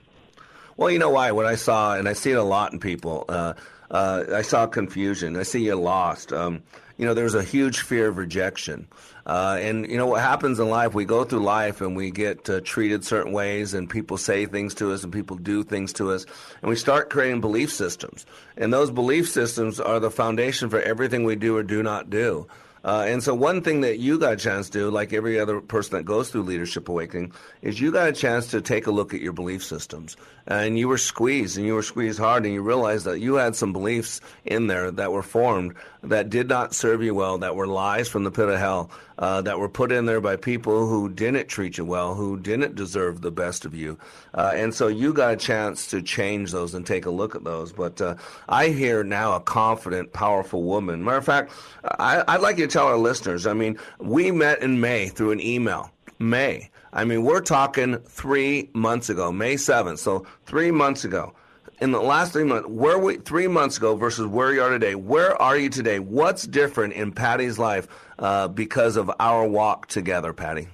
Well, 0.76 0.90
you 0.90 0.98
know 0.98 1.10
why? 1.10 1.32
What 1.32 1.46
I 1.46 1.56
saw, 1.56 1.94
and 1.96 2.08
I 2.08 2.14
see 2.14 2.30
it 2.30 2.38
a 2.38 2.42
lot 2.42 2.72
in 2.72 2.80
people. 2.80 3.26
Uh, 3.28 3.54
uh, 3.90 4.24
I 4.32 4.42
saw 4.42 4.66
confusion. 4.66 5.36
I 5.36 5.42
see 5.42 5.64
you 5.64 5.74
lost. 5.74 6.32
Um, 6.32 6.62
you 6.96 7.06
know, 7.06 7.14
there's 7.14 7.34
a 7.34 7.42
huge 7.42 7.80
fear 7.80 8.08
of 8.08 8.18
rejection. 8.18 8.86
Uh, 9.26 9.58
and 9.60 9.90
you 9.90 9.96
know 9.96 10.06
what 10.06 10.20
happens 10.20 10.58
in 10.58 10.68
life? 10.68 10.94
We 10.94 11.04
go 11.04 11.24
through 11.24 11.40
life 11.40 11.80
and 11.80 11.96
we 11.96 12.10
get 12.10 12.48
uh, 12.48 12.60
treated 12.62 13.04
certain 13.04 13.32
ways, 13.32 13.74
and 13.74 13.88
people 13.88 14.16
say 14.16 14.46
things 14.46 14.74
to 14.76 14.92
us, 14.92 15.02
and 15.02 15.12
people 15.12 15.36
do 15.36 15.62
things 15.64 15.92
to 15.94 16.10
us, 16.12 16.26
and 16.62 16.68
we 16.68 16.76
start 16.76 17.10
creating 17.10 17.40
belief 17.40 17.72
systems. 17.72 18.26
And 18.56 18.72
those 18.72 18.90
belief 18.90 19.28
systems 19.28 19.80
are 19.80 19.98
the 19.98 20.10
foundation 20.10 20.68
for 20.68 20.80
everything 20.80 21.24
we 21.24 21.36
do 21.36 21.56
or 21.56 21.62
do 21.62 21.82
not 21.82 22.10
do. 22.10 22.46
Uh, 22.82 23.04
and 23.06 23.22
so, 23.22 23.34
one 23.34 23.60
thing 23.62 23.82
that 23.82 23.98
you 23.98 24.18
got 24.18 24.32
a 24.32 24.36
chance 24.36 24.70
to 24.70 24.78
do, 24.78 24.90
like 24.90 25.12
every 25.12 25.38
other 25.38 25.60
person 25.60 25.96
that 25.98 26.04
goes 26.04 26.30
through 26.30 26.42
Leadership 26.42 26.88
Awakening, 26.88 27.32
is 27.60 27.80
you 27.80 27.92
got 27.92 28.08
a 28.08 28.12
chance 28.12 28.48
to 28.48 28.60
take 28.60 28.86
a 28.86 28.90
look 28.90 29.12
at 29.12 29.20
your 29.20 29.32
belief 29.32 29.62
systems. 29.62 30.16
And 30.46 30.78
you 30.78 30.88
were 30.88 30.98
squeezed, 30.98 31.58
and 31.58 31.66
you 31.66 31.74
were 31.74 31.82
squeezed 31.82 32.18
hard, 32.18 32.44
and 32.44 32.54
you 32.54 32.62
realized 32.62 33.04
that 33.04 33.20
you 33.20 33.34
had 33.34 33.54
some 33.54 33.72
beliefs 33.72 34.20
in 34.44 34.66
there 34.66 34.90
that 34.90 35.12
were 35.12 35.22
formed 35.22 35.74
that 36.02 36.30
did 36.30 36.48
not 36.48 36.74
serve 36.74 37.02
you 37.02 37.14
well, 37.14 37.38
that 37.38 37.54
were 37.54 37.66
lies 37.66 38.08
from 38.08 38.24
the 38.24 38.30
pit 38.30 38.48
of 38.48 38.58
hell, 38.58 38.90
uh, 39.20 39.42
that 39.42 39.58
were 39.58 39.68
put 39.68 39.92
in 39.92 40.06
there 40.06 40.20
by 40.20 40.34
people 40.34 40.88
who 40.88 41.08
didn't 41.08 41.46
treat 41.46 41.78
you 41.78 41.84
well, 41.84 42.14
who 42.14 42.38
didn't 42.40 42.74
deserve 42.74 43.20
the 43.20 43.30
best 43.30 43.64
of 43.64 43.74
you. 43.74 43.98
Uh, 44.34 44.50
and 44.54 44.74
so 44.74 44.88
you 44.88 45.12
got 45.12 45.34
a 45.34 45.36
chance 45.36 45.86
to 45.88 46.02
change 46.02 46.50
those 46.50 46.74
and 46.74 46.86
take 46.86 47.06
a 47.06 47.10
look 47.10 47.36
at 47.36 47.44
those. 47.44 47.72
But 47.72 48.00
uh, 48.00 48.16
I 48.48 48.68
hear 48.68 49.04
now 49.04 49.34
a 49.36 49.40
confident, 49.40 50.12
powerful 50.12 50.62
woman. 50.62 51.04
Matter 51.04 51.18
of 51.18 51.24
fact, 51.24 51.52
I, 51.84 52.24
I'd 52.26 52.40
like 52.40 52.58
you 52.58 52.66
to 52.66 52.72
tell 52.72 52.86
our 52.86 52.96
listeners 52.96 53.46
I 53.46 53.52
mean, 53.52 53.78
we 53.98 54.30
met 54.30 54.62
in 54.62 54.80
May 54.80 55.08
through 55.08 55.32
an 55.32 55.40
email. 55.40 55.90
May. 56.18 56.70
I 56.92 57.04
mean, 57.04 57.22
we're 57.22 57.40
talking 57.40 57.98
three 57.98 58.70
months 58.74 59.10
ago, 59.10 59.30
May 59.30 59.54
7th. 59.54 59.98
So 59.98 60.26
three 60.46 60.70
months 60.70 61.04
ago. 61.04 61.34
in 61.80 61.92
the 61.92 62.00
last 62.00 62.32
three 62.32 62.44
months, 62.44 62.68
where 62.68 62.98
we 62.98 63.16
three 63.16 63.48
months 63.48 63.76
ago 63.78 63.96
versus 63.96 64.26
where 64.26 64.52
you 64.52 64.62
are 64.62 64.70
today, 64.70 64.94
where 64.94 65.40
are 65.40 65.56
you 65.56 65.68
today? 65.70 65.98
What's 65.98 66.46
different 66.46 66.92
in 66.94 67.12
Patty's 67.12 67.58
life 67.58 67.88
uh, 68.20 68.48
because 68.48 68.96
of 68.96 69.10
our 69.18 69.46
walk 69.46 69.88
together, 69.88 70.32
Patty? 70.32 70.68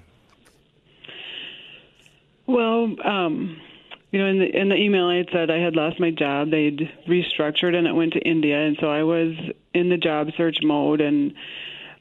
Well, 2.47 2.95
um, 3.05 3.61
you 4.11 4.21
know, 4.21 4.27
in 4.27 4.39
the 4.39 4.61
in 4.61 4.69
the 4.69 4.77
email 4.77 5.07
I 5.07 5.17
had 5.17 5.29
said 5.33 5.51
I 5.51 5.59
had 5.59 5.75
lost 5.75 5.99
my 5.99 6.11
job. 6.11 6.51
They'd 6.51 6.91
restructured 7.09 7.75
and 7.75 7.87
it 7.87 7.93
went 7.93 8.13
to 8.13 8.21
India, 8.21 8.59
and 8.59 8.77
so 8.81 8.89
I 8.89 9.03
was 9.03 9.35
in 9.75 9.89
the 9.89 9.97
job 9.97 10.29
search 10.37 10.59
mode 10.63 11.01
and 11.01 11.35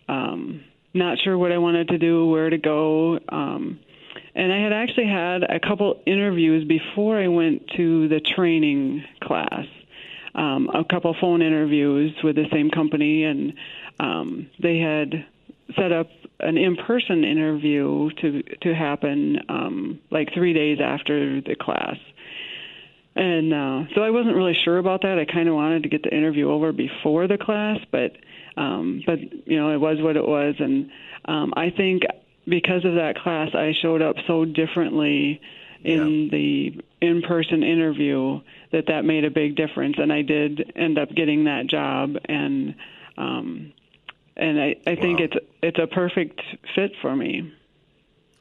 um, 0.07 0.63
not 0.93 1.17
sure 1.23 1.37
what 1.37 1.51
I 1.51 1.57
wanted 1.57 1.89
to 1.89 1.97
do, 1.97 2.27
where 2.27 2.49
to 2.49 2.57
go. 2.57 3.19
Um, 3.29 3.79
and 4.33 4.51
I 4.51 4.61
had 4.61 4.73
actually 4.73 5.07
had 5.07 5.43
a 5.43 5.59
couple 5.59 6.01
interviews 6.05 6.65
before 6.67 7.19
I 7.19 7.27
went 7.27 7.67
to 7.77 8.07
the 8.07 8.19
training 8.19 9.03
class. 9.21 9.65
Um, 10.35 10.69
a 10.73 10.83
couple 10.83 11.15
phone 11.19 11.41
interviews 11.41 12.13
with 12.21 12.35
the 12.35 12.45
same 12.51 12.69
company, 12.69 13.23
and 13.23 13.53
um, 13.99 14.49
they 14.61 14.77
had 14.79 15.25
set 15.75 15.91
up 15.91 16.09
an 16.39 16.57
in-person 16.57 17.23
interview 17.23 18.09
to 18.21 18.43
to 18.61 18.75
happen 18.75 19.39
um, 19.49 19.99
like 20.11 20.33
three 20.33 20.53
days 20.53 20.79
after 20.81 21.41
the 21.41 21.55
class. 21.55 21.97
And 23.15 23.53
uh, 23.53 23.83
so 23.95 24.01
I 24.01 24.09
wasn't 24.09 24.35
really 24.35 24.57
sure 24.65 24.77
about 24.77 25.03
that. 25.03 25.17
I 25.17 25.25
kind 25.25 25.47
of 25.47 25.55
wanted 25.55 25.83
to 25.83 25.89
get 25.89 26.03
the 26.03 26.13
interview 26.13 26.51
over 26.51 26.73
before 26.73 27.27
the 27.27 27.37
class, 27.37 27.79
but 27.89 28.11
um, 28.57 29.03
but 29.05 29.19
you 29.47 29.57
know 29.57 29.71
it 29.71 29.79
was 29.79 30.01
what 30.01 30.17
it 30.17 30.27
was, 30.27 30.55
and 30.59 30.91
um, 31.25 31.53
I 31.55 31.69
think 31.69 32.03
because 32.47 32.85
of 32.85 32.95
that 32.95 33.17
class, 33.17 33.49
I 33.55 33.73
showed 33.81 34.01
up 34.01 34.17
so 34.27 34.45
differently 34.45 35.41
in 35.83 36.23
yeah. 36.23 36.29
the 36.31 36.83
in-person 37.01 37.63
interview 37.63 38.41
that 38.71 38.87
that 38.87 39.05
made 39.05 39.23
a 39.23 39.31
big 39.31 39.55
difference, 39.55 39.95
and 39.97 40.11
I 40.11 40.21
did 40.21 40.73
end 40.75 40.97
up 40.97 41.09
getting 41.13 41.45
that 41.45 41.67
job, 41.67 42.17
and 42.25 42.75
um, 43.17 43.73
and 44.35 44.59
I, 44.59 44.75
I 44.85 44.95
think 44.95 45.19
wow. 45.19 45.25
it's 45.25 45.45
it's 45.65 45.79
a 45.79 45.87
perfect 45.87 46.41
fit 46.75 46.91
for 47.01 47.15
me. 47.15 47.51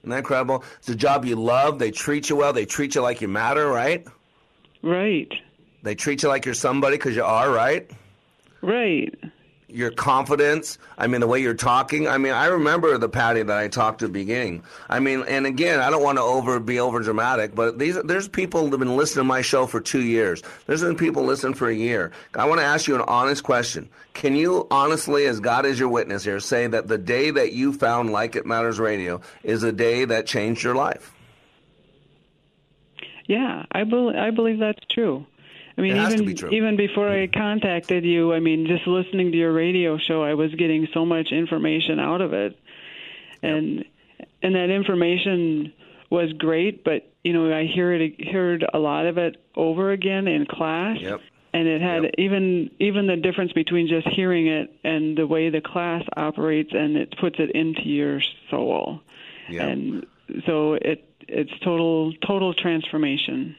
Isn't 0.01 0.11
that 0.11 0.19
incredible? 0.19 0.63
It's 0.79 0.89
a 0.91 0.95
job 0.95 1.25
you 1.25 1.37
love. 1.37 1.79
They 1.79 1.91
treat 1.91 2.29
you 2.29 2.37
well. 2.37 2.53
They 2.53 2.67
treat 2.67 2.95
you 2.95 3.01
like 3.01 3.23
you 3.23 3.29
matter, 3.29 3.67
right? 3.67 4.07
Right. 4.83 5.33
They 5.83 5.95
treat 5.95 6.23
you 6.23 6.29
like 6.29 6.45
you're 6.45 6.55
somebody 6.55 6.97
because 6.97 7.17
you 7.17 7.25
are, 7.25 7.51
right? 7.51 7.91
Right 8.61 9.15
your 9.75 9.91
confidence. 9.91 10.79
I 10.97 11.07
mean, 11.07 11.21
the 11.21 11.27
way 11.27 11.41
you're 11.41 11.55
talking. 11.55 12.07
I 12.09 12.17
mean, 12.19 12.33
I 12.33 12.47
remember 12.47 12.97
the 12.97 13.09
Patty 13.09 13.43
that 13.43 13.57
I 13.57 13.69
talked 13.69 14.01
to 14.01 14.09
beginning. 14.09 14.63
I 14.89 15.01
mean, 15.01 15.25
and 15.27 15.47
again, 15.47 15.81
I 15.81 15.91
don't 15.91 16.03
want 16.03 16.19
to 16.19 16.23
over 16.23 16.61
be 16.61 16.79
over 16.79 17.01
dramatic, 17.01 17.55
but 17.55 17.79
these 17.79 18.01
there's 18.03 18.29
people 18.29 18.65
that 18.65 18.71
have 18.71 18.81
been 18.81 18.97
listening 18.97 19.21
to 19.21 19.29
my 19.29 19.43
show 19.43 19.67
for 19.67 19.81
two 19.81 20.03
years. 20.03 20.43
There's 20.67 20.83
been 20.83 20.97
people 20.97 21.25
listening 21.25 21.55
for 21.55 21.69
a 21.69 21.75
year. 21.75 22.13
I 22.35 22.47
want 22.47 22.61
to 22.61 22.65
ask 22.65 22.87
you 22.87 22.95
an 22.95 23.03
honest 23.03 23.43
question. 23.43 23.89
Can 24.15 24.37
you 24.37 24.67
honestly, 24.71 25.27
as 25.27 25.41
God 25.41 25.67
is 25.67 25.79
your 25.79 25.89
witness 25.89 26.25
here, 26.25 26.39
say 26.39 26.69
that 26.69 26.87
the 26.87 26.99
day 26.99 27.31
that 27.33 27.53
you 27.53 27.73
found 27.73 28.13
Like 28.13 28.37
It 28.37 28.47
Matters 28.47 28.79
Radio 28.79 29.21
is 29.43 29.65
a 29.65 29.73
day 29.73 30.05
that 30.05 30.27
changed 30.27 30.63
your 30.63 30.77
life? 30.77 31.13
Yeah, 33.27 33.65
I, 33.73 33.85
be- 33.85 34.15
I 34.17 34.31
believe 34.31 34.59
that's 34.59 34.85
true. 34.91 35.27
I 35.77 35.81
mean, 35.81 35.97
even 35.97 36.25
be 36.25 36.57
even 36.57 36.77
before 36.77 37.09
I 37.09 37.27
contacted 37.27 38.05
you, 38.05 38.33
I 38.33 38.41
mean, 38.41 38.67
just 38.67 38.87
listening 38.87 39.33
to 39.33 39.39
your 39.39 39.53
radio 39.53 39.99
show, 39.99 40.23
I 40.23 40.35
was 40.35 40.55
getting 40.55 40.87
so 40.95 41.05
much 41.05 41.33
information 41.33 41.99
out 41.99 42.21
of 42.21 42.33
it, 42.33 42.57
and 43.43 43.79
yep. 43.79 44.29
and 44.43 44.55
that 44.55 44.71
information 44.71 45.73
was 46.11 46.33
great. 46.35 46.85
But 46.85 47.11
you 47.25 47.33
know, 47.33 47.53
I 47.53 47.65
hear 47.65 47.93
it 47.93 48.29
heard 48.33 48.65
a 48.73 48.79
lot 48.79 49.07
of 49.07 49.19
it 49.19 49.37
over 49.57 49.91
again 49.91 50.29
in 50.29 50.47
class. 50.47 50.99
Yep. 51.01 51.21
And 51.53 51.69
it 51.69 51.81
had 51.81 52.05
yep. 52.05 52.15
even 52.19 52.71
even 52.79 53.07
the 53.09 53.17
difference 53.17 53.53
between 53.53 53.89
just 53.89 54.07
hearing 54.09 54.47
it 54.47 54.73
and 54.85 55.17
the 55.19 55.27
way 55.27 55.51
the 55.51 55.61
class 55.61 56.05
operates, 56.17 56.71
and 56.73 56.97
it 56.97 57.17
puts 57.19 57.37
it 57.39 57.51
into 57.51 57.83
your 57.83 58.21
soul. 58.49 59.01
Yep. 59.49 59.69
And 59.69 60.07
so 60.47 60.75
it 60.75 61.09
it's 61.27 61.53
total 61.65 62.13
total 62.27 62.55
transformation. 62.55 63.57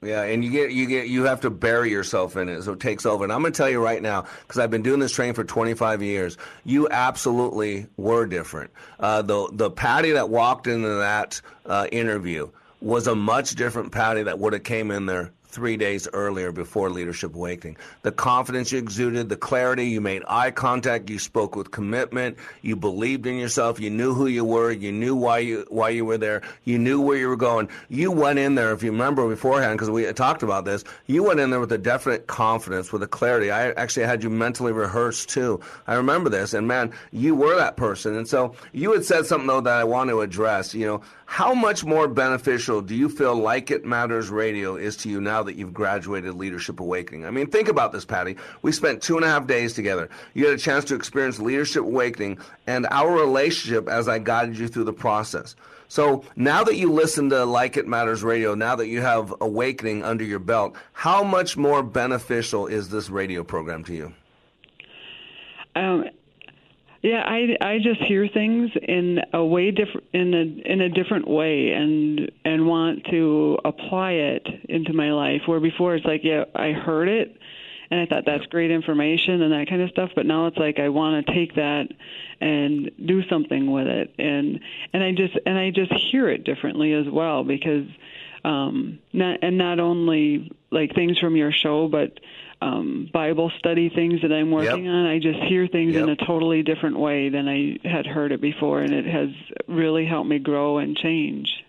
Yeah, 0.00 0.22
and 0.22 0.44
you 0.44 0.50
get 0.50 0.70
you 0.70 0.86
get 0.86 1.08
you 1.08 1.24
have 1.24 1.40
to 1.40 1.50
bury 1.50 1.90
yourself 1.90 2.36
in 2.36 2.48
it, 2.48 2.62
so 2.62 2.72
it 2.72 2.80
takes 2.80 3.04
over. 3.04 3.24
And 3.24 3.32
I'm 3.32 3.40
going 3.40 3.52
to 3.52 3.56
tell 3.56 3.68
you 3.68 3.82
right 3.82 4.00
now, 4.00 4.26
because 4.42 4.58
I've 4.58 4.70
been 4.70 4.82
doing 4.82 5.00
this 5.00 5.12
training 5.12 5.34
for 5.34 5.42
25 5.42 6.02
years, 6.02 6.36
you 6.64 6.88
absolutely 6.88 7.88
were 7.96 8.26
different. 8.26 8.70
Uh, 9.00 9.22
the 9.22 9.48
the 9.52 9.70
Patty 9.70 10.12
that 10.12 10.30
walked 10.30 10.68
into 10.68 10.88
that 10.88 11.40
uh, 11.66 11.88
interview 11.90 12.50
was 12.80 13.08
a 13.08 13.16
much 13.16 13.56
different 13.56 13.90
Patty 13.90 14.22
that 14.22 14.38
would 14.38 14.52
have 14.52 14.62
came 14.62 14.92
in 14.92 15.06
there 15.06 15.32
three 15.58 15.76
days 15.76 16.06
earlier 16.12 16.52
before 16.52 16.88
Leadership 16.88 17.34
Awakening. 17.34 17.76
The 18.02 18.12
confidence 18.12 18.70
you 18.70 18.78
exuded, 18.78 19.28
the 19.28 19.36
clarity, 19.36 19.86
you 19.86 20.00
made 20.00 20.22
eye 20.28 20.52
contact, 20.52 21.10
you 21.10 21.18
spoke 21.18 21.56
with 21.56 21.72
commitment, 21.72 22.38
you 22.62 22.76
believed 22.76 23.26
in 23.26 23.38
yourself, 23.38 23.80
you 23.80 23.90
knew 23.90 24.14
who 24.14 24.28
you 24.28 24.44
were, 24.44 24.70
you 24.70 24.92
knew 24.92 25.16
why 25.16 25.38
you 25.40 25.66
why 25.68 25.88
you 25.88 26.04
were 26.04 26.16
there, 26.16 26.42
you 26.62 26.78
knew 26.78 27.00
where 27.00 27.16
you 27.16 27.28
were 27.28 27.36
going. 27.36 27.68
You 27.88 28.12
went 28.12 28.38
in 28.38 28.54
there, 28.54 28.72
if 28.72 28.84
you 28.84 28.92
remember 28.92 29.28
beforehand, 29.28 29.76
because 29.78 29.90
we 29.90 30.04
talked 30.12 30.44
about 30.44 30.64
this, 30.64 30.84
you 31.08 31.24
went 31.24 31.40
in 31.40 31.50
there 31.50 31.58
with 31.58 31.72
a 31.72 31.78
definite 31.78 32.28
confidence, 32.28 32.92
with 32.92 33.02
a 33.02 33.08
clarity. 33.08 33.50
I 33.50 33.70
actually 33.72 34.06
had 34.06 34.22
you 34.22 34.30
mentally 34.30 34.70
rehearsed 34.70 35.28
too. 35.28 35.60
I 35.88 35.94
remember 35.94 36.30
this, 36.30 36.54
and 36.54 36.68
man, 36.68 36.92
you 37.10 37.34
were 37.34 37.56
that 37.56 37.76
person. 37.76 38.14
And 38.14 38.28
so 38.28 38.54
you 38.72 38.92
had 38.92 39.04
said 39.04 39.26
something 39.26 39.48
though 39.48 39.62
that 39.62 39.74
I 39.74 39.82
want 39.82 40.10
to 40.10 40.20
address. 40.20 40.72
You 40.72 40.86
know, 40.86 41.02
how 41.26 41.52
much 41.52 41.84
more 41.84 42.06
beneficial 42.06 42.80
do 42.80 42.94
you 42.94 43.08
feel 43.08 43.34
Like 43.34 43.72
It 43.72 43.84
Matters 43.84 44.30
Radio 44.30 44.76
is 44.76 44.96
to 44.98 45.10
you 45.10 45.20
now 45.20 45.42
that 45.48 45.56
you've 45.56 45.74
graduated 45.74 46.34
Leadership 46.34 46.78
Awakening? 46.78 47.26
I 47.26 47.30
mean, 47.30 47.48
think 47.48 47.68
about 47.68 47.92
this, 47.92 48.04
Patty. 48.04 48.36
We 48.62 48.70
spent 48.70 49.02
two 49.02 49.16
and 49.16 49.24
a 49.24 49.28
half 49.28 49.46
days 49.46 49.72
together. 49.72 50.08
You 50.34 50.44
had 50.46 50.54
a 50.54 50.58
chance 50.58 50.84
to 50.86 50.94
experience 50.94 51.40
Leadership 51.40 51.82
Awakening 51.82 52.38
and 52.66 52.86
our 52.90 53.12
relationship 53.12 53.88
as 53.88 54.08
I 54.08 54.18
guided 54.18 54.58
you 54.58 54.68
through 54.68 54.84
the 54.84 54.92
process. 54.92 55.56
So 55.88 56.22
now 56.36 56.64
that 56.64 56.76
you 56.76 56.92
listen 56.92 57.30
to 57.30 57.44
Like 57.44 57.78
It 57.78 57.88
Matters 57.88 58.22
Radio, 58.22 58.54
now 58.54 58.76
that 58.76 58.88
you 58.88 59.00
have 59.00 59.34
Awakening 59.40 60.04
under 60.04 60.22
your 60.22 60.38
belt, 60.38 60.76
how 60.92 61.24
much 61.24 61.56
more 61.56 61.82
beneficial 61.82 62.66
is 62.66 62.90
this 62.90 63.08
radio 63.08 63.42
program 63.42 63.84
to 63.84 63.94
you? 63.94 64.12
Um, 65.74 66.04
yeah, 67.02 67.22
I 67.24 67.56
I 67.60 67.78
just 67.78 68.00
hear 68.02 68.28
things 68.28 68.70
in 68.82 69.20
a 69.32 69.44
way 69.44 69.70
different 69.70 70.06
in 70.12 70.34
a 70.34 70.72
in 70.72 70.80
a 70.80 70.88
different 70.88 71.28
way 71.28 71.70
and 71.70 72.30
and 72.44 72.66
want 72.66 73.04
to 73.10 73.58
apply 73.64 74.12
it 74.12 74.46
into 74.68 74.92
my 74.92 75.12
life. 75.12 75.42
Where 75.46 75.60
before 75.60 75.94
it's 75.94 76.04
like, 76.04 76.22
yeah, 76.24 76.44
I 76.54 76.72
heard 76.72 77.08
it 77.08 77.36
and 77.90 78.00
I 78.00 78.06
thought 78.06 78.24
that's 78.26 78.44
great 78.46 78.70
information 78.70 79.42
and 79.42 79.52
that 79.52 79.68
kind 79.68 79.80
of 79.80 79.90
stuff, 79.90 80.10
but 80.14 80.26
now 80.26 80.46
it's 80.46 80.58
like 80.58 80.78
I 80.78 80.88
want 80.88 81.26
to 81.26 81.32
take 81.32 81.54
that 81.54 81.88
and 82.40 82.90
do 83.04 83.26
something 83.28 83.70
with 83.70 83.86
it 83.86 84.14
and 84.18 84.60
and 84.92 85.02
I 85.02 85.12
just 85.12 85.38
and 85.46 85.58
I 85.58 85.70
just 85.70 85.92
hear 85.92 86.28
it 86.28 86.44
differently 86.44 86.92
as 86.92 87.06
well 87.08 87.44
because 87.44 87.86
um 88.44 88.98
not 89.12 89.38
and 89.42 89.58
not 89.58 89.80
only 89.80 90.52
like 90.70 90.94
things 90.94 91.18
from 91.18 91.34
your 91.34 91.50
show 91.50 91.88
but 91.88 92.20
um, 92.60 93.08
Bible 93.12 93.50
study 93.58 93.88
things 93.88 94.22
that 94.22 94.32
I'm 94.32 94.50
working 94.50 94.86
yep. 94.86 94.94
on, 94.94 95.06
I 95.06 95.18
just 95.18 95.38
hear 95.44 95.68
things 95.68 95.94
yep. 95.94 96.04
in 96.04 96.08
a 96.10 96.16
totally 96.16 96.62
different 96.62 96.98
way 96.98 97.28
than 97.28 97.48
I 97.48 97.78
had 97.88 98.06
heard 98.06 98.32
it 98.32 98.40
before, 98.40 98.80
and 98.80 98.92
it 98.92 99.06
has 99.06 99.28
really 99.66 100.06
helped 100.06 100.28
me 100.28 100.38
grow 100.38 100.78
and 100.78 100.96
change. 100.96 101.64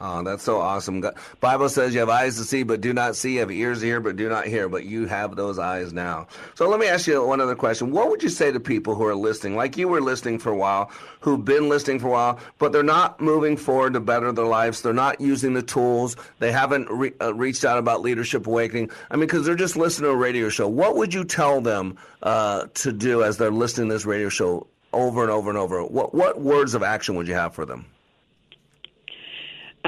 Oh, 0.00 0.22
that's 0.22 0.44
so 0.44 0.60
awesome. 0.60 1.04
Bible 1.40 1.68
says 1.68 1.92
you 1.92 1.98
have 1.98 2.08
eyes 2.08 2.36
to 2.36 2.44
see, 2.44 2.62
but 2.62 2.80
do 2.80 2.92
not 2.92 3.16
see. 3.16 3.34
You 3.34 3.40
have 3.40 3.50
ears 3.50 3.80
to 3.80 3.86
hear, 3.86 4.00
but 4.00 4.14
do 4.14 4.28
not 4.28 4.46
hear. 4.46 4.68
But 4.68 4.84
you 4.84 5.06
have 5.06 5.34
those 5.34 5.58
eyes 5.58 5.92
now. 5.92 6.28
So 6.54 6.68
let 6.68 6.78
me 6.78 6.86
ask 6.86 7.08
you 7.08 7.24
one 7.26 7.40
other 7.40 7.56
question. 7.56 7.90
What 7.90 8.08
would 8.08 8.22
you 8.22 8.28
say 8.28 8.52
to 8.52 8.60
people 8.60 8.94
who 8.94 9.04
are 9.06 9.14
listening, 9.16 9.56
like 9.56 9.76
you 9.76 9.88
were 9.88 10.00
listening 10.00 10.38
for 10.38 10.50
a 10.50 10.56
while, 10.56 10.92
who've 11.20 11.44
been 11.44 11.68
listening 11.68 11.98
for 11.98 12.06
a 12.06 12.10
while, 12.12 12.38
but 12.58 12.70
they're 12.70 12.84
not 12.84 13.20
moving 13.20 13.56
forward 13.56 13.94
to 13.94 14.00
better 14.00 14.30
their 14.30 14.44
lives? 14.44 14.82
They're 14.82 14.92
not 14.92 15.20
using 15.20 15.54
the 15.54 15.62
tools. 15.62 16.14
They 16.38 16.52
haven't 16.52 16.88
re- 16.88 17.14
uh, 17.20 17.34
reached 17.34 17.64
out 17.64 17.78
about 17.78 18.00
leadership 18.00 18.46
awakening. 18.46 18.90
I 19.10 19.16
mean, 19.16 19.26
because 19.26 19.44
they're 19.44 19.56
just 19.56 19.76
listening 19.76 20.10
to 20.10 20.14
a 20.14 20.16
radio 20.16 20.48
show. 20.48 20.68
What 20.68 20.94
would 20.94 21.12
you 21.12 21.24
tell 21.24 21.60
them 21.60 21.96
uh, 22.22 22.66
to 22.74 22.92
do 22.92 23.24
as 23.24 23.36
they're 23.36 23.50
listening 23.50 23.88
to 23.88 23.94
this 23.96 24.06
radio 24.06 24.28
show 24.28 24.68
over 24.92 25.22
and 25.22 25.30
over 25.32 25.50
and 25.50 25.58
over? 25.58 25.82
What 25.84 26.14
what 26.14 26.40
words 26.40 26.74
of 26.74 26.84
action 26.84 27.16
would 27.16 27.26
you 27.26 27.34
have 27.34 27.52
for 27.52 27.66
them? 27.66 27.86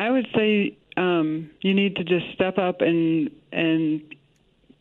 I 0.00 0.10
would 0.10 0.28
say 0.34 0.78
um, 0.96 1.50
you 1.60 1.74
need 1.74 1.96
to 1.96 2.04
just 2.04 2.32
step 2.32 2.56
up 2.56 2.80
and 2.80 3.30
and 3.52 4.00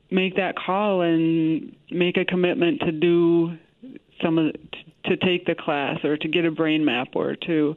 make 0.09 0.37
that 0.37 0.55
call 0.55 1.01
and 1.01 1.75
make 1.91 2.15
a 2.15 2.23
commitment 2.23 2.79
to 2.81 2.93
do 2.93 3.57
some 4.23 4.37
of 4.37 4.55
to 5.03 5.17
take 5.17 5.45
the 5.45 5.55
class 5.55 6.05
or 6.05 6.15
to 6.15 6.27
get 6.29 6.45
a 6.45 6.51
brain 6.51 6.85
map 6.85 7.09
or 7.15 7.35
to 7.35 7.75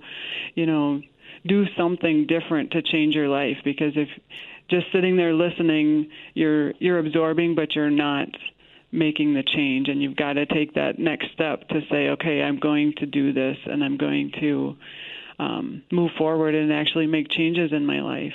you 0.55 0.67
know 0.67 1.03
do 1.45 1.67
something 1.77 2.29
different 2.29 2.71
to 2.71 2.83
change 2.83 3.17
your 3.17 3.29
life. 3.29 3.57
Because 3.65 3.95
if 3.97 4.09
just 4.71 4.87
sitting 4.93 5.17
there 5.17 5.35
listening 5.35 6.11
you're 6.35 6.75
you're 6.79 7.01
absorbing 7.01 7.57
but 7.57 7.75
you're 7.75 7.91
not 7.91 8.29
making 8.93 9.35
the 9.35 9.43
change. 9.43 9.89
And 9.89 10.01
you've 10.01 10.17
got 10.17 10.35
to 10.35 10.47
take 10.47 10.75
that 10.75 11.01
next 11.01 11.33
step 11.33 11.67
to 11.71 11.81
say 11.91 12.11
okay 12.11 12.41
I'm 12.41 12.61
going 12.61 12.93
to 12.99 13.07
do 13.07 13.33
this 13.33 13.57
and 13.67 13.83
I'm 13.83 13.97
going 13.97 14.31
to 14.39 14.77
um, 15.43 15.83
move 15.91 16.13
forward 16.17 16.55
and 16.55 16.73
actually 16.73 17.07
make 17.07 17.29
changes 17.29 17.73
in 17.73 17.85
my 17.85 18.01
life. 18.01 18.35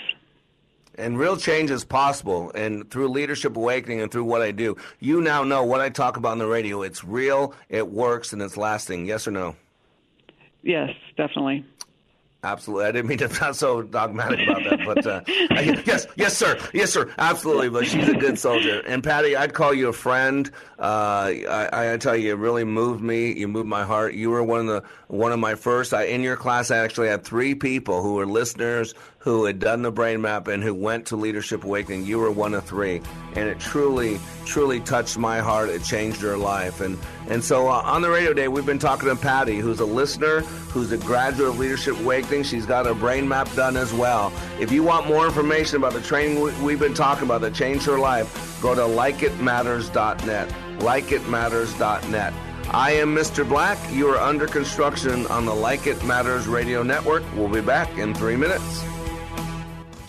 And 0.95 1.17
real 1.17 1.37
change 1.37 1.69
is 1.69 1.85
possible. 1.85 2.51
And 2.55 2.89
through 2.89 3.09
Leadership 3.09 3.55
Awakening 3.55 4.01
and 4.01 4.11
through 4.11 4.23
what 4.23 4.41
I 4.41 4.51
do, 4.51 4.75
you 4.99 5.21
now 5.21 5.43
know 5.43 5.63
what 5.63 5.79
I 5.79 5.89
talk 5.89 6.17
about 6.17 6.31
on 6.33 6.37
the 6.39 6.47
radio. 6.47 6.81
It's 6.81 7.03
real, 7.03 7.53
it 7.69 7.87
works, 7.87 8.33
and 8.33 8.41
it's 8.41 8.57
lasting. 8.57 9.05
Yes 9.05 9.27
or 9.27 9.31
no? 9.31 9.55
Yes, 10.63 10.89
definitely. 11.15 11.63
Absolutely. 12.51 12.85
I 12.85 12.91
didn't 12.93 13.09
mean 13.09 13.17
to 13.19 13.29
sound 13.33 13.55
so 13.55 13.81
dogmatic 13.81 14.47
about 14.47 14.63
that, 14.63 14.85
but 14.85 15.05
uh, 15.05 15.21
yes, 15.85 16.07
yes, 16.15 16.37
sir, 16.37 16.57
yes, 16.73 16.91
sir, 16.91 17.13
absolutely. 17.17 17.69
But 17.69 17.87
she's 17.87 18.07
a 18.07 18.13
good 18.15 18.39
soldier. 18.39 18.81
And 18.87 19.03
Patty, 19.03 19.35
I'd 19.35 19.53
call 19.53 19.73
you 19.73 19.89
a 19.89 19.93
friend. 19.93 20.49
Uh, 20.79 21.31
I, 21.49 21.93
I 21.93 21.97
tell 21.97 22.15
you, 22.15 22.33
it 22.33 22.37
really 22.37 22.63
moved 22.63 23.01
me. 23.03 23.33
You 23.33 23.47
moved 23.47 23.67
my 23.67 23.83
heart. 23.83 24.13
You 24.13 24.29
were 24.29 24.43
one 24.43 24.61
of 24.61 24.67
the 24.67 24.83
one 25.07 25.31
of 25.31 25.39
my 25.39 25.55
first. 25.55 25.93
I, 25.93 26.03
in 26.03 26.21
your 26.21 26.37
class, 26.37 26.71
I 26.71 26.77
actually 26.77 27.09
had 27.09 27.23
three 27.23 27.53
people 27.55 28.01
who 28.01 28.13
were 28.15 28.25
listeners 28.25 28.93
who 29.27 29.43
had 29.43 29.59
done 29.59 29.81
the 29.81 29.91
brain 29.91 30.21
map 30.21 30.47
and 30.47 30.63
who 30.63 30.73
went 30.73 31.05
to 31.07 31.17
Leadership 31.17 31.65
Awakening. 31.65 32.05
You 32.05 32.17
were 32.19 32.31
one 32.31 32.53
of 32.53 32.63
three, 32.63 33.01
and 33.35 33.49
it 33.49 33.59
truly, 33.59 34.19
truly 34.45 34.79
touched 34.79 35.17
my 35.17 35.39
heart. 35.39 35.69
It 35.69 35.83
changed 35.83 36.21
your 36.21 36.37
life, 36.37 36.79
and 36.79 36.97
and 37.29 37.43
so 37.43 37.67
uh, 37.67 37.81
on 37.83 38.01
the 38.01 38.09
radio 38.09 38.33
day, 38.33 38.47
we've 38.47 38.65
been 38.65 38.79
talking 38.79 39.09
to 39.09 39.15
Patty, 39.17 39.57
who's 39.57 39.81
a 39.81 39.85
listener, 39.85 40.39
who's 40.71 40.93
a 40.93 40.97
graduate 40.97 41.49
of 41.49 41.59
Leadership 41.59 41.99
Awakening. 41.99 42.43
She's 42.43 42.65
got 42.65 42.85
her 42.85 42.93
brain 42.93 43.27
map 43.27 43.53
done 43.53 43.75
as 43.75 43.93
well. 43.93 44.31
If 44.61 44.71
you 44.71 44.81
want 44.81 45.07
more 45.07 45.25
information 45.25 45.75
about 45.75 45.91
the 45.91 46.01
training 46.01 46.63
we've 46.63 46.79
been 46.79 46.93
talking 46.93 47.25
about 47.25 47.41
that 47.41 47.53
changed 47.53 47.85
her 47.85 47.99
life, 47.99 48.61
go 48.61 48.75
to 48.75 48.81
likeitmatters.net. 48.81 50.49
Likeitmatters.net. 50.79 52.33
I 52.69 52.91
am 52.91 53.15
Mr. 53.15 53.47
Black. 53.47 53.77
You 53.91 54.07
are 54.07 54.17
under 54.17 54.47
construction 54.47 55.27
on 55.27 55.45
the 55.45 55.53
Like 55.53 55.85
It 55.85 56.01
Matters 56.05 56.47
radio 56.47 56.81
network. 56.81 57.23
We'll 57.35 57.49
be 57.49 57.61
back 57.61 57.97
in 57.97 58.13
three 58.13 58.35
minutes. 58.35 58.83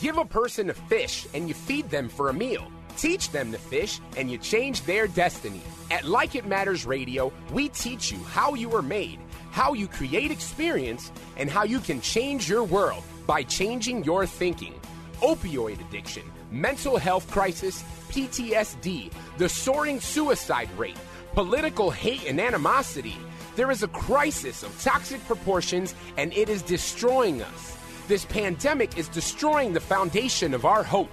Give 0.01 0.17
a 0.17 0.25
person 0.25 0.71
a 0.71 0.75
fish 0.75 1.27
and 1.35 1.49
you 1.49 1.55
feed 1.55 1.91
them 1.91 2.09
for 2.09 2.29
a 2.29 2.33
meal. 2.33 2.71
Teach 2.97 3.31
them 3.31 3.51
to 3.51 3.59
fish 3.59 4.01
and 4.17 4.31
you 4.31 4.39
change 4.39 4.83
their 4.83 5.09
destiny. 5.09 5.63
At 5.91 6.05
Like 6.05 6.37
It 6.37 6.47
Matters 6.47 6.87
Radio, 6.87 7.33
we 7.53 7.69
teach 7.71 8.13
you 8.13 8.19
how 8.19 8.55
you 8.55 8.73
are 8.77 8.83
made, 8.83 9.19
how 9.51 9.73
you 9.73 9.89
create 9.89 10.31
experience, 10.31 11.11
and 11.37 11.51
how 11.51 11.65
you 11.65 11.81
can 11.81 12.01
change 12.01 12.49
your 12.49 12.63
world 12.63 13.03
by 13.27 13.43
changing 13.43 14.05
your 14.05 14.25
thinking. 14.25 14.75
Opioid 15.21 15.81
addiction, 15.81 16.23
mental 16.53 16.97
health 16.97 17.29
crisis, 17.29 17.83
PTSD, 18.11 19.11
the 19.37 19.49
soaring 19.49 20.01
suicide 20.01 20.71
rate, 20.79 20.99
political 21.35 21.91
hate 21.91 22.25
and 22.29 22.41
animosity. 22.41 23.17
There 23.57 23.73
is 23.73 23.83
a 23.83 23.89
crisis 23.89 24.63
of 24.63 24.81
toxic 24.81 25.25
proportions 25.27 25.97
and 26.17 26.33
it 26.35 26.49
is 26.49 26.63
destroying 26.63 27.43
us. 27.43 27.78
This 28.09 28.25
pandemic 28.25 28.97
is 28.97 29.07
destroying 29.07 29.75
the 29.75 29.81
foundation 29.81 30.55
of 30.55 30.65
our 30.65 30.83
hope. 30.83 31.11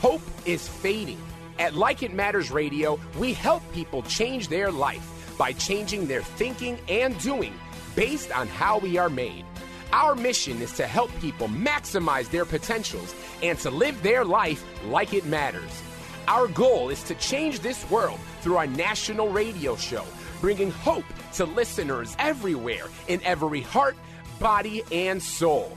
Hope 0.00 0.22
is 0.46 0.66
fading. 0.66 1.20
At 1.58 1.74
Like 1.74 2.02
It 2.02 2.14
Matters 2.14 2.50
Radio, 2.50 2.98
we 3.18 3.34
help 3.34 3.62
people 3.74 4.00
change 4.04 4.48
their 4.48 4.72
life 4.72 5.36
by 5.36 5.52
changing 5.52 6.06
their 6.06 6.22
thinking 6.22 6.78
and 6.88 7.20
doing 7.20 7.52
based 7.94 8.32
on 8.32 8.48
how 8.48 8.78
we 8.78 8.96
are 8.96 9.10
made. 9.10 9.44
Our 9.92 10.14
mission 10.14 10.62
is 10.62 10.72
to 10.78 10.86
help 10.86 11.10
people 11.20 11.48
maximize 11.48 12.30
their 12.30 12.46
potentials 12.46 13.14
and 13.42 13.58
to 13.58 13.70
live 13.70 14.02
their 14.02 14.24
life 14.24 14.64
like 14.86 15.12
it 15.12 15.26
matters. 15.26 15.82
Our 16.28 16.48
goal 16.48 16.88
is 16.88 17.02
to 17.04 17.14
change 17.16 17.60
this 17.60 17.88
world 17.90 18.20
through 18.40 18.56
our 18.56 18.66
national 18.66 19.28
radio 19.28 19.76
show, 19.76 20.06
bringing 20.40 20.70
hope 20.70 21.04
to 21.34 21.44
listeners 21.44 22.16
everywhere 22.18 22.86
in 23.06 23.22
every 23.22 23.60
heart, 23.60 23.98
body, 24.40 24.82
and 24.90 25.22
soul. 25.22 25.76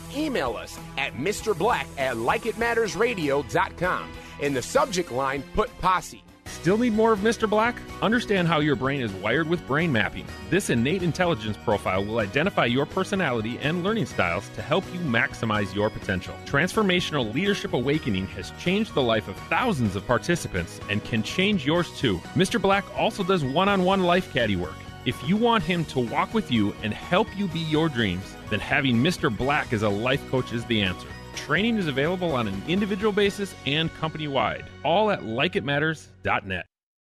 Email 0.15 0.55
us 0.55 0.77
at 0.97 1.13
Mr. 1.13 1.57
Black 1.57 1.87
at 1.97 2.15
likeitmattersradio.com. 2.15 4.09
In 4.39 4.53
the 4.53 4.61
subject 4.61 5.11
line, 5.11 5.43
put 5.53 5.69
posse. 5.79 6.23
Still 6.45 6.77
need 6.77 6.93
more 6.93 7.11
of 7.11 7.19
Mr. 7.19 7.49
Black? 7.49 7.75
Understand 8.01 8.47
how 8.47 8.59
your 8.59 8.75
brain 8.75 9.01
is 9.01 9.11
wired 9.13 9.47
with 9.47 9.65
brain 9.65 9.91
mapping. 9.91 10.27
This 10.49 10.69
innate 10.69 11.01
intelligence 11.01 11.57
profile 11.57 12.05
will 12.05 12.19
identify 12.19 12.65
your 12.65 12.85
personality 12.85 13.57
and 13.61 13.83
learning 13.83 14.05
styles 14.05 14.47
to 14.49 14.61
help 14.61 14.83
you 14.93 14.99
maximize 14.99 15.73
your 15.73 15.89
potential. 15.89 16.35
Transformational 16.45 17.33
Leadership 17.33 17.73
Awakening 17.73 18.27
has 18.27 18.51
changed 18.59 18.93
the 18.93 19.01
life 19.01 19.27
of 19.27 19.35
thousands 19.49 19.95
of 19.95 20.05
participants 20.05 20.79
and 20.89 21.03
can 21.03 21.23
change 21.23 21.65
yours 21.65 21.89
too. 21.97 22.17
Mr. 22.35 22.61
Black 22.61 22.85
also 22.97 23.23
does 23.23 23.43
one 23.43 23.69
on 23.69 23.83
one 23.83 24.03
life 24.03 24.31
caddy 24.33 24.55
work. 24.55 24.75
If 25.05 25.27
you 25.27 25.37
want 25.37 25.63
him 25.63 25.83
to 25.85 25.99
walk 25.99 26.33
with 26.33 26.51
you 26.51 26.75
and 26.83 26.93
help 26.93 27.27
you 27.35 27.47
be 27.47 27.59
your 27.59 27.89
dreams, 27.89 28.35
then 28.51 28.59
having 28.59 28.97
Mr. 28.97 29.35
Black 29.35 29.73
as 29.73 29.81
a 29.81 29.89
life 29.89 30.21
coach 30.29 30.53
is 30.53 30.63
the 30.65 30.83
answer. 30.83 31.07
Training 31.35 31.77
is 31.77 31.87
available 31.87 32.33
on 32.33 32.47
an 32.47 32.61
individual 32.67 33.11
basis 33.11 33.55
and 33.65 33.91
company 33.95 34.27
wide, 34.27 34.65
all 34.83 35.09
at 35.09 35.21
likeitmatters.net. 35.21 36.65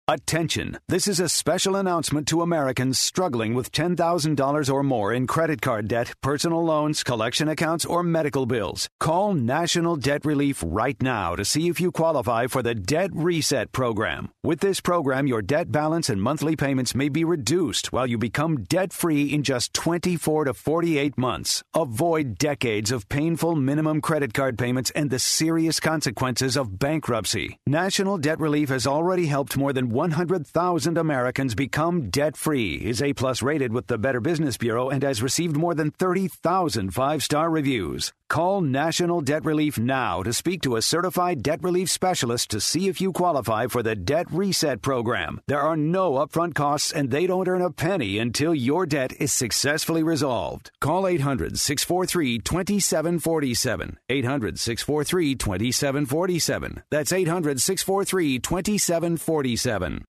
Attention! 0.09 0.77
This 0.89 1.07
is 1.07 1.21
a 1.21 1.29
special 1.29 1.77
announcement 1.77 2.27
to 2.27 2.41
Americans 2.41 2.99
struggling 2.99 3.53
with 3.53 3.71
$10,000 3.71 4.73
or 4.73 4.83
more 4.83 5.13
in 5.13 5.27
credit 5.27 5.61
card 5.61 5.87
debt, 5.87 6.13
personal 6.21 6.61
loans, 6.61 7.03
collection 7.03 7.47
accounts, 7.47 7.85
or 7.85 8.03
medical 8.03 8.45
bills. 8.45 8.89
Call 8.99 9.33
National 9.33 9.95
Debt 9.95 10.25
Relief 10.25 10.61
right 10.65 11.01
now 11.01 11.37
to 11.37 11.45
see 11.45 11.69
if 11.69 11.79
you 11.79 11.89
qualify 11.89 12.47
for 12.47 12.61
the 12.61 12.75
Debt 12.75 13.11
Reset 13.13 13.71
Program. 13.71 14.32
With 14.45 14.59
this 14.59 14.81
program, 14.81 15.25
your 15.25 15.41
debt 15.41 15.71
balance 15.71 16.09
and 16.09 16.21
monthly 16.21 16.57
payments 16.57 16.93
may 16.93 17.07
be 17.07 17.23
reduced 17.23 17.93
while 17.93 18.05
you 18.05 18.17
become 18.17 18.65
debt 18.65 18.91
free 18.91 19.23
in 19.23 19.41
just 19.41 19.73
24 19.73 20.43
to 20.43 20.53
48 20.53 21.17
months. 21.17 21.63
Avoid 21.73 22.37
decades 22.39 22.91
of 22.91 23.07
painful 23.07 23.55
minimum 23.55 24.01
credit 24.01 24.33
card 24.33 24.57
payments 24.57 24.91
and 24.97 25.09
the 25.09 25.17
serious 25.17 25.79
consequences 25.79 26.57
of 26.57 26.77
bankruptcy. 26.77 27.57
National 27.65 28.17
Debt 28.17 28.41
Relief 28.41 28.67
has 28.67 28.85
already 28.85 29.27
helped 29.27 29.55
more 29.55 29.71
than 29.71 29.89
100,000 29.91 30.97
Americans 30.97 31.55
become 31.55 32.09
debt 32.09 32.35
free, 32.35 32.75
is 32.75 33.01
A 33.01 33.13
plus 33.13 33.41
rated 33.41 33.71
with 33.71 33.87
the 33.87 33.97
Better 33.97 34.19
Business 34.19 34.57
Bureau, 34.57 34.89
and 34.89 35.03
has 35.03 35.23
received 35.23 35.55
more 35.55 35.73
than 35.73 35.89
30,000 35.89 36.93
five 36.93 37.23
star 37.23 37.49
reviews. 37.49 38.11
Call 38.33 38.61
National 38.61 39.21
Debt 39.21 39.45
Relief 39.45 39.77
now 39.77 40.23
to 40.23 40.33
speak 40.33 40.63
to 40.63 40.75
a 40.75 40.81
certified 40.81 41.43
debt 41.43 41.61
relief 41.61 41.87
specialist 41.87 42.49
to 42.49 42.59
see 42.59 42.87
if 42.87 42.99
you 42.99 43.11
qualify 43.11 43.67
for 43.67 43.83
the 43.83 43.95
Debt 43.95 44.25
Reset 44.33 44.81
Program. 44.81 45.39
There 45.47 45.61
are 45.61 45.77
no 45.77 46.13
upfront 46.13 46.55
costs 46.55 46.91
and 46.91 47.11
they 47.11 47.27
don't 47.27 47.47
earn 47.47 47.61
a 47.61 47.71
penny 47.71 48.17
until 48.17 48.55
your 48.55 48.85
debt 48.85 49.13
is 49.19 49.31
successfully 49.31 50.03
resolved. 50.03 50.71
Call 50.81 51.07
800 51.07 51.59
643 51.59 52.39
2747. 52.39 53.97
800 54.09 54.59
643 54.59 55.35
2747. 55.35 56.83
That's 56.89 57.13
800 57.13 57.61
643 57.61 58.39
2747. 58.39 60.05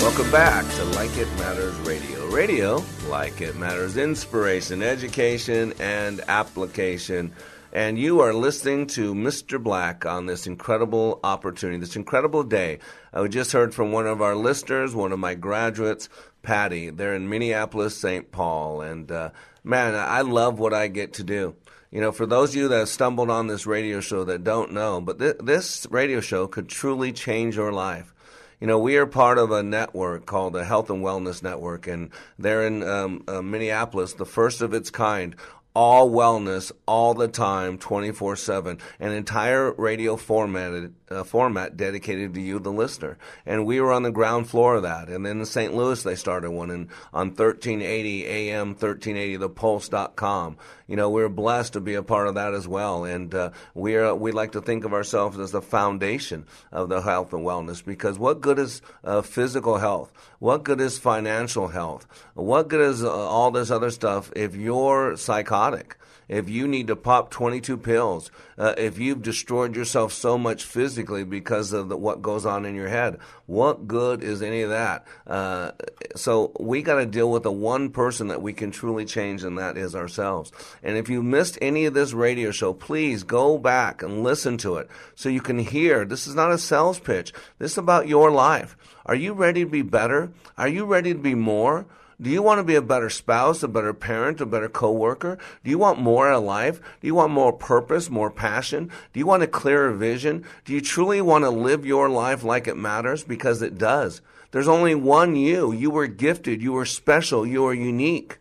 Welcome 0.00 0.30
back 0.30 0.68
to 0.74 0.84
Like 0.96 1.16
It 1.16 1.28
Matters 1.38 1.74
Radio. 1.80 2.12
Radio, 2.32 2.82
like 3.08 3.42
it 3.42 3.56
matters, 3.56 3.98
inspiration, 3.98 4.82
education, 4.82 5.74
and 5.78 6.22
application. 6.28 7.30
And 7.74 7.98
you 7.98 8.20
are 8.20 8.34
listening 8.34 8.86
to 8.88 9.14
Mr. 9.14 9.62
Black 9.62 10.04
on 10.04 10.26
this 10.26 10.46
incredible 10.46 11.18
opportunity, 11.24 11.78
this 11.78 11.96
incredible 11.96 12.42
day. 12.42 12.80
I 13.14 13.26
just 13.28 13.52
heard 13.52 13.74
from 13.74 13.92
one 13.92 14.06
of 14.06 14.20
our 14.20 14.36
listeners, 14.36 14.94
one 14.94 15.10
of 15.10 15.18
my 15.18 15.34
graduates, 15.34 16.10
Patty. 16.42 16.90
They're 16.90 17.14
in 17.14 17.30
Minneapolis, 17.30 17.96
St. 17.96 18.30
Paul. 18.30 18.82
And 18.82 19.10
uh, 19.10 19.30
man, 19.64 19.94
I 19.94 20.20
love 20.20 20.58
what 20.58 20.74
I 20.74 20.88
get 20.88 21.14
to 21.14 21.24
do. 21.24 21.54
You 21.90 22.02
know, 22.02 22.12
for 22.12 22.26
those 22.26 22.50
of 22.50 22.56
you 22.56 22.68
that 22.68 22.78
have 22.78 22.88
stumbled 22.90 23.30
on 23.30 23.46
this 23.46 23.66
radio 23.66 24.00
show 24.00 24.24
that 24.24 24.44
don't 24.44 24.72
know, 24.72 25.00
but 25.00 25.18
th- 25.18 25.36
this 25.42 25.86
radio 25.90 26.20
show 26.20 26.46
could 26.46 26.68
truly 26.68 27.10
change 27.10 27.56
your 27.56 27.72
life. 27.72 28.12
You 28.60 28.66
know, 28.66 28.78
we 28.78 28.96
are 28.96 29.06
part 29.06 29.38
of 29.38 29.50
a 29.50 29.62
network 29.62 30.24
called 30.24 30.52
the 30.52 30.64
Health 30.64 30.88
and 30.88 31.02
Wellness 31.02 31.42
Network, 31.42 31.88
and 31.88 32.10
they're 32.38 32.64
in 32.66 32.82
um, 32.84 33.24
uh, 33.26 33.42
Minneapolis, 33.42 34.12
the 34.12 34.24
first 34.24 34.62
of 34.62 34.72
its 34.72 34.88
kind. 34.88 35.34
All 35.74 36.10
wellness, 36.10 36.70
all 36.86 37.14
the 37.14 37.28
time, 37.28 37.78
24 37.78 38.36
7. 38.36 38.78
An 39.00 39.12
entire 39.12 39.72
radio 39.72 40.16
formatted, 40.16 40.94
uh, 41.12 41.24
format 41.24 41.76
dedicated 41.76 42.34
to 42.34 42.40
you, 42.40 42.58
the 42.58 42.72
listener. 42.72 43.18
And 43.46 43.66
we 43.66 43.80
were 43.80 43.92
on 43.92 44.02
the 44.02 44.10
ground 44.10 44.48
floor 44.48 44.76
of 44.76 44.82
that. 44.82 45.08
And 45.08 45.24
then 45.24 45.40
in 45.40 45.46
St. 45.46 45.74
Louis, 45.74 46.02
they 46.02 46.14
started 46.14 46.50
one 46.50 46.70
in, 46.70 46.88
on 47.12 47.28
1380 47.28 48.26
AM, 48.26 48.74
1380thepulse.com. 48.74 50.56
you 50.86 50.96
know, 50.96 51.10
we're 51.10 51.28
blessed 51.28 51.74
to 51.74 51.80
be 51.80 51.94
a 51.94 52.02
part 52.02 52.28
of 52.28 52.34
that 52.34 52.54
as 52.54 52.66
well. 52.66 53.04
And 53.04 53.34
uh, 53.34 53.50
we 53.74 53.96
are 53.96 54.14
we 54.14 54.32
like 54.32 54.52
to 54.52 54.60
think 54.60 54.84
of 54.84 54.92
ourselves 54.92 55.38
as 55.38 55.52
the 55.52 55.62
foundation 55.62 56.46
of 56.70 56.88
the 56.88 57.02
health 57.02 57.32
and 57.32 57.44
wellness 57.44 57.84
because 57.84 58.18
what 58.18 58.40
good 58.40 58.58
is 58.58 58.82
uh, 59.04 59.22
physical 59.22 59.78
health? 59.78 60.12
What 60.38 60.64
good 60.64 60.80
is 60.80 60.98
financial 60.98 61.68
health? 61.68 62.06
What 62.34 62.68
good 62.68 62.80
is 62.80 63.04
uh, 63.04 63.10
all 63.10 63.50
this 63.50 63.70
other 63.70 63.90
stuff 63.90 64.32
if 64.34 64.54
you're 64.54 65.16
psychotic? 65.16 65.96
If 66.32 66.48
you 66.48 66.66
need 66.66 66.86
to 66.86 66.96
pop 66.96 67.30
22 67.30 67.76
pills, 67.76 68.30
uh, 68.56 68.74
if 68.78 68.98
you've 68.98 69.20
destroyed 69.20 69.76
yourself 69.76 70.14
so 70.14 70.38
much 70.38 70.64
physically 70.64 71.24
because 71.24 71.74
of 71.74 71.90
the, 71.90 71.96
what 71.96 72.22
goes 72.22 72.46
on 72.46 72.64
in 72.64 72.74
your 72.74 72.88
head, 72.88 73.18
what 73.44 73.86
good 73.86 74.22
is 74.22 74.40
any 74.40 74.62
of 74.62 74.70
that? 74.70 75.06
Uh, 75.26 75.72
so 76.16 76.52
we 76.58 76.80
got 76.80 76.94
to 76.94 77.04
deal 77.04 77.30
with 77.30 77.42
the 77.42 77.52
one 77.52 77.90
person 77.90 78.28
that 78.28 78.40
we 78.40 78.54
can 78.54 78.70
truly 78.70 79.04
change, 79.04 79.44
and 79.44 79.58
that 79.58 79.76
is 79.76 79.94
ourselves. 79.94 80.50
And 80.82 80.96
if 80.96 81.10
you 81.10 81.22
missed 81.22 81.58
any 81.60 81.84
of 81.84 81.92
this 81.92 82.14
radio 82.14 82.50
show, 82.50 82.72
please 82.72 83.24
go 83.24 83.58
back 83.58 84.02
and 84.02 84.22
listen 84.22 84.56
to 84.58 84.76
it 84.76 84.88
so 85.14 85.28
you 85.28 85.42
can 85.42 85.58
hear. 85.58 86.06
This 86.06 86.26
is 86.26 86.34
not 86.34 86.50
a 86.50 86.56
sales 86.56 86.98
pitch. 86.98 87.34
This 87.58 87.72
is 87.72 87.78
about 87.78 88.08
your 88.08 88.30
life. 88.30 88.74
Are 89.04 89.14
you 89.14 89.34
ready 89.34 89.64
to 89.64 89.70
be 89.70 89.82
better? 89.82 90.30
Are 90.56 90.68
you 90.68 90.86
ready 90.86 91.12
to 91.12 91.18
be 91.18 91.34
more? 91.34 91.84
Do 92.20 92.30
you 92.30 92.42
want 92.42 92.58
to 92.58 92.64
be 92.64 92.74
a 92.74 92.82
better 92.82 93.10
spouse, 93.10 93.62
a 93.62 93.68
better 93.68 93.94
parent, 93.94 94.40
a 94.40 94.46
better 94.46 94.68
coworker? 94.68 95.38
Do 95.64 95.70
you 95.70 95.78
want 95.78 95.98
more 95.98 96.30
of 96.30 96.44
life? 96.44 96.80
Do 97.00 97.06
you 97.06 97.14
want 97.14 97.32
more 97.32 97.52
purpose, 97.52 98.10
more 98.10 98.30
passion? 98.30 98.90
Do 99.12 99.20
you 99.20 99.26
want 99.26 99.42
a 99.42 99.48
clearer 99.48 99.92
vision? 99.92 100.44
Do 100.64 100.72
you 100.72 100.80
truly 100.80 101.20
want 101.20 101.44
to 101.44 101.50
live 101.50 101.86
your 101.86 102.08
life 102.08 102.44
like 102.44 102.68
it 102.68 102.76
matters? 102.76 103.24
Because 103.24 103.62
it 103.62 103.78
does. 103.78 104.20
There's 104.50 104.68
only 104.68 104.94
one 104.94 105.34
you. 105.34 105.72
You 105.72 105.90
were 105.90 106.06
gifted. 106.06 106.62
You 106.62 106.72
were 106.72 106.86
special. 106.86 107.46
You 107.46 107.64
are 107.66 107.74
unique. 107.74 108.38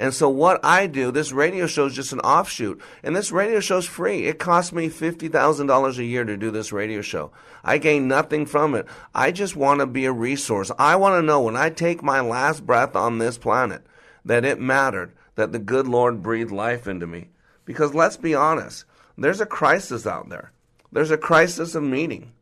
And 0.00 0.14
so 0.14 0.30
what 0.30 0.64
I 0.64 0.86
do, 0.86 1.10
this 1.10 1.30
radio 1.30 1.66
show 1.66 1.84
is 1.84 1.94
just 1.94 2.14
an 2.14 2.20
offshoot. 2.20 2.80
And 3.02 3.14
this 3.14 3.30
radio 3.30 3.60
show 3.60 3.76
is 3.76 3.84
free. 3.84 4.24
It 4.24 4.38
costs 4.38 4.72
me 4.72 4.88
$50,000 4.88 5.98
a 5.98 6.04
year 6.04 6.24
to 6.24 6.38
do 6.38 6.50
this 6.50 6.72
radio 6.72 7.02
show. 7.02 7.32
I 7.62 7.76
gain 7.76 8.08
nothing 8.08 8.46
from 8.46 8.74
it. 8.74 8.86
I 9.14 9.30
just 9.30 9.56
want 9.56 9.80
to 9.80 9.86
be 9.86 10.06
a 10.06 10.12
resource. 10.12 10.70
I 10.78 10.96
want 10.96 11.20
to 11.20 11.26
know 11.26 11.42
when 11.42 11.54
I 11.54 11.68
take 11.68 12.02
my 12.02 12.20
last 12.20 12.64
breath 12.64 12.96
on 12.96 13.18
this 13.18 13.36
planet 13.36 13.82
that 14.24 14.46
it 14.46 14.58
mattered, 14.58 15.12
that 15.34 15.52
the 15.52 15.58
good 15.58 15.86
Lord 15.86 16.22
breathed 16.22 16.50
life 16.50 16.86
into 16.86 17.06
me. 17.06 17.28
Because 17.66 17.92
let's 17.92 18.16
be 18.16 18.34
honest, 18.34 18.86
there's 19.18 19.42
a 19.42 19.46
crisis 19.46 20.06
out 20.06 20.30
there. 20.30 20.50
There's 20.90 21.10
a 21.10 21.18
crisis 21.18 21.74
of 21.74 21.82
meaning. 21.82 22.32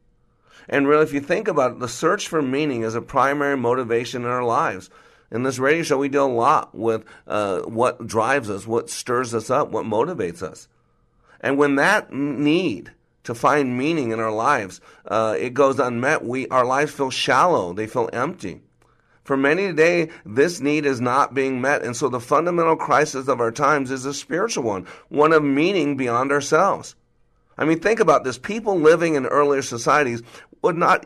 And 0.69 0.87
really, 0.87 1.03
if 1.03 1.13
you 1.13 1.21
think 1.21 1.49
about 1.49 1.73
it, 1.73 1.79
the 1.81 1.89
search 1.89 2.29
for 2.29 2.41
meaning 2.41 2.85
is 2.85 2.95
a 2.95 3.03
primary 3.03 3.57
motivation 3.57 4.23
in 4.23 4.31
our 4.31 4.45
lives. 4.45 4.91
In 5.31 5.43
this 5.43 5.59
radio 5.59 5.83
show, 5.83 5.99
we 5.99 6.09
deal 6.09 6.27
a 6.27 6.33
lot 6.33 6.75
with 6.75 7.05
uh, 7.27 7.61
what 7.61 8.07
drives 8.07 8.49
us, 8.49 8.67
what 8.67 8.89
stirs 8.89 9.35
us 9.35 9.51
up, 9.51 9.71
what 9.71 9.85
motivates 9.85 10.43
us. 10.43 10.69
And 11.41 11.59
when 11.59 11.77
that 11.77 12.13
need 12.13 12.93
to 13.25 13.35
find 13.35 13.77
meaning 13.77 14.11
in 14.11 14.21
our 14.21 14.33
lives, 14.33 14.81
uh, 15.07 15.37
it 15.39 15.53
goes 15.53 15.79
unmet, 15.79 16.25
we, 16.25 16.49
our 16.49 16.65
lives 16.65 16.93
feel 16.93 17.11
shallow, 17.11 17.75
they 17.75 17.87
feel 17.87 18.09
empty. 18.13 18.63
For 19.23 19.37
many 19.37 19.67
today, 19.67 20.09
this 20.25 20.63
need 20.63 20.87
is 20.87 21.03
not 21.03 21.35
being 21.35 21.61
met. 21.61 21.83
And 21.83 21.95
so 21.95 22.09
the 22.09 22.19
fundamental 22.19 22.77
crisis 22.77 23.29
of 23.29 23.41
our 23.41 23.53
times 23.53 23.91
is 23.91 24.07
a 24.07 24.15
spiritual 24.15 24.65
one, 24.65 24.87
one 25.11 25.35
of 25.35 25.45
meaning 25.45 25.99
beyond 25.99 26.33
ourselves. 26.33 26.97
I 27.59 27.67
mean, 27.67 27.81
think 27.81 28.01
about 28.01 28.25
this. 28.25 28.39
People 28.39 28.81
living 28.81 29.17
in 29.17 29.27
earlier 29.27 29.61
societies 29.61 30.23
would 30.63 30.79
not 30.79 31.05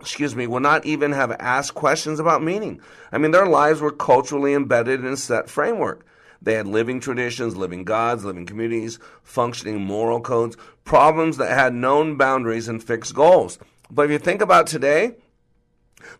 excuse 0.00 0.34
me, 0.34 0.46
would 0.46 0.62
not 0.62 0.86
even 0.86 1.12
have 1.12 1.32
asked 1.38 1.74
questions 1.74 2.18
about 2.18 2.42
meaning. 2.42 2.80
I 3.12 3.18
mean, 3.18 3.30
their 3.30 3.46
lives 3.46 3.80
were 3.80 3.92
culturally 3.92 4.54
embedded 4.54 5.00
in 5.00 5.12
a 5.12 5.16
set 5.16 5.48
framework. 5.48 6.06
They 6.42 6.54
had 6.54 6.66
living 6.66 7.00
traditions, 7.00 7.56
living 7.56 7.84
gods, 7.84 8.24
living 8.24 8.46
communities, 8.46 8.98
functioning 9.22 9.80
moral 9.80 10.20
codes, 10.20 10.56
problems 10.84 11.36
that 11.36 11.50
had 11.50 11.74
known 11.74 12.16
boundaries 12.16 12.66
and 12.66 12.82
fixed 12.82 13.14
goals. 13.14 13.58
But 13.90 14.06
if 14.06 14.10
you 14.10 14.18
think 14.18 14.40
about 14.40 14.66
today, 14.66 15.16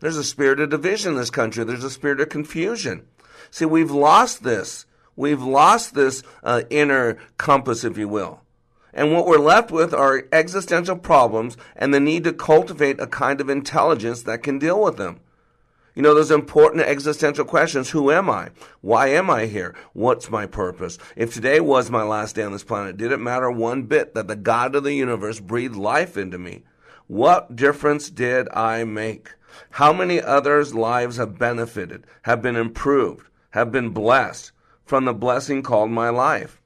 there's 0.00 0.18
a 0.18 0.24
spirit 0.24 0.60
of 0.60 0.68
division 0.68 1.12
in 1.12 1.18
this 1.18 1.30
country. 1.30 1.64
There's 1.64 1.84
a 1.84 1.90
spirit 1.90 2.20
of 2.20 2.28
confusion. 2.28 3.06
See, 3.50 3.64
we've 3.64 3.90
lost 3.90 4.42
this. 4.42 4.84
We've 5.16 5.42
lost 5.42 5.94
this 5.94 6.22
uh, 6.42 6.62
inner 6.70 7.18
compass, 7.38 7.84
if 7.84 7.96
you 7.96 8.08
will. 8.08 8.42
And 8.92 9.12
what 9.12 9.26
we're 9.26 9.38
left 9.38 9.70
with 9.70 9.94
are 9.94 10.24
existential 10.32 10.96
problems 10.96 11.56
and 11.76 11.94
the 11.94 12.00
need 12.00 12.24
to 12.24 12.32
cultivate 12.32 13.00
a 13.00 13.06
kind 13.06 13.40
of 13.40 13.48
intelligence 13.48 14.22
that 14.22 14.42
can 14.42 14.58
deal 14.58 14.82
with 14.82 14.96
them. 14.96 15.20
You 15.94 16.02
know, 16.02 16.14
those 16.14 16.30
important 16.30 16.84
existential 16.84 17.44
questions. 17.44 17.90
Who 17.90 18.10
am 18.10 18.30
I? 18.30 18.50
Why 18.80 19.08
am 19.08 19.28
I 19.28 19.46
here? 19.46 19.74
What's 19.92 20.30
my 20.30 20.46
purpose? 20.46 20.98
If 21.16 21.34
today 21.34 21.60
was 21.60 21.90
my 21.90 22.02
last 22.02 22.36
day 22.36 22.42
on 22.42 22.52
this 22.52 22.64
planet, 22.64 22.96
did 22.96 23.12
it 23.12 23.18
matter 23.18 23.50
one 23.50 23.82
bit 23.82 24.14
that 24.14 24.28
the 24.28 24.36
God 24.36 24.74
of 24.74 24.84
the 24.84 24.94
universe 24.94 25.40
breathed 25.40 25.76
life 25.76 26.16
into 26.16 26.38
me? 26.38 26.62
What 27.06 27.56
difference 27.56 28.08
did 28.08 28.48
I 28.54 28.84
make? 28.84 29.34
How 29.70 29.92
many 29.92 30.22
others' 30.22 30.74
lives 30.74 31.16
have 31.16 31.38
benefited, 31.38 32.06
have 32.22 32.40
been 32.40 32.56
improved, 32.56 33.28
have 33.50 33.72
been 33.72 33.90
blessed 33.90 34.52
from 34.84 35.04
the 35.04 35.12
blessing 35.12 35.62
called 35.62 35.90
my 35.90 36.08
life? 36.08 36.59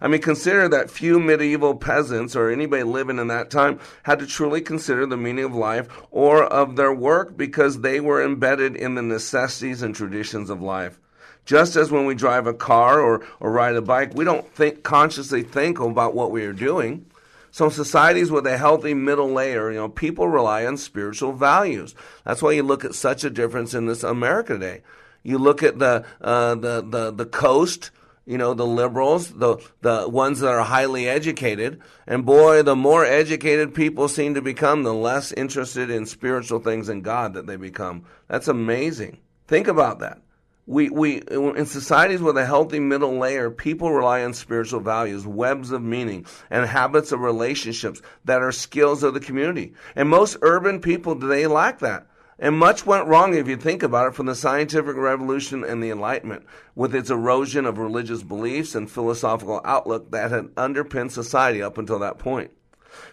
I 0.00 0.08
mean, 0.08 0.20
consider 0.20 0.68
that 0.68 0.90
few 0.90 1.20
medieval 1.20 1.74
peasants 1.74 2.36
or 2.36 2.50
anybody 2.50 2.82
living 2.82 3.18
in 3.18 3.28
that 3.28 3.50
time 3.50 3.80
had 4.02 4.18
to 4.20 4.26
truly 4.26 4.60
consider 4.60 5.06
the 5.06 5.16
meaning 5.16 5.44
of 5.44 5.54
life 5.54 5.88
or 6.10 6.44
of 6.44 6.76
their 6.76 6.92
work 6.92 7.36
because 7.36 7.80
they 7.80 8.00
were 8.00 8.24
embedded 8.24 8.76
in 8.76 8.94
the 8.94 9.02
necessities 9.02 9.82
and 9.82 9.94
traditions 9.94 10.50
of 10.50 10.62
life. 10.62 10.98
Just 11.44 11.76
as 11.76 11.90
when 11.90 12.06
we 12.06 12.14
drive 12.14 12.46
a 12.46 12.54
car 12.54 13.00
or, 13.00 13.24
or 13.40 13.50
ride 13.50 13.74
a 13.74 13.82
bike, 13.82 14.14
we 14.14 14.24
don't 14.24 14.48
think 14.54 14.82
consciously 14.82 15.42
think 15.42 15.80
about 15.80 16.14
what 16.14 16.30
we 16.30 16.44
are 16.44 16.52
doing. 16.52 17.06
So 17.50 17.68
societies 17.68 18.30
with 18.30 18.46
a 18.46 18.56
healthy 18.56 18.94
middle 18.94 19.32
layer, 19.32 19.70
you 19.70 19.78
know, 19.78 19.88
people 19.88 20.28
rely 20.28 20.64
on 20.64 20.76
spiritual 20.76 21.32
values. 21.32 21.94
That's 22.24 22.42
why 22.42 22.52
you 22.52 22.62
look 22.62 22.84
at 22.84 22.94
such 22.94 23.24
a 23.24 23.30
difference 23.30 23.74
in 23.74 23.86
this 23.86 24.04
America 24.04 24.54
today. 24.54 24.82
You 25.22 25.38
look 25.38 25.62
at 25.62 25.78
the 25.78 26.04
uh, 26.20 26.54
the 26.54 26.82
the 26.88 27.10
the 27.10 27.26
coast 27.26 27.90
you 28.30 28.38
know, 28.38 28.54
the 28.54 28.64
liberals, 28.64 29.32
the, 29.32 29.56
the 29.80 30.08
ones 30.08 30.38
that 30.38 30.52
are 30.52 30.62
highly 30.62 31.08
educated. 31.08 31.80
And 32.06 32.24
boy, 32.24 32.62
the 32.62 32.76
more 32.76 33.04
educated 33.04 33.74
people 33.74 34.06
seem 34.06 34.34
to 34.34 34.40
become, 34.40 34.84
the 34.84 34.94
less 34.94 35.32
interested 35.32 35.90
in 35.90 36.06
spiritual 36.06 36.60
things 36.60 36.88
and 36.88 37.02
God 37.02 37.34
that 37.34 37.48
they 37.48 37.56
become. 37.56 38.04
That's 38.28 38.46
amazing. 38.46 39.18
Think 39.48 39.66
about 39.66 39.98
that. 39.98 40.22
We, 40.66 40.90
we, 40.90 41.22
in 41.22 41.66
societies 41.66 42.22
with 42.22 42.38
a 42.38 42.46
healthy 42.46 42.78
middle 42.78 43.18
layer, 43.18 43.50
people 43.50 43.92
rely 43.92 44.22
on 44.22 44.32
spiritual 44.32 44.78
values, 44.78 45.26
webs 45.26 45.72
of 45.72 45.82
meaning, 45.82 46.24
and 46.50 46.64
habits 46.64 47.10
of 47.10 47.18
relationships 47.18 48.00
that 48.26 48.42
are 48.42 48.52
skills 48.52 49.02
of 49.02 49.12
the 49.12 49.18
community. 49.18 49.74
And 49.96 50.08
most 50.08 50.36
urban 50.42 50.80
people 50.80 51.18
today 51.18 51.48
lack 51.48 51.80
that. 51.80 52.06
And 52.42 52.58
much 52.58 52.86
went 52.86 53.06
wrong 53.06 53.34
if 53.34 53.46
you 53.48 53.56
think 53.58 53.82
about 53.82 54.08
it 54.08 54.14
from 54.14 54.24
the 54.24 54.34
scientific 54.34 54.96
revolution 54.96 55.62
and 55.62 55.82
the 55.82 55.90
Enlightenment, 55.90 56.46
with 56.74 56.94
its 56.94 57.10
erosion 57.10 57.66
of 57.66 57.76
religious 57.76 58.22
beliefs 58.22 58.74
and 58.74 58.90
philosophical 58.90 59.60
outlook 59.62 60.10
that 60.10 60.30
had 60.30 60.48
underpinned 60.56 61.12
society 61.12 61.62
up 61.62 61.76
until 61.76 61.98
that 61.98 62.18
point. 62.18 62.50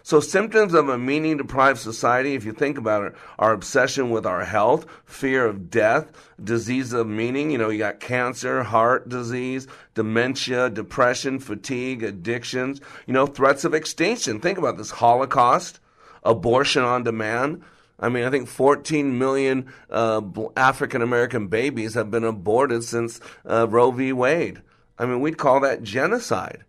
So, 0.02 0.18
symptoms 0.18 0.72
of 0.72 0.88
a 0.88 0.98
meaning 0.98 1.36
deprived 1.36 1.78
society, 1.78 2.34
if 2.34 2.44
you 2.44 2.52
think 2.52 2.78
about 2.78 3.04
it, 3.04 3.14
are 3.38 3.52
obsession 3.52 4.10
with 4.10 4.24
our 4.24 4.44
health, 4.44 4.86
fear 5.04 5.44
of 5.44 5.70
death, 5.70 6.10
disease 6.42 6.94
of 6.94 7.06
meaning. 7.06 7.50
You 7.50 7.58
know, 7.58 7.68
you 7.68 7.78
got 7.78 8.00
cancer, 8.00 8.62
heart 8.62 9.08
disease, 9.10 9.68
dementia, 9.94 10.70
depression, 10.70 11.38
fatigue, 11.38 12.02
addictions, 12.02 12.80
you 13.06 13.12
know, 13.12 13.26
threats 13.26 13.64
of 13.64 13.74
extinction. 13.74 14.40
Think 14.40 14.58
about 14.58 14.78
this 14.78 14.90
Holocaust, 14.90 15.80
abortion 16.24 16.82
on 16.82 17.04
demand 17.04 17.62
I 18.00 18.08
mean, 18.08 18.24
I 18.24 18.30
think 18.30 18.48
14 18.48 19.18
million 19.18 19.72
uh, 19.90 20.22
African 20.56 21.02
American 21.02 21.48
babies 21.48 21.94
have 21.94 22.10
been 22.10 22.24
aborted 22.24 22.84
since 22.84 23.20
uh, 23.44 23.66
Roe 23.68 23.90
v. 23.90 24.12
Wade. 24.12 24.62
I 24.98 25.06
mean, 25.06 25.20
we'd 25.20 25.38
call 25.38 25.60
that 25.60 25.82
genocide. 25.82 26.64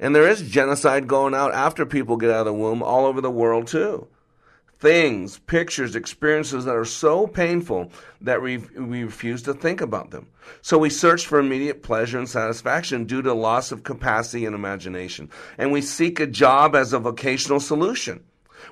And 0.00 0.16
there 0.16 0.28
is 0.28 0.42
genocide 0.42 1.06
going 1.06 1.34
out 1.34 1.54
after 1.54 1.86
people 1.86 2.16
get 2.16 2.30
out 2.30 2.40
of 2.40 2.46
the 2.46 2.52
womb 2.52 2.82
all 2.82 3.06
over 3.06 3.20
the 3.20 3.30
world, 3.30 3.68
too. 3.68 4.08
Things, 4.80 5.38
pictures, 5.38 5.94
experiences 5.94 6.64
that 6.64 6.74
are 6.74 6.84
so 6.84 7.28
painful 7.28 7.92
that 8.20 8.42
we, 8.42 8.56
we 8.56 9.04
refuse 9.04 9.42
to 9.42 9.54
think 9.54 9.80
about 9.80 10.10
them. 10.10 10.26
So 10.60 10.76
we 10.76 10.90
search 10.90 11.24
for 11.24 11.38
immediate 11.38 11.84
pleasure 11.84 12.18
and 12.18 12.28
satisfaction 12.28 13.04
due 13.04 13.22
to 13.22 13.32
loss 13.32 13.70
of 13.70 13.84
capacity 13.84 14.44
and 14.44 14.56
imagination. 14.56 15.30
And 15.56 15.70
we 15.70 15.82
seek 15.82 16.18
a 16.18 16.26
job 16.26 16.74
as 16.74 16.92
a 16.92 16.98
vocational 16.98 17.60
solution. 17.60 18.24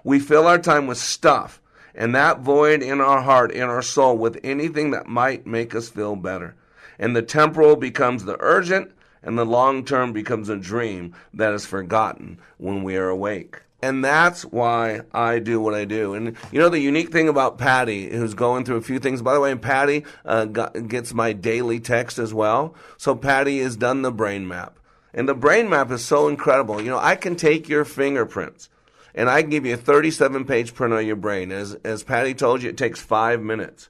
We 0.03 0.19
fill 0.19 0.49
our 0.49 0.59
time 0.59 0.89
with 0.89 0.99
stuff 0.99 1.61
and 1.95 2.15
that 2.15 2.41
void 2.41 2.83
in 2.83 3.01
our 3.01 3.23
heart, 3.23 3.53
in 3.53 3.63
our 3.63 3.83
soul, 3.83 4.17
with 4.17 4.41
anything 4.43 4.91
that 4.91 5.07
might 5.07 5.47
make 5.47 5.75
us 5.75 5.89
feel 5.89 6.17
better. 6.17 6.55
And 6.99 7.17
the 7.17 7.23
temporal 7.23 7.77
becomes 7.77 8.25
the 8.25 8.37
urgent, 8.41 8.93
and 9.23 9.39
the 9.39 9.47
long 9.47 9.85
term 9.85 10.13
becomes 10.13 10.49
a 10.49 10.57
dream 10.57 11.15
that 11.35 11.53
is 11.53 11.67
forgotten 11.67 12.39
when 12.59 12.83
we 12.83 12.97
are 12.97 13.09
awake. 13.09 13.63
And 13.83 14.05
that's 14.05 14.43
why 14.45 15.01
I 15.13 15.39
do 15.39 15.61
what 15.61 15.75
I 15.75 15.87
do. 15.87 16.13
And 16.13 16.37
you 16.53 16.59
know, 16.59 16.69
the 16.69 16.81
unique 16.81 17.11
thing 17.11 17.29
about 17.29 17.57
Patty, 17.57 18.11
who's 18.11 18.35
going 18.35 18.65
through 18.65 18.77
a 18.77 18.83
few 18.83 18.99
things, 18.99 19.23
by 19.23 19.33
the 19.33 19.41
way, 19.41 19.55
Patty 19.55 20.05
uh, 20.25 20.45
got, 20.45 20.89
gets 20.89 21.15
my 21.15 21.33
daily 21.33 21.81
text 21.81 22.19
as 22.19 22.35
well. 22.35 22.75
So 22.99 23.15
Patty 23.15 23.61
has 23.61 23.77
done 23.77 24.03
the 24.03 24.13
brain 24.13 24.47
map. 24.47 24.79
And 25.15 25.29
the 25.29 25.35
brain 25.35 25.69
map 25.69 25.91
is 25.91 26.05
so 26.05 26.29
incredible. 26.29 26.81
You 26.81 26.91
know, 26.91 26.99
I 26.99 27.17
can 27.17 27.37
take 27.37 27.69
your 27.69 27.85
fingerprints 27.85 28.69
and 29.15 29.29
I 29.29 29.43
can 29.43 29.51
give 29.51 29.67
you 29.67 29.75
a 29.75 29.79
37 29.79 30.45
page 30.45 30.75
print 30.75 30.95
of 30.95 31.03
your 31.03 31.17
brain. 31.17 31.53
As, 31.53 31.75
as 31.85 32.03
Patty 32.03 32.35
told 32.35 32.63
you, 32.63 32.71
it 32.71 32.77
takes 32.77 33.01
five 33.01 33.41
minutes. 33.41 33.89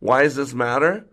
Why 0.00 0.22
does 0.22 0.36
this 0.36 0.54
matter? 0.54 1.06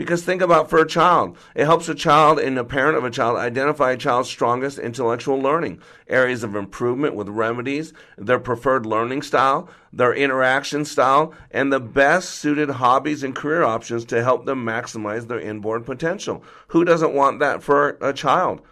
Because 0.00 0.24
think 0.24 0.40
about 0.40 0.70
for 0.70 0.78
a 0.78 0.88
child, 0.88 1.36
it 1.54 1.66
helps 1.66 1.86
a 1.90 1.94
child 1.94 2.38
and 2.38 2.58
a 2.58 2.64
parent 2.64 2.96
of 2.96 3.04
a 3.04 3.10
child 3.10 3.36
identify 3.36 3.90
a 3.90 3.98
child's 3.98 4.30
strongest 4.30 4.78
intellectual 4.78 5.38
learning, 5.38 5.82
areas 6.08 6.42
of 6.42 6.56
improvement 6.56 7.14
with 7.14 7.28
remedies, 7.28 7.92
their 8.16 8.38
preferred 8.38 8.86
learning 8.86 9.20
style, 9.20 9.68
their 9.92 10.14
interaction 10.14 10.86
style, 10.86 11.34
and 11.50 11.70
the 11.70 11.80
best 11.80 12.30
suited 12.30 12.70
hobbies 12.70 13.22
and 13.22 13.36
career 13.36 13.62
options 13.62 14.06
to 14.06 14.22
help 14.22 14.46
them 14.46 14.64
maximize 14.64 15.28
their 15.28 15.38
inborn 15.38 15.84
potential. 15.84 16.42
Who 16.68 16.82
doesn't 16.82 17.12
want 17.12 17.40
that 17.40 17.62
for 17.62 17.98
a 18.00 18.14
child? 18.14 18.62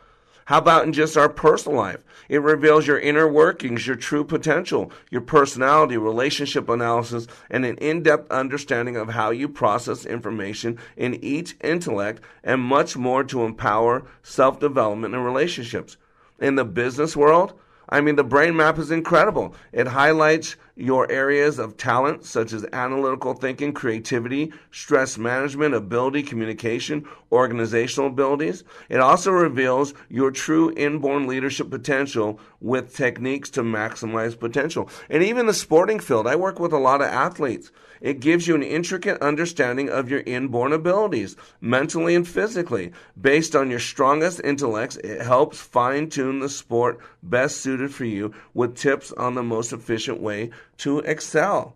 How 0.46 0.56
about 0.56 0.86
in 0.86 0.94
just 0.94 1.18
our 1.18 1.28
personal 1.28 1.76
life? 1.76 2.02
It 2.28 2.42
reveals 2.42 2.86
your 2.86 2.98
inner 2.98 3.26
workings, 3.26 3.86
your 3.86 3.96
true 3.96 4.24
potential, 4.24 4.92
your 5.10 5.22
personality, 5.22 5.96
relationship 5.96 6.68
analysis, 6.68 7.26
and 7.50 7.64
an 7.64 7.76
in 7.78 8.02
depth 8.02 8.30
understanding 8.30 8.96
of 8.96 9.10
how 9.10 9.30
you 9.30 9.48
process 9.48 10.04
information 10.04 10.78
in 10.96 11.14
each 11.24 11.56
intellect, 11.62 12.22
and 12.44 12.60
much 12.60 12.96
more 12.96 13.24
to 13.24 13.44
empower 13.44 14.04
self 14.22 14.60
development 14.60 15.14
and 15.14 15.24
relationships. 15.24 15.96
In 16.38 16.54
the 16.54 16.64
business 16.64 17.16
world, 17.16 17.58
I 17.88 18.00
mean, 18.02 18.16
the 18.16 18.24
brain 18.24 18.54
map 18.54 18.78
is 18.78 18.90
incredible. 18.90 19.54
It 19.72 19.88
highlights 19.88 20.56
your 20.78 21.10
areas 21.10 21.58
of 21.58 21.76
talent, 21.76 22.24
such 22.24 22.52
as 22.52 22.64
analytical 22.72 23.34
thinking, 23.34 23.72
creativity, 23.72 24.52
stress 24.70 25.18
management, 25.18 25.74
ability, 25.74 26.22
communication, 26.22 27.04
organizational 27.32 28.08
abilities. 28.08 28.62
It 28.88 29.00
also 29.00 29.32
reveals 29.32 29.92
your 30.08 30.30
true 30.30 30.72
inborn 30.76 31.26
leadership 31.26 31.68
potential 31.68 32.38
with 32.60 32.94
techniques 32.94 33.50
to 33.50 33.62
maximize 33.62 34.38
potential. 34.38 34.88
And 35.10 35.22
even 35.22 35.46
the 35.46 35.54
sporting 35.54 35.98
field, 35.98 36.28
I 36.28 36.36
work 36.36 36.60
with 36.60 36.72
a 36.72 36.78
lot 36.78 37.00
of 37.00 37.08
athletes. 37.08 37.72
It 38.00 38.20
gives 38.20 38.46
you 38.46 38.54
an 38.54 38.62
intricate 38.62 39.20
understanding 39.20 39.88
of 39.88 40.10
your 40.10 40.20
inborn 40.20 40.72
abilities, 40.72 41.36
mentally 41.60 42.14
and 42.14 42.26
physically. 42.26 42.92
Based 43.20 43.56
on 43.56 43.70
your 43.70 43.80
strongest 43.80 44.40
intellects, 44.44 44.96
it 44.96 45.22
helps 45.22 45.58
fine 45.58 46.08
tune 46.08 46.40
the 46.40 46.48
sport 46.48 46.98
best 47.22 47.58
suited 47.58 47.94
for 47.94 48.04
you 48.04 48.32
with 48.54 48.76
tips 48.76 49.12
on 49.12 49.34
the 49.34 49.42
most 49.42 49.72
efficient 49.72 50.20
way 50.20 50.50
to 50.78 51.00
excel. 51.00 51.74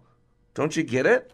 Don't 0.55 0.77
you 0.77 0.83
get 0.83 1.07
it? 1.07 1.33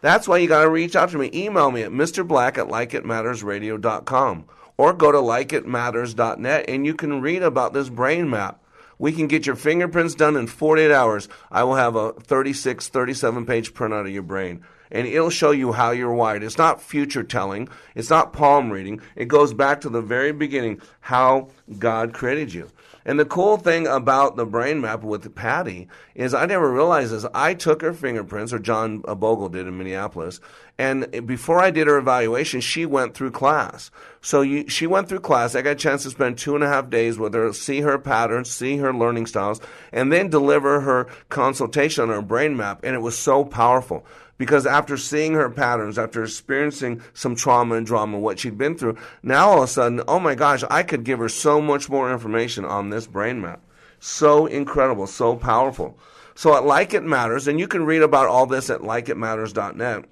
That's 0.00 0.28
why 0.28 0.38
you 0.38 0.48
got 0.48 0.62
to 0.64 0.70
reach 0.70 0.96
out 0.96 1.10
to 1.10 1.18
me. 1.18 1.30
Email 1.32 1.70
me 1.70 1.82
at 1.82 1.90
mrblack 1.90 2.58
at 2.58 2.68
likeitmattersradio.com 2.68 4.44
or 4.76 4.92
go 4.92 5.12
to 5.12 5.18
likeitmatters.net 5.18 6.64
and 6.68 6.84
you 6.84 6.94
can 6.94 7.20
read 7.20 7.42
about 7.42 7.72
this 7.72 7.88
brain 7.88 8.28
map. 8.28 8.63
We 8.98 9.12
can 9.12 9.26
get 9.26 9.46
your 9.46 9.56
fingerprints 9.56 10.14
done 10.14 10.36
in 10.36 10.46
48 10.46 10.90
hours. 10.90 11.28
I 11.50 11.64
will 11.64 11.74
have 11.74 11.96
a 11.96 12.12
36, 12.12 12.88
37 12.88 13.46
page 13.46 13.74
printout 13.74 14.06
of 14.06 14.10
your 14.10 14.22
brain. 14.22 14.64
And 14.90 15.06
it'll 15.06 15.30
show 15.30 15.50
you 15.50 15.72
how 15.72 15.90
you're 15.90 16.14
wired. 16.14 16.42
It's 16.42 16.58
not 16.58 16.80
future 16.80 17.24
telling, 17.24 17.68
it's 17.94 18.10
not 18.10 18.32
palm 18.32 18.70
reading. 18.70 19.00
It 19.16 19.26
goes 19.26 19.52
back 19.52 19.80
to 19.80 19.88
the 19.88 20.02
very 20.02 20.32
beginning 20.32 20.80
how 21.00 21.48
God 21.78 22.12
created 22.12 22.52
you. 22.54 22.70
And 23.04 23.20
the 23.20 23.24
cool 23.24 23.58
thing 23.58 23.86
about 23.86 24.36
the 24.36 24.46
brain 24.46 24.80
map 24.80 25.02
with 25.02 25.34
Patty 25.34 25.88
is 26.14 26.32
I 26.32 26.46
never 26.46 26.72
realized 26.72 27.12
this. 27.12 27.26
I 27.34 27.54
took 27.54 27.82
her 27.82 27.92
fingerprints, 27.92 28.52
or 28.52 28.58
John 28.58 29.00
Bogle 29.00 29.48
did 29.48 29.66
in 29.66 29.76
Minneapolis, 29.76 30.40
and 30.76 31.26
before 31.26 31.60
I 31.60 31.70
did 31.70 31.86
her 31.86 31.98
evaluation, 31.98 32.60
she 32.60 32.84
went 32.84 33.14
through 33.14 33.30
class. 33.30 33.92
So 34.20 34.40
you, 34.40 34.68
she 34.68 34.88
went 34.88 35.08
through 35.08 35.20
class. 35.20 35.54
I 35.54 35.62
got 35.62 35.70
a 35.70 35.76
chance 35.76 36.02
to 36.02 36.10
spend 36.10 36.36
two 36.36 36.56
and 36.56 36.64
a 36.64 36.68
half 36.68 36.90
days 36.90 37.16
with 37.16 37.32
her, 37.34 37.52
see 37.52 37.82
her 37.82 37.98
patterns, 37.98 38.50
see 38.50 38.78
her 38.78 38.92
learning 38.92 39.26
styles, 39.26 39.60
and 39.92 40.12
then 40.12 40.30
deliver 40.30 40.80
her 40.80 41.06
consultation 41.28 42.02
on 42.02 42.08
her 42.08 42.22
brain 42.22 42.56
map. 42.56 42.80
And 42.82 42.96
it 42.96 43.02
was 43.02 43.16
so 43.16 43.44
powerful 43.44 44.04
because 44.38 44.66
after 44.66 44.96
seeing 44.96 45.34
her 45.34 45.50
patterns, 45.50 45.98
after 45.98 46.22
experiencing 46.22 47.02
some 47.12 47.34
trauma 47.34 47.76
and 47.76 47.86
drama, 47.86 48.18
what 48.18 48.38
she'd 48.38 48.58
been 48.58 48.76
through, 48.76 48.96
now 49.22 49.50
all 49.50 49.58
of 49.58 49.64
a 49.64 49.68
sudden, 49.68 50.02
oh 50.08 50.18
my 50.18 50.34
gosh, 50.34 50.64
I 50.70 50.82
could 50.82 51.04
give 51.04 51.18
her 51.18 51.28
so 51.28 51.60
much 51.60 51.88
more 51.88 52.12
information 52.12 52.64
on 52.64 52.90
this 52.90 53.06
brain 53.06 53.40
map. 53.40 53.60
So 54.00 54.46
incredible, 54.46 55.06
so 55.06 55.36
powerful. 55.36 55.98
So 56.34 56.56
at 56.56 56.64
Like 56.64 56.94
It 56.94 57.04
Matters, 57.04 57.46
and 57.46 57.60
you 57.60 57.68
can 57.68 57.84
read 57.86 58.02
about 58.02 58.26
all 58.26 58.46
this 58.46 58.68
at 58.70 58.80
likeitmatters.net. 58.80 60.04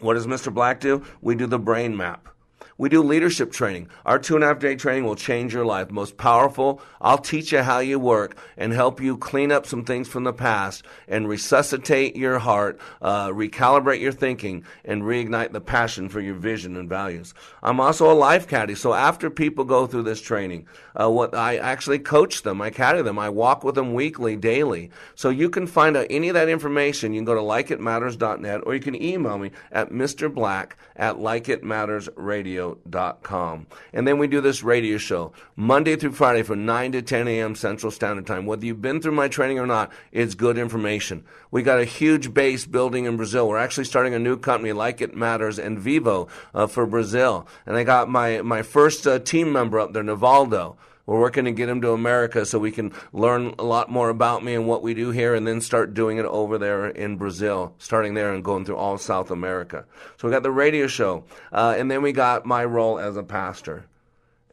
What 0.00 0.14
does 0.14 0.26
Mr. 0.26 0.52
Black 0.52 0.80
do? 0.80 1.04
We 1.22 1.34
do 1.34 1.46
the 1.46 1.58
brain 1.58 1.96
map. 1.96 2.28
We 2.76 2.88
do 2.88 3.04
leadership 3.04 3.52
training. 3.52 3.88
Our 4.04 4.18
two 4.18 4.34
and 4.34 4.42
a 4.42 4.48
half 4.48 4.58
day 4.58 4.74
training 4.74 5.04
will 5.04 5.14
change 5.14 5.54
your 5.54 5.64
life. 5.64 5.92
Most 5.92 6.16
powerful. 6.16 6.82
I'll 7.00 7.18
teach 7.18 7.52
you 7.52 7.62
how 7.62 7.78
you 7.78 8.00
work 8.00 8.36
and 8.56 8.72
help 8.72 9.00
you 9.00 9.16
clean 9.16 9.52
up 9.52 9.64
some 9.64 9.84
things 9.84 10.08
from 10.08 10.24
the 10.24 10.32
past 10.32 10.84
and 11.06 11.28
resuscitate 11.28 12.16
your 12.16 12.40
heart, 12.40 12.80
uh, 13.00 13.28
recalibrate 13.28 14.00
your 14.00 14.10
thinking, 14.10 14.64
and 14.84 15.02
reignite 15.02 15.52
the 15.52 15.60
passion 15.60 16.08
for 16.08 16.20
your 16.20 16.34
vision 16.34 16.76
and 16.76 16.88
values. 16.88 17.32
I'm 17.62 17.78
also 17.78 18.10
a 18.10 18.14
life 18.14 18.48
caddy. 18.48 18.74
So 18.74 18.92
after 18.92 19.30
people 19.30 19.64
go 19.64 19.86
through 19.86 20.02
this 20.02 20.20
training, 20.20 20.66
uh, 21.00 21.08
what 21.10 21.32
I 21.32 21.58
actually 21.58 22.00
coach 22.00 22.42
them, 22.42 22.60
I 22.60 22.70
caddy 22.70 23.02
them, 23.02 23.20
I 23.20 23.28
walk 23.28 23.62
with 23.62 23.76
them 23.76 23.94
weekly, 23.94 24.34
daily. 24.34 24.90
So 25.14 25.30
you 25.30 25.48
can 25.48 25.68
find 25.68 25.96
out 25.96 26.08
any 26.10 26.28
of 26.28 26.34
that 26.34 26.48
information. 26.48 27.12
You 27.12 27.20
can 27.20 27.24
go 27.24 27.34
to 27.34 27.40
likeitmatters.net 27.40 28.62
or 28.66 28.74
you 28.74 28.80
can 28.80 29.00
email 29.00 29.38
me 29.38 29.52
at 29.70 29.90
Mr. 29.90 30.32
Black 30.32 30.76
at 30.96 31.16
likeitmattersradio 31.16 32.63
radio.com. 32.64 33.66
And 33.92 34.06
then 34.06 34.18
we 34.18 34.26
do 34.26 34.40
this 34.40 34.62
radio 34.62 34.98
show 34.98 35.32
Monday 35.56 35.96
through 35.96 36.12
Friday 36.12 36.42
from 36.42 36.64
9 36.66 36.92
to 36.92 37.02
10 37.02 37.28
a.m. 37.28 37.54
Central 37.54 37.90
Standard 37.90 38.26
Time. 38.26 38.46
Whether 38.46 38.66
you've 38.66 38.82
been 38.82 39.00
through 39.00 39.12
my 39.12 39.28
training 39.28 39.58
or 39.58 39.66
not, 39.66 39.92
it's 40.12 40.34
good 40.34 40.58
information. 40.58 41.24
We 41.50 41.62
got 41.62 41.80
a 41.80 41.84
huge 41.84 42.34
base 42.34 42.66
building 42.66 43.04
in 43.04 43.16
Brazil. 43.16 43.48
We're 43.48 43.58
actually 43.58 43.84
starting 43.84 44.14
a 44.14 44.18
new 44.18 44.36
company, 44.36 44.72
Like 44.72 45.00
It 45.00 45.16
Matters 45.16 45.58
and 45.58 45.78
Vivo, 45.78 46.28
uh, 46.54 46.66
for 46.66 46.86
Brazil. 46.86 47.46
And 47.66 47.76
I 47.76 47.84
got 47.84 48.08
my, 48.08 48.42
my 48.42 48.62
first 48.62 49.06
uh, 49.06 49.18
team 49.18 49.52
member 49.52 49.78
up 49.78 49.92
there, 49.92 50.04
Navaldo. 50.04 50.76
We're 51.06 51.20
working 51.20 51.44
to 51.44 51.52
get 51.52 51.68
him 51.68 51.82
to 51.82 51.92
America 51.92 52.46
so 52.46 52.58
we 52.58 52.70
can 52.70 52.92
learn 53.12 53.54
a 53.58 53.64
lot 53.64 53.90
more 53.90 54.08
about 54.08 54.42
me 54.42 54.54
and 54.54 54.66
what 54.66 54.82
we 54.82 54.94
do 54.94 55.10
here 55.10 55.34
and 55.34 55.46
then 55.46 55.60
start 55.60 55.92
doing 55.92 56.16
it 56.16 56.24
over 56.24 56.56
there 56.56 56.86
in 56.86 57.16
Brazil, 57.16 57.74
starting 57.78 58.14
there 58.14 58.32
and 58.32 58.42
going 58.42 58.64
through 58.64 58.76
all 58.76 58.96
South 58.96 59.30
America. 59.30 59.84
So 60.16 60.26
we 60.26 60.32
got 60.32 60.42
the 60.42 60.50
radio 60.50 60.86
show, 60.86 61.24
uh, 61.52 61.74
and 61.76 61.90
then 61.90 62.00
we 62.00 62.12
got 62.12 62.46
my 62.46 62.64
role 62.64 62.98
as 62.98 63.18
a 63.18 63.22
pastor. 63.22 63.84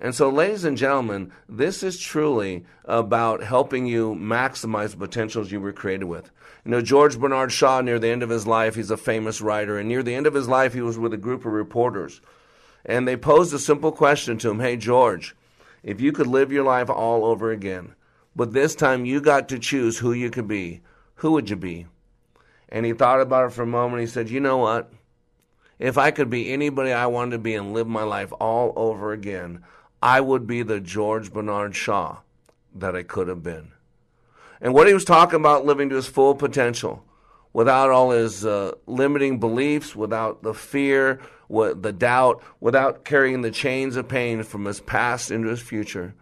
And 0.01 0.15
so, 0.15 0.29
ladies 0.29 0.63
and 0.63 0.77
gentlemen, 0.77 1.31
this 1.47 1.83
is 1.83 1.99
truly 1.99 2.65
about 2.85 3.43
helping 3.43 3.85
you 3.85 4.15
maximize 4.15 4.91
the 4.91 4.97
potentials 4.97 5.51
you 5.51 5.61
were 5.61 5.71
created 5.71 6.05
with. 6.05 6.31
You 6.65 6.71
know, 6.71 6.81
George 6.81 7.19
Bernard 7.19 7.51
Shaw, 7.51 7.81
near 7.81 7.99
the 7.99 8.09
end 8.09 8.23
of 8.23 8.29
his 8.29 8.47
life, 8.47 8.73
he's 8.73 8.89
a 8.89 8.97
famous 8.97 9.41
writer, 9.41 9.77
and 9.77 9.87
near 9.87 10.01
the 10.01 10.15
end 10.15 10.25
of 10.25 10.33
his 10.33 10.47
life, 10.47 10.73
he 10.73 10.81
was 10.81 10.97
with 10.97 11.13
a 11.13 11.17
group 11.17 11.45
of 11.45 11.53
reporters. 11.53 12.19
And 12.83 13.07
they 13.07 13.15
posed 13.15 13.53
a 13.53 13.59
simple 13.59 13.91
question 13.91 14.39
to 14.39 14.49
him 14.49 14.59
Hey, 14.59 14.75
George, 14.75 15.35
if 15.83 15.99
you 16.01 16.11
could 16.11 16.27
live 16.27 16.51
your 16.51 16.63
life 16.63 16.89
all 16.89 17.25
over 17.25 17.51
again, 17.51 17.95
but 18.35 18.53
this 18.53 18.75
time 18.75 19.05
you 19.05 19.21
got 19.21 19.49
to 19.49 19.59
choose 19.59 19.97
who 19.97 20.13
you 20.13 20.29
could 20.29 20.47
be, 20.47 20.81
who 21.15 21.31
would 21.33 21.49
you 21.49 21.55
be? 21.55 21.87
And 22.69 22.85
he 22.85 22.93
thought 22.93 23.21
about 23.21 23.47
it 23.47 23.53
for 23.53 23.63
a 23.63 23.67
moment. 23.67 24.01
He 24.01 24.07
said, 24.07 24.29
You 24.29 24.39
know 24.39 24.57
what? 24.57 24.91
If 25.77 25.97
I 25.97 26.11
could 26.11 26.29
be 26.29 26.51
anybody 26.51 26.93
I 26.93 27.07
wanted 27.07 27.31
to 27.31 27.37
be 27.39 27.55
and 27.55 27.73
live 27.73 27.87
my 27.87 28.03
life 28.03 28.31
all 28.39 28.71
over 28.75 29.11
again, 29.11 29.63
I 30.01 30.21
would 30.21 30.47
be 30.47 30.63
the 30.63 30.79
George 30.79 31.33
Bernard 31.33 31.75
Shaw 31.75 32.19
that 32.75 32.95
I 32.95 33.03
could 33.03 33.27
have 33.27 33.43
been. 33.43 33.71
And 34.61 34.73
what 34.73 34.87
he 34.87 34.93
was 34.93 35.05
talking 35.05 35.39
about 35.39 35.65
living 35.65 35.89
to 35.89 35.95
his 35.95 36.07
full 36.07 36.35
potential 36.35 37.03
without 37.53 37.89
all 37.89 38.11
his 38.11 38.45
uh, 38.45 38.71
limiting 38.87 39.39
beliefs, 39.39 39.95
without 39.95 40.43
the 40.43 40.53
fear, 40.53 41.19
the 41.49 41.93
doubt, 41.97 42.43
without 42.59 43.03
carrying 43.03 43.41
the 43.41 43.51
chains 43.51 43.95
of 43.95 44.07
pain 44.07 44.43
from 44.43 44.65
his 44.65 44.79
past 44.81 45.31
into 45.31 45.49
his 45.49 45.61
future. 45.61 46.13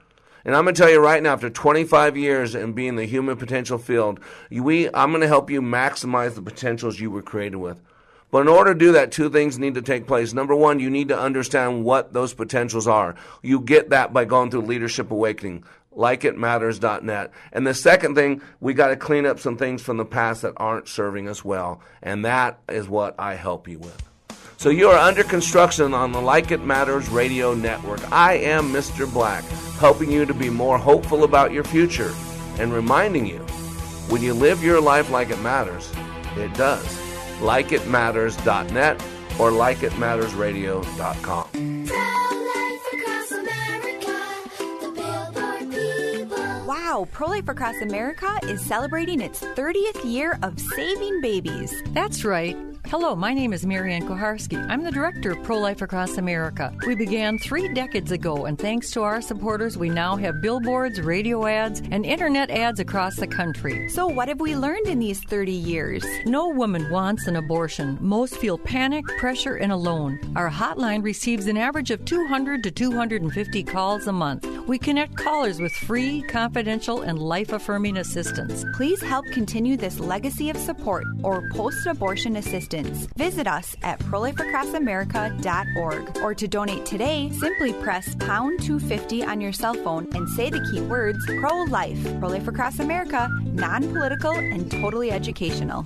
And 0.46 0.56
I'm 0.56 0.64
going 0.64 0.74
to 0.74 0.82
tell 0.82 0.90
you 0.90 1.00
right 1.00 1.22
now, 1.22 1.34
after 1.34 1.50
25 1.50 2.18
years 2.18 2.56
in 2.56 2.74
being 2.74 2.96
the 2.96 3.06
human 3.06 3.38
potential 3.38 3.78
field, 3.78 4.20
we, 4.50 4.88
I'm 4.88 5.12
going 5.12 5.22
to 5.22 5.28
help 5.28 5.50
you 5.50 5.62
maximize 5.62 6.34
the 6.34 6.42
potentials 6.42 7.00
you 7.00 7.12
were 7.12 7.22
created 7.22 7.58
with. 7.58 7.82
But 8.32 8.42
in 8.42 8.48
order 8.48 8.74
to 8.74 8.80
do 8.80 8.92
that, 8.92 9.12
two 9.12 9.30
things 9.30 9.58
need 9.58 9.74
to 9.74 9.82
take 9.82 10.06
place. 10.06 10.34
Number 10.34 10.56
one, 10.56 10.80
you 10.80 10.90
need 10.90 11.08
to 11.08 11.20
understand 11.20 11.84
what 11.84 12.14
those 12.14 12.34
potentials 12.34 12.88
are. 12.88 13.16
You 13.42 13.60
get 13.60 13.90
that 13.90 14.14
by 14.14 14.26
going 14.26 14.52
through 14.52 14.62
Leadership 14.62 15.10
Awakening, 15.10 15.64
likeitmatters.net. 15.96 17.32
And 17.52 17.68
the 17.68 17.74
second 17.74 18.16
thing, 18.16 18.42
we 18.60 18.74
got 18.74 18.88
to 18.88 18.96
clean 18.96 19.26
up 19.26 19.40
some 19.40 19.58
things 19.58 19.82
from 19.82 19.98
the 19.98 20.06
past 20.06 20.44
that 20.44 20.54
aren't 20.58 20.88
serving 20.88 21.28
us 21.28 21.44
well. 21.44 21.82
And 22.02 22.24
that 22.26 22.60
is 22.70 22.88
what 22.88 23.16
I 23.20 23.36
help 23.36 23.68
you 23.68 23.80
with. 23.80 24.10
So 24.58 24.70
you 24.70 24.90
are 24.90 24.98
under 24.98 25.24
construction 25.24 25.94
on 25.94 26.12
the 26.12 26.20
Like 26.20 26.52
It 26.52 26.64
Matters 26.64 27.08
radio 27.10 27.54
network. 27.54 28.12
I 28.12 28.34
am 28.34 28.74
Mr. 28.74 29.12
Black, 29.12 29.46
helping 29.80 30.12
you 30.12 30.26
to 30.26 30.34
be 30.34 30.50
more 30.50 30.78
hopeful 30.78 31.24
about 31.24 31.54
your 31.54 31.64
future 31.64 32.14
and 32.60 32.74
reminding 32.74 33.26
you 33.26 33.40
when 34.10 34.22
you 34.22 34.34
live 34.34 34.62
your 34.64 34.82
life 34.82 35.12
like 35.12 35.30
it 35.30 35.40
matters, 35.40 35.90
it 36.36 36.54
does. 36.56 36.86
LikeItMatters.net 37.40 39.02
or 39.40 39.52
LikeItMattersRadio.com. 39.52 42.29
Wow, 46.70 47.08
Pro 47.12 47.30
Life 47.30 47.50
Across 47.50 47.82
America 47.82 48.40
is 48.44 48.62
celebrating 48.62 49.22
its 49.22 49.40
30th 49.40 50.06
year 50.06 50.38
of 50.44 50.60
saving 50.60 51.20
babies. 51.20 51.74
That's 51.94 52.24
right. 52.24 52.56
Hello, 52.86 53.16
my 53.16 53.34
name 53.34 53.54
is 53.54 53.66
Mary 53.66 53.94
Ann 53.94 54.08
Kuharski. 54.08 54.58
I'm 54.70 54.84
the 54.84 54.92
director 54.92 55.32
of 55.32 55.44
Pro 55.44 55.58
Life 55.58 55.82
Across 55.82 56.18
America. 56.18 56.72
We 56.88 56.96
began 56.96 57.38
three 57.40 57.74
decades 57.74 58.12
ago, 58.12 58.46
and 58.46 58.58
thanks 58.58 58.92
to 58.92 59.02
our 59.02 59.22
supporters, 59.22 59.78
we 59.78 59.90
now 59.90 60.16
have 60.16 60.42
billboards, 60.42 61.02
radio 61.02 61.46
ads, 61.48 61.82
and 61.92 62.06
internet 62.06 62.52
ads 62.52 62.80
across 62.80 63.16
the 63.16 63.28
country. 63.28 63.90
So, 63.90 64.08
what 64.08 64.28
have 64.28 64.40
we 64.40 64.56
learned 64.56 64.88
in 64.88 65.00
these 65.00 65.20
30 65.22 65.52
years? 65.52 66.04
No 66.26 66.50
woman 66.50 66.90
wants 66.90 67.28
an 67.28 67.36
abortion. 67.36 67.98
Most 68.00 68.38
feel 68.38 68.58
panic, 68.58 69.06
pressure, 69.18 69.56
and 69.56 69.72
alone. 69.72 70.20
Our 70.36 70.50
hotline 70.50 71.04
receives 71.04 71.48
an 71.48 71.58
average 71.58 71.92
of 71.92 72.06
200 72.06 72.64
to 72.64 72.72
250 72.72 73.64
calls 73.64 74.08
a 74.08 74.14
month. 74.14 74.46
We 74.70 74.78
connect 74.78 75.18
callers 75.18 75.60
with 75.60 75.72
free, 75.72 76.22
confidential, 76.22 77.02
and 77.02 77.18
life 77.18 77.54
affirming 77.54 77.98
assistance. 77.98 78.64
Please 78.76 79.02
help 79.02 79.26
continue 79.34 79.76
this 79.76 80.00
legacy 80.00 80.52
of 80.52 80.58
support 80.58 81.06
or 81.24 81.50
post 81.56 81.88
abortion 81.88 82.36
assistance. 82.36 83.08
Visit 83.18 83.48
us 83.48 83.76
at 83.82 83.98
prolifeacrossamerica.org 84.02 86.18
or 86.20 86.36
to 86.36 86.48
donate 86.48 86.86
today, 86.86 87.32
simply 87.32 87.74
press 87.74 88.14
pound 88.20 88.62
250 88.62 89.24
on 89.24 89.42
your 89.42 89.54
cell 89.54 89.74
phone 89.74 90.08
and 90.14 90.30
say 90.30 90.52
the 90.52 90.64
key 90.72 90.82
words 90.82 91.18
pro 91.40 91.64
life. 91.64 91.98
Pro 92.20 92.30
Life 92.30 92.48
Across 92.48 92.78
America, 92.78 93.28
non 93.46 93.92
political 93.92 94.34
and 94.34 94.70
totally 94.70 95.10
educational. 95.10 95.84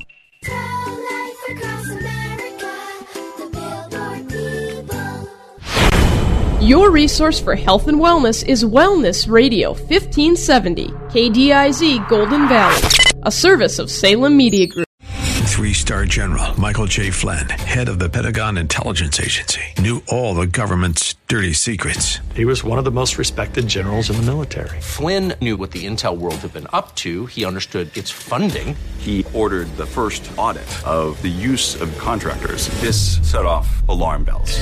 Your 6.63 6.91
resource 6.91 7.41
for 7.41 7.55
health 7.55 7.89
and 7.89 7.99
wellness 7.99 8.45
is 8.45 8.63
Wellness 8.63 9.29
Radio 9.29 9.71
1570, 9.71 10.87
KDIZ 11.11 12.07
Golden 12.07 12.47
Valley, 12.47 12.89
a 13.23 13.29
service 13.29 13.79
of 13.79 13.91
Salem 13.91 14.37
Media 14.37 14.67
Group. 14.67 14.87
Three 15.43 15.73
star 15.73 16.05
general 16.05 16.57
Michael 16.57 16.87
T. 16.87 17.09
Flynn, 17.09 17.49
head 17.49 17.89
of 17.89 17.99
the 17.99 18.07
Pentagon 18.07 18.57
Intelligence 18.57 19.19
Agency, 19.19 19.61
knew 19.79 20.01
all 20.07 20.35
the 20.35 20.47
government's 20.47 21.15
dirty 21.27 21.51
secrets. 21.51 22.19
He 22.33 22.45
was 22.45 22.63
one 22.63 22.77
of 22.77 22.85
the 22.85 22.91
most 22.91 23.17
respected 23.17 23.67
generals 23.67 24.09
in 24.09 24.15
the 24.15 24.23
military. 24.23 24.79
Flynn 24.79 25.33
knew 25.41 25.57
what 25.57 25.71
the 25.71 25.85
intel 25.85 26.17
world 26.17 26.35
had 26.35 26.53
been 26.53 26.67
up 26.71 26.95
to, 26.95 27.25
he 27.25 27.43
understood 27.43 27.95
its 27.97 28.09
funding. 28.09 28.73
He 28.99 29.25
ordered 29.33 29.67
the 29.75 29.85
first 29.85 30.31
audit 30.37 30.87
of 30.87 31.21
the 31.21 31.27
use 31.27 31.79
of 31.81 31.95
contractors. 31.97 32.69
This 32.79 33.19
set 33.29 33.45
off 33.45 33.85
alarm 33.89 34.23
bells. 34.23 34.61